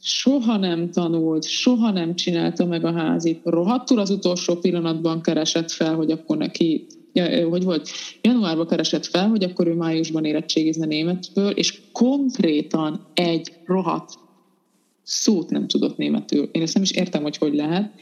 [0.00, 3.40] soha nem tanult, soha nem csinálta meg a házit.
[3.44, 7.88] Rohadtul az utolsó pillanatban keresett fel, hogy akkor neki ja, hogy volt,
[8.20, 14.12] januárban keresett fel, hogy akkor ő májusban érettségizne németből, és konkrétan egy rohadt
[15.02, 16.48] szót nem tudott németül.
[16.52, 17.92] Én ezt nem is értem, hogy hogy lehet.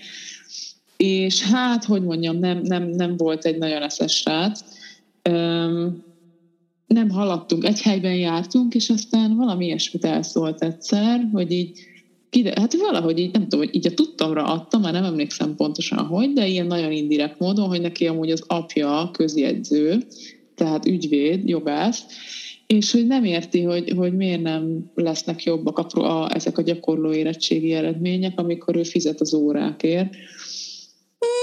[0.97, 4.61] És hát, hogy mondjam, nem, nem, nem volt egy nagyon eszes srác.
[5.31, 6.05] Um,
[6.87, 11.81] nem haladtunk, egy helyben jártunk, és aztán valami ilyesmit elszólt egyszer, hogy így
[12.33, 15.99] kide, hát valahogy így, nem tudom, hogy így a tudtamra adtam, már nem emlékszem pontosan
[15.99, 20.03] hogy, de ilyen nagyon indirekt módon, hogy neki amúgy az apja közjegyző,
[20.55, 22.05] tehát ügyvéd, jogász,
[22.67, 25.87] és hogy nem érti, hogy, hogy miért nem lesznek jobbak a,
[26.23, 30.15] a, ezek a gyakorló érettségi eredmények, amikor ő fizet az órákért.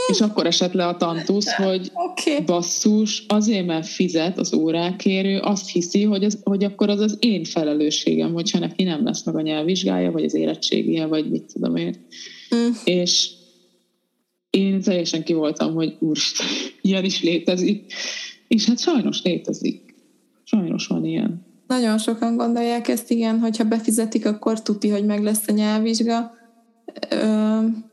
[0.09, 2.43] És akkor esett le a tantusz, hogy okay.
[2.45, 7.17] basszus, azért, mert fizet az órákért, ő azt hiszi, hogy, az, hogy akkor az az
[7.19, 11.75] én felelősségem, hogyha neki nem lesz meg a nyelvvizsgája, vagy az érettségie, vagy mit tudom
[11.75, 11.95] én.
[12.55, 12.69] Mm.
[12.83, 13.29] És
[14.49, 16.47] én teljesen ki voltam, hogy úristen,
[16.81, 17.93] ilyen is létezik.
[18.47, 19.95] És hát sajnos létezik.
[20.43, 21.45] Sajnos van ilyen.
[21.67, 26.31] Nagyon sokan gondolják ezt, igen, hogyha befizetik, akkor tuti, hogy meg lesz a nyelvvizsga.
[27.09, 27.88] Ö-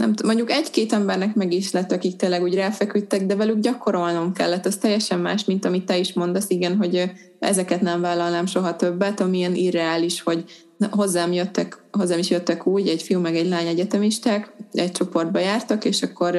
[0.00, 4.66] nem mondjuk egy-két embernek meg is lett, akik tényleg úgy ráfeküdtek, de velük gyakorolnom kellett.
[4.66, 9.20] Ez teljesen más, mint amit te is mondasz, igen, hogy ezeket nem vállalnám soha többet,
[9.20, 10.44] ami ilyen irreális, hogy
[10.90, 15.84] hozzám jöttek, hozzám is jöttek úgy, egy fiú meg egy lány egyetemisták, egy csoportba jártak,
[15.84, 16.38] és akkor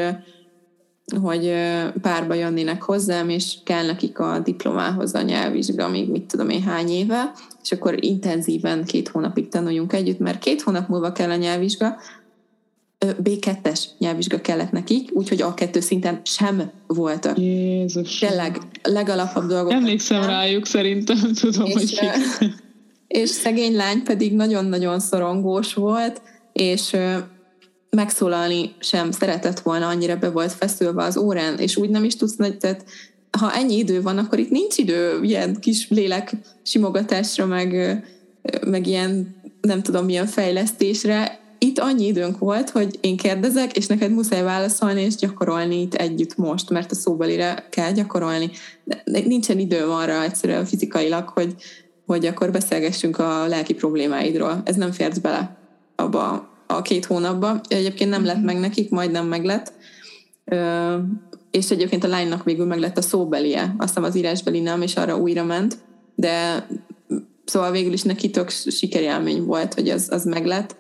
[1.22, 1.54] hogy
[2.02, 6.90] párba jönnének hozzám, és kell nekik a diplomához a nyelvvizsga, még mit tudom én hány
[6.90, 7.32] éve,
[7.64, 11.96] és akkor intenzíven két hónapig tanuljunk együtt, mert két hónap múlva kell a nyelvvizsga,
[13.06, 17.38] B2-es nyelvvizsga kellett nekik, úgyhogy A2 szinten sem voltak.
[17.38, 18.18] Jézus.
[18.18, 19.72] Tényleg legalapabb dolgok.
[19.72, 20.30] Emlékszem nem.
[20.30, 22.00] rájuk, szerintem tudom, és, hogy
[23.08, 26.22] És szegény lány pedig nagyon-nagyon szorongós volt,
[26.54, 26.96] és
[27.90, 32.36] megszólalni sem szeretett volna, annyira be volt feszülve az órán, és úgy nem is tudsz,
[32.36, 32.86] tehát
[33.38, 36.32] ha ennyi idő van, akkor itt nincs idő ilyen kis lélek
[36.64, 38.02] simogatásra, meg,
[38.66, 44.12] meg ilyen nem tudom milyen fejlesztésre, itt annyi időnk volt, hogy én kérdezek, és neked
[44.12, 48.50] muszáj válaszolni, és gyakorolni itt együtt most, mert a szóbelire kell gyakorolni.
[48.84, 51.56] De nincsen időm arra egyszerűen fizikailag, hogy,
[52.06, 54.62] hogy akkor beszélgessünk a lelki problémáidról.
[54.66, 55.58] Ez nem férsz bele
[55.96, 57.62] abba a két hónapba.
[57.68, 59.74] Egyébként nem lett meg nekik, majdnem meg lett.
[61.52, 63.76] És egyébként a lánynak végül meg lett a szóbelie.
[63.78, 65.78] Aztán az írásbeli nem, és arra újra ment.
[66.16, 66.68] De
[67.46, 70.76] szóval végül is neki tök sikerélmény volt, hogy az, az meglett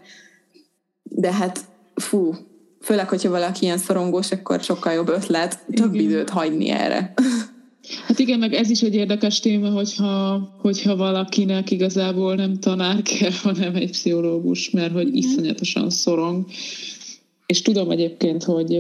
[1.16, 1.60] de hát
[1.96, 2.36] fú,
[2.82, 6.06] főleg, hogyha valaki ilyen szorongós, akkor sokkal jobb ötlet több igen.
[6.06, 7.14] időt hagyni erre.
[8.08, 13.32] Hát igen, meg ez is egy érdekes téma, hogyha, hogyha valakinek igazából nem tanár kell,
[13.44, 16.46] hanem egy pszichológus, mert hogy iszonyatosan szorong.
[17.46, 18.80] És tudom egyébként, hogy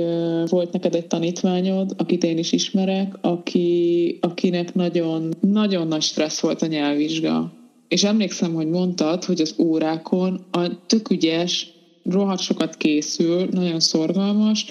[0.49, 6.61] volt neked egy tanítványod, akit én is ismerek, aki, akinek nagyon, nagyon nagy stressz volt
[6.61, 7.51] a nyelvvizsga.
[7.87, 11.71] És emlékszem, hogy mondtad, hogy az órákon a tök ügyes,
[12.03, 14.65] rohadt sokat készül, nagyon szorgalmas,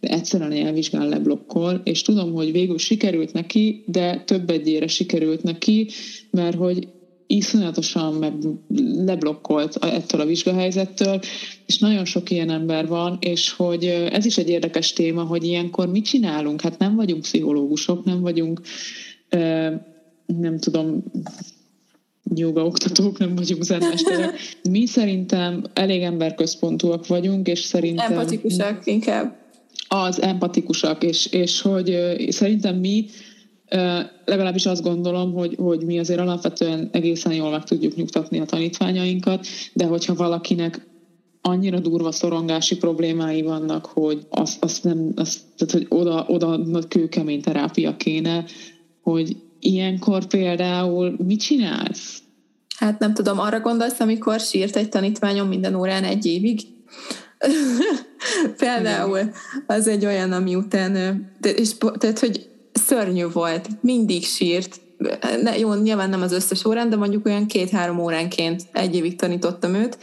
[0.00, 5.88] de egyszerűen elvizsgál leblokkol, és tudom, hogy végül sikerült neki, de több egyére sikerült neki,
[6.30, 6.88] mert hogy
[7.26, 8.32] iszonyatosan meg
[9.04, 11.20] leblokkolt ettől a vizsgahelyzettől,
[11.66, 15.88] és nagyon sok ilyen ember van, és hogy ez is egy érdekes téma, hogy ilyenkor
[15.88, 16.60] mit csinálunk?
[16.60, 18.60] Hát nem vagyunk pszichológusok, nem vagyunk
[20.26, 21.04] nem tudom,
[22.34, 24.38] joga oktatók, nem vagyunk zenmesterek.
[24.68, 28.12] Mi szerintem elég emberközpontúak vagyunk, és szerintem...
[28.12, 29.38] Empatikusak inkább.
[29.88, 33.06] Az empatikusak, és, és hogy szerintem mi
[34.24, 39.46] legalábbis azt gondolom, hogy, hogy mi azért alapvetően egészen jól meg tudjuk nyugtatni a tanítványainkat,
[39.72, 40.86] de hogyha valakinek
[41.42, 46.58] annyira durva szorongási problémái vannak, hogy azt, azt nem, azt, tehát, hogy oda, oda
[46.88, 48.44] kőkemény terápia kéne,
[49.02, 52.22] hogy ilyenkor például mit csinálsz?
[52.76, 56.60] Hát nem tudom, arra gondolsz, amikor sírt egy tanítványom minden órán egy évig?
[58.56, 59.30] Például
[59.66, 60.96] az egy olyan, ami után,
[61.42, 64.80] és, tehát, hogy szörnyű volt, mindig sírt,
[65.42, 69.74] ne, jó, nyilván nem az összes órán, de mondjuk olyan két-három óránként egy évig tanítottam
[69.74, 69.98] őt,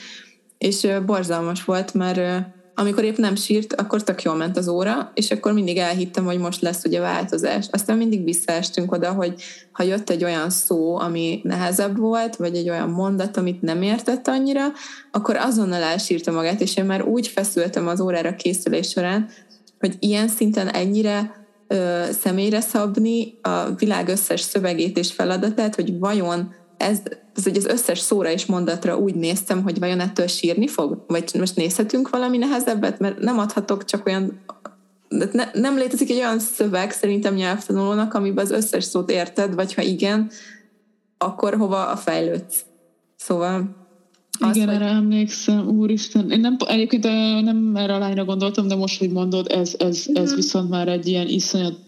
[0.58, 2.46] és borzalmas volt, mert
[2.80, 6.38] amikor épp nem sírt, akkor tök jól ment az óra, és akkor mindig elhittem, hogy
[6.38, 7.68] most lesz ugye változás.
[7.72, 9.42] Aztán mindig visszaestünk oda, hogy
[9.72, 14.28] ha jött egy olyan szó, ami nehezebb volt, vagy egy olyan mondat, amit nem értett
[14.28, 14.66] annyira,
[15.12, 19.30] akkor azonnal elsírta magát, és én már úgy feszültem az órára készülés során,
[19.80, 26.54] hogy ilyen szinten ennyire ö, személyre szabni a világ összes szövegét és feladatát, hogy vajon
[26.78, 27.02] ez,
[27.36, 31.04] ez, hogy az összes szóra és mondatra úgy néztem, hogy vajon ettől sírni fog?
[31.08, 33.00] Vagy most nézhetünk valami nehezebbet?
[33.00, 34.42] Mert nem adhatok csak olyan
[35.10, 39.82] ne, nem létezik egy olyan szöveg szerintem nyelvtanulónak, amiben az összes szót érted, vagy ha
[39.82, 40.30] igen,
[41.18, 42.66] akkor hova a fejlődsz.
[43.16, 43.87] Szóval
[44.40, 46.32] az, Igen, erre emlékszem, úristen.
[46.32, 47.04] Én nem, egyébként
[47.44, 50.36] nem erre a lányra gondoltam, de most, hogy mondod, ez, ez, ez uh-huh.
[50.36, 51.80] viszont már egy ilyen iszonyat,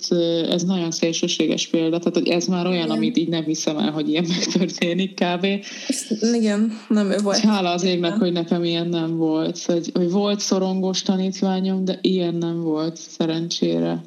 [0.49, 2.95] ez nagyon szélsőséges példa, tehát hogy ez már olyan, Igen.
[2.95, 5.45] amit így nem hiszem el, hogy ilyen megtörténik kb.
[6.33, 7.37] Igen, nem ő volt.
[7.37, 9.61] Hála az égnek, hogy nekem ilyen nem volt.
[9.61, 14.01] Hogy, hogy volt szorongós tanítványom, de ilyen nem volt szerencsére.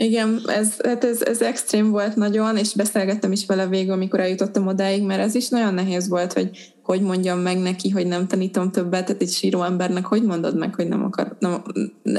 [0.00, 4.66] Igen, ez, hát ez, ez extrém volt nagyon, és beszélgettem is vele végül, amikor eljutottam
[4.66, 6.50] odáig, mert ez is nagyon nehéz volt, hogy
[6.88, 10.74] hogy mondjam meg neki, hogy nem tanítom többet, tehát egy síró embernek hogy mondod meg,
[10.74, 11.62] hogy nem, akar, nem,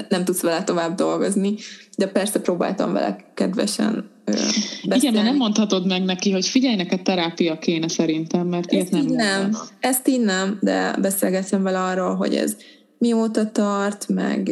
[0.10, 1.56] nem tudsz vele tovább dolgozni,
[1.98, 4.98] de persze próbáltam vele kedvesen beszélni.
[4.98, 9.06] Igen, de nem mondhatod meg neki, hogy figyelj, neked terápia kéne szerintem, mert ilyet nem,
[9.06, 9.56] nem.
[9.80, 12.56] Ezt így nem, de beszélgettem vele arról, hogy ez
[12.98, 14.50] mióta tart, meg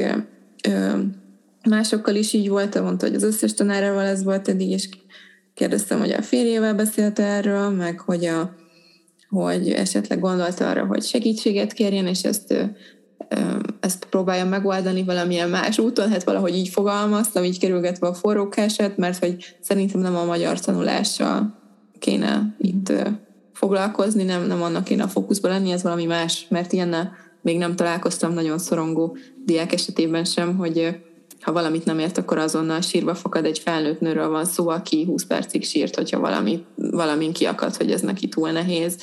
[0.68, 0.98] ö,
[1.70, 4.90] másokkal is így volt, mondta, hogy az összes tanárával ez volt eddig, és
[5.54, 8.66] kérdeztem, hogy a férjével beszélt erről, meg hogy a
[9.30, 12.54] hogy esetleg gondolta arra, hogy segítséget kérjen, és ezt,
[13.80, 19.20] ezt próbálja megoldani valamilyen más úton, hát valahogy így fogalmaztam, így kerülgetve a forrókását, mert
[19.20, 21.56] hogy szerintem nem a magyar tanulással
[22.00, 22.94] kéne itt
[23.54, 27.76] foglalkozni, nem, nem annak kéne a fókuszban lenni, ez valami más, mert ilyennel még nem
[27.76, 30.98] találkoztam nagyon szorongó diák esetében sem, hogy
[31.42, 35.26] ha valamit nem ért, akkor azonnal sírva fakad egy felnőtt nőről van szó, aki 20
[35.26, 38.98] percig sírt, hogyha valami, valamin kiakad, hogy ez neki túl nehéz.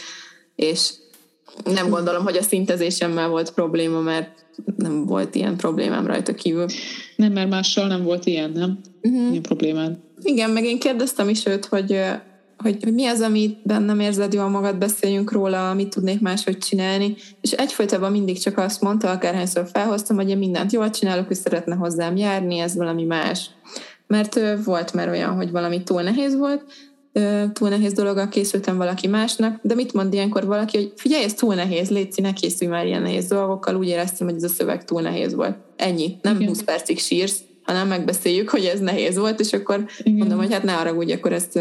[0.56, 0.90] És
[1.64, 4.44] nem gondolom, hogy a szintezésemmel volt probléma, mert
[4.76, 6.66] nem volt ilyen problémám rajta kívül.
[7.16, 8.78] Nem, mert mással nem volt ilyen, nem?
[9.02, 9.30] Uh-huh.
[9.30, 9.98] Ilyen problémád.
[10.22, 12.00] Igen, meg én kérdeztem is őt, hogy
[12.58, 17.16] hogy, hogy mi az, amit nem érzed jól magad, beszéljünk róla, mit tudnék máshogy csinálni.
[17.40, 21.74] És egyfolytában mindig csak azt mondta, akárhányszor felhoztam, hogy én mindent jól csinálok, hogy szeretne
[21.74, 23.50] hozzám járni, ez valami más.
[24.06, 26.64] Mert volt már olyan, hogy valami túl nehéz volt,
[27.52, 31.54] túl nehéz dologgal készültem valaki másnak, de mit mond ilyenkor valaki, hogy figyelj, ez túl
[31.54, 35.00] nehéz, légy ne készülj már ilyen nehéz dolgokkal, úgy éreztem, hogy ez a szöveg túl
[35.00, 35.56] nehéz volt.
[35.76, 36.48] Ennyi, nem Igen.
[36.48, 40.18] 20 percig sírsz, hanem megbeszéljük, hogy ez nehéz volt, és akkor Igen.
[40.18, 41.58] mondom, hogy hát ne arra úgy, akkor ezt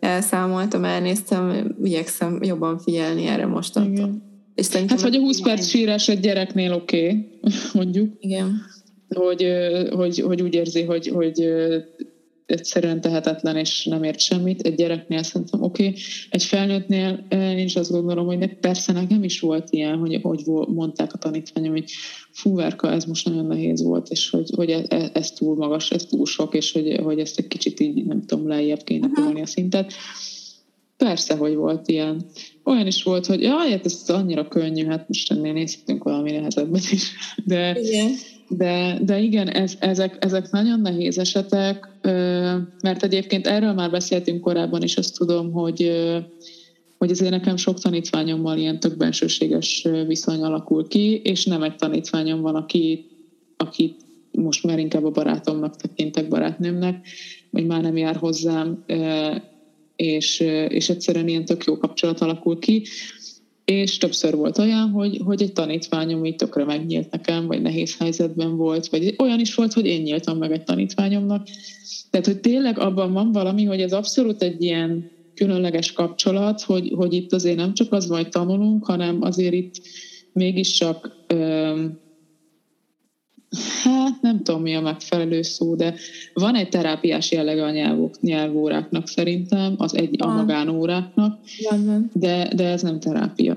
[0.00, 4.28] elszámoltam, elnéztem, igyekszem jobban figyelni erre mostantól.
[4.54, 7.28] És hát, hogy a 20 perc sírás egy gyereknél oké, okay,
[7.82, 8.12] mondjuk.
[8.20, 8.62] Igen.
[9.08, 9.46] Hogy,
[9.90, 11.48] hogy, hogy úgy érzi, hogy, hogy
[12.50, 14.62] egyszerűen tehetetlen, és nem ért semmit.
[14.62, 15.86] Egy gyereknél szerintem oké.
[15.86, 16.00] Okay.
[16.30, 21.12] Egy felnőttnél én is azt gondolom, hogy persze nekem is volt ilyen, hogy, hogy mondták
[21.12, 21.90] a tanítványom, hogy
[22.30, 25.90] fú, Verka, ez most nagyon nehéz volt, és hogy, hogy ez, e, ez túl magas,
[25.90, 29.40] ez túl sok, és hogy, hogy ezt egy kicsit így, nem tudom, lejjebb kéne tolni
[29.40, 29.92] a szintet.
[30.96, 32.24] Persze, hogy volt ilyen.
[32.64, 36.90] Olyan is volt, hogy jaj, hát ez annyira könnyű, hát most ennél nézhetünk valami nehezebbet
[36.90, 37.12] is.
[37.44, 38.10] De, igen.
[38.48, 41.88] De, de igen, ez, ezek, ezek nagyon nehéz esetek,
[42.82, 45.90] mert egyébként erről már beszéltünk korábban, és azt tudom, hogy,
[46.98, 52.40] hogy azért nekem sok tanítványommal ilyen tök bensőséges viszony alakul ki, és nem egy tanítványom
[52.40, 53.06] van, aki,
[53.56, 53.96] aki
[54.30, 57.06] most már inkább a barátomnak tekintek barátnőmnek,
[57.50, 58.84] vagy már nem jár hozzám,
[59.96, 62.82] és, és egyszerűen ilyen tök jó kapcsolat alakul ki,
[63.70, 68.56] és többször volt olyan, hogy, hogy egy tanítványom így tökre megnyílt nekem, vagy nehéz helyzetben
[68.56, 71.46] volt, vagy olyan is volt, hogy én nyíltam meg egy tanítványomnak.
[72.10, 77.12] Tehát, hogy tényleg abban van valami, hogy ez abszolút egy ilyen különleges kapcsolat, hogy, hogy
[77.12, 79.74] itt azért nem csak az vagy tanulunk, hanem azért itt
[80.32, 81.98] mégiscsak öm,
[83.82, 85.94] hát nem tudom mi a megfelelő szó, de
[86.34, 91.38] van egy terápiás jellege a nyelvok, nyelvóráknak szerintem, az egy a magánóráknak,
[92.12, 93.56] de, de ez nem terápia.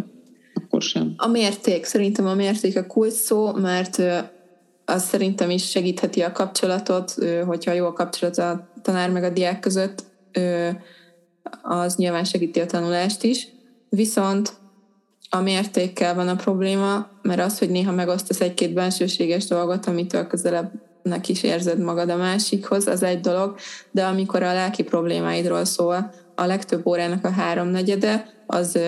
[0.53, 1.13] Akkor sem.
[1.17, 4.01] A mérték, szerintem a mérték a kult szó, mert
[4.85, 7.13] az szerintem is segítheti a kapcsolatot,
[7.45, 10.03] hogyha jó a kapcsolat a tanár meg a diák között,
[11.61, 13.47] az nyilván segíti a tanulást is.
[13.89, 14.53] Viszont
[15.35, 21.29] a mértékkel van a probléma, mert az, hogy néha megosztasz egy-két bensőséges dolgot, amitől közelebbnek
[21.29, 23.55] is érzed magad a másikhoz, az egy dolog,
[23.91, 28.79] de amikor a lelki problémáidról szól, a legtöbb órának a háromnegyede, az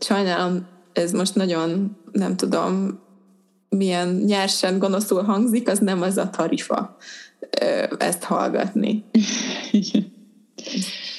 [0.00, 3.00] sajnálom, ez most nagyon, nem tudom,
[3.68, 6.96] milyen nyersen, gonoszul hangzik, az nem az a tarifa
[7.98, 9.04] ezt hallgatni.
[9.70, 10.12] Igen.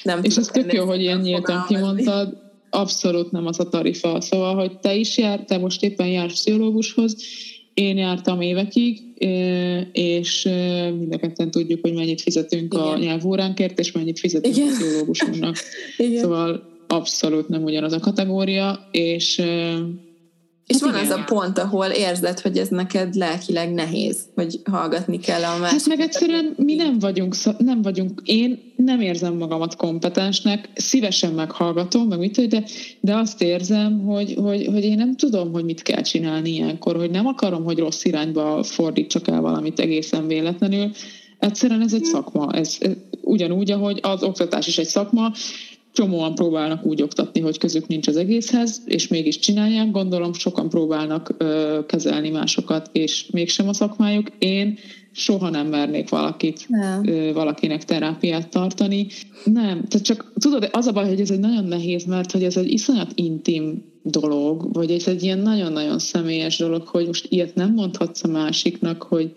[0.03, 2.44] Nem És ez tök jó, hogy ilyen nyíltan kimondtad,
[2.75, 4.21] abszolút nem az a tarifa.
[4.21, 7.15] Szóval, hogy te is jár, te most éppen jársz pszichológushoz,
[7.73, 9.01] én jártam évekig,
[9.91, 10.43] és
[10.97, 12.85] mind a ketten tudjuk, hogy mennyit fizetünk Igen.
[12.85, 14.67] a nyelvóránkért, és mennyit fizetünk Igen.
[14.67, 15.57] a pszichológusunknak.
[15.97, 16.21] Igen.
[16.21, 19.41] Szóval abszolút nem ugyanaz a kategória, és
[20.67, 21.11] és hát van igen.
[21.11, 25.77] az a pont, ahol érzed, hogy ez neked lelkileg nehéz, hogy hallgatni kell a másik.
[25.79, 32.07] Hát meg egyszerűen mi nem vagyunk, nem vagyunk, én nem érzem magamat kompetensnek, szívesen meghallgatom,
[32.07, 32.63] meg mit, de,
[32.99, 37.11] de azt érzem, hogy, hogy, hogy én nem tudom, hogy mit kell csinálni ilyenkor, hogy
[37.11, 40.91] nem akarom, hogy rossz irányba fordítsak el valamit egészen véletlenül.
[41.39, 45.31] Egyszerűen ez egy szakma, ez, ez ugyanúgy, ahogy az oktatás is egy szakma,
[45.95, 49.91] csomóan próbálnak úgy oktatni, hogy közük nincs az egészhez, és mégis csinálják.
[49.91, 54.27] Gondolom sokan próbálnak ö, kezelni másokat, és mégsem a szakmájuk.
[54.39, 54.77] Én
[55.11, 56.67] soha nem mernék valakit,
[57.03, 59.07] ö, valakinek terápiát tartani.
[59.43, 62.57] Nem, tehát csak tudod, az a baj, hogy ez egy nagyon nehéz, mert hogy ez
[62.57, 67.73] egy iszonyat intim dolog, vagy ez egy ilyen nagyon-nagyon személyes dolog, hogy most ilyet nem
[67.73, 69.35] mondhatsz a másiknak, hogy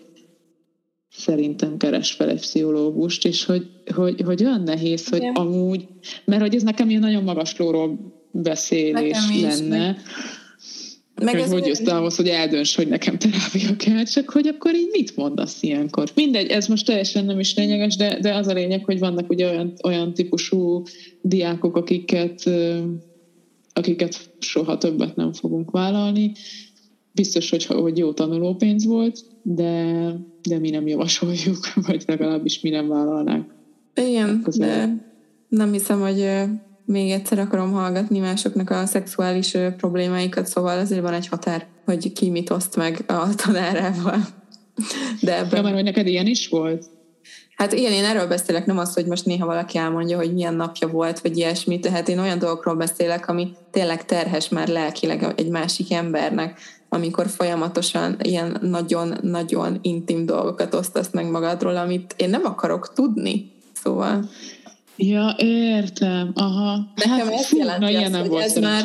[1.19, 5.33] szerintem keres fel egy pszichológust, és hogy, hogy, hogy olyan nehéz, hogy Igen.
[5.33, 5.87] amúgy,
[6.25, 7.99] mert hogy ez nekem ilyen nagyon magas lóról
[8.31, 9.97] beszélés nekem lenne,
[11.21, 14.75] meg hogy, ez hogy jössz ahhoz, hogy eldönts, hogy nekem terápia kell, csak hogy akkor
[14.75, 16.09] így mit mondasz ilyenkor?
[16.15, 19.49] Mindegy, ez most teljesen nem is lényeges, de, de az a lényeg, hogy vannak ugye
[19.49, 20.83] olyan, olyan típusú
[21.21, 22.49] diákok, akiket,
[23.73, 26.31] akiket soha többet nem fogunk vállalni.
[27.11, 30.03] Biztos, hogy, hogy jó tanulópénz volt, de,
[30.47, 33.53] de mi nem javasoljuk, vagy legalábbis mi nem vállalnánk.
[33.95, 35.05] Igen, de
[35.47, 36.29] nem hiszem, hogy
[36.85, 42.29] még egyszer akarom hallgatni másoknak a szexuális problémáikat, szóval azért van egy határ, hogy ki
[42.29, 44.17] mit oszt meg a tanárával.
[45.21, 45.55] De ebben...
[45.55, 46.85] Ja, mert hogy neked ilyen is volt?
[47.55, 50.87] Hát igen, én erről beszélek, nem az, hogy most néha valaki elmondja, hogy milyen napja
[50.87, 55.91] volt, vagy ilyesmi, tehát én olyan dolgokról beszélek, ami tényleg terhes már lelkileg egy másik
[55.91, 56.59] embernek
[56.89, 63.51] amikor folyamatosan ilyen nagyon-nagyon intim dolgokat osztasz meg magadról, amit én nem akarok tudni.
[63.83, 64.29] Szóval...
[65.01, 66.31] Ja, értem.
[66.33, 66.91] Aha.
[66.95, 68.83] Nekem hát, ezt jelenti na, azt, nem hogy volt ez már,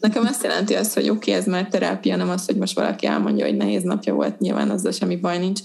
[0.00, 3.06] nekem ezt jelenti azt, hogy oké, okay, ez már terápia, nem az, hogy most valaki
[3.06, 5.60] elmondja, hogy nehéz napja volt, nyilván azzal semmi baj nincs.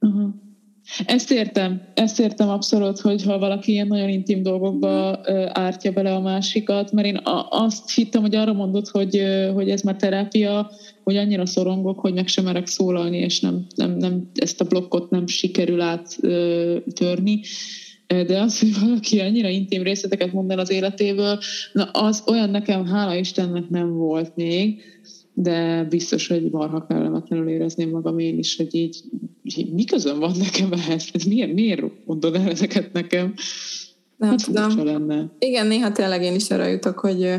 [0.00, 0.28] Uh-huh.
[1.06, 6.20] Ezt értem, ezt értem abszolút, hogy ha valaki ilyen nagyon intim dolgokba ártja bele a
[6.20, 9.22] másikat, mert én azt hittem, hogy arra mondod, hogy,
[9.54, 10.70] hogy ez már terápia,
[11.02, 15.10] hogy annyira szorongok, hogy meg sem merek szólalni, és nem, nem, nem, ezt a blokkot
[15.10, 17.40] nem sikerül áttörni.
[18.06, 21.38] De az, hogy valaki annyira intim részleteket mond el az életéből,
[21.72, 24.82] na az olyan nekem, hála Istennek nem volt még,
[25.34, 29.02] de biztos, hogy marha kellemetlenül érezném magam én is, hogy így,
[29.42, 31.10] így mi közön van nekem ehhez?
[31.26, 33.34] Miért, miért mondod el ezeket nekem?
[34.16, 34.84] Nem hát tudom.
[34.84, 35.32] Lenne.
[35.38, 37.34] Igen, néha tényleg én is arra jutok, hogy,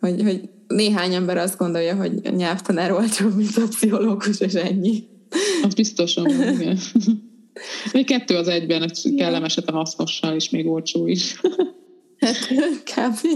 [0.00, 5.04] hogy, hogy néhány ember azt gondolja, hogy nyelvtanár olcsóbb, mint a pszichológus, és ennyi.
[5.62, 6.78] Az biztosan, igen.
[7.92, 11.40] Még kettő az egyben, kellemeset a hasznossal, és még olcsó is.
[12.18, 12.36] Hát
[12.84, 13.28] kb.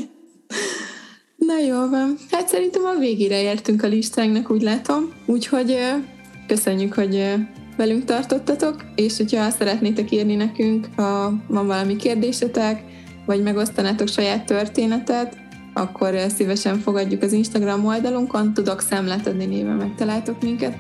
[1.51, 2.17] Na jó van.
[2.31, 5.13] Hát szerintem a végére értünk a listánknak, úgy látom.
[5.27, 5.79] Úgyhogy
[6.47, 7.35] köszönjük, hogy
[7.77, 12.83] velünk tartottatok, és hogyha szeretnétek írni nekünk, ha van valami kérdésetek,
[13.27, 15.37] vagy megosztanátok saját történetet,
[15.75, 20.77] akkor szívesen fogadjuk az Instagram oldalunkon, tudok szemlet adni néven megtaláltok minket,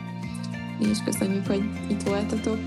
[0.90, 2.58] és köszönjük, hogy itt voltatok.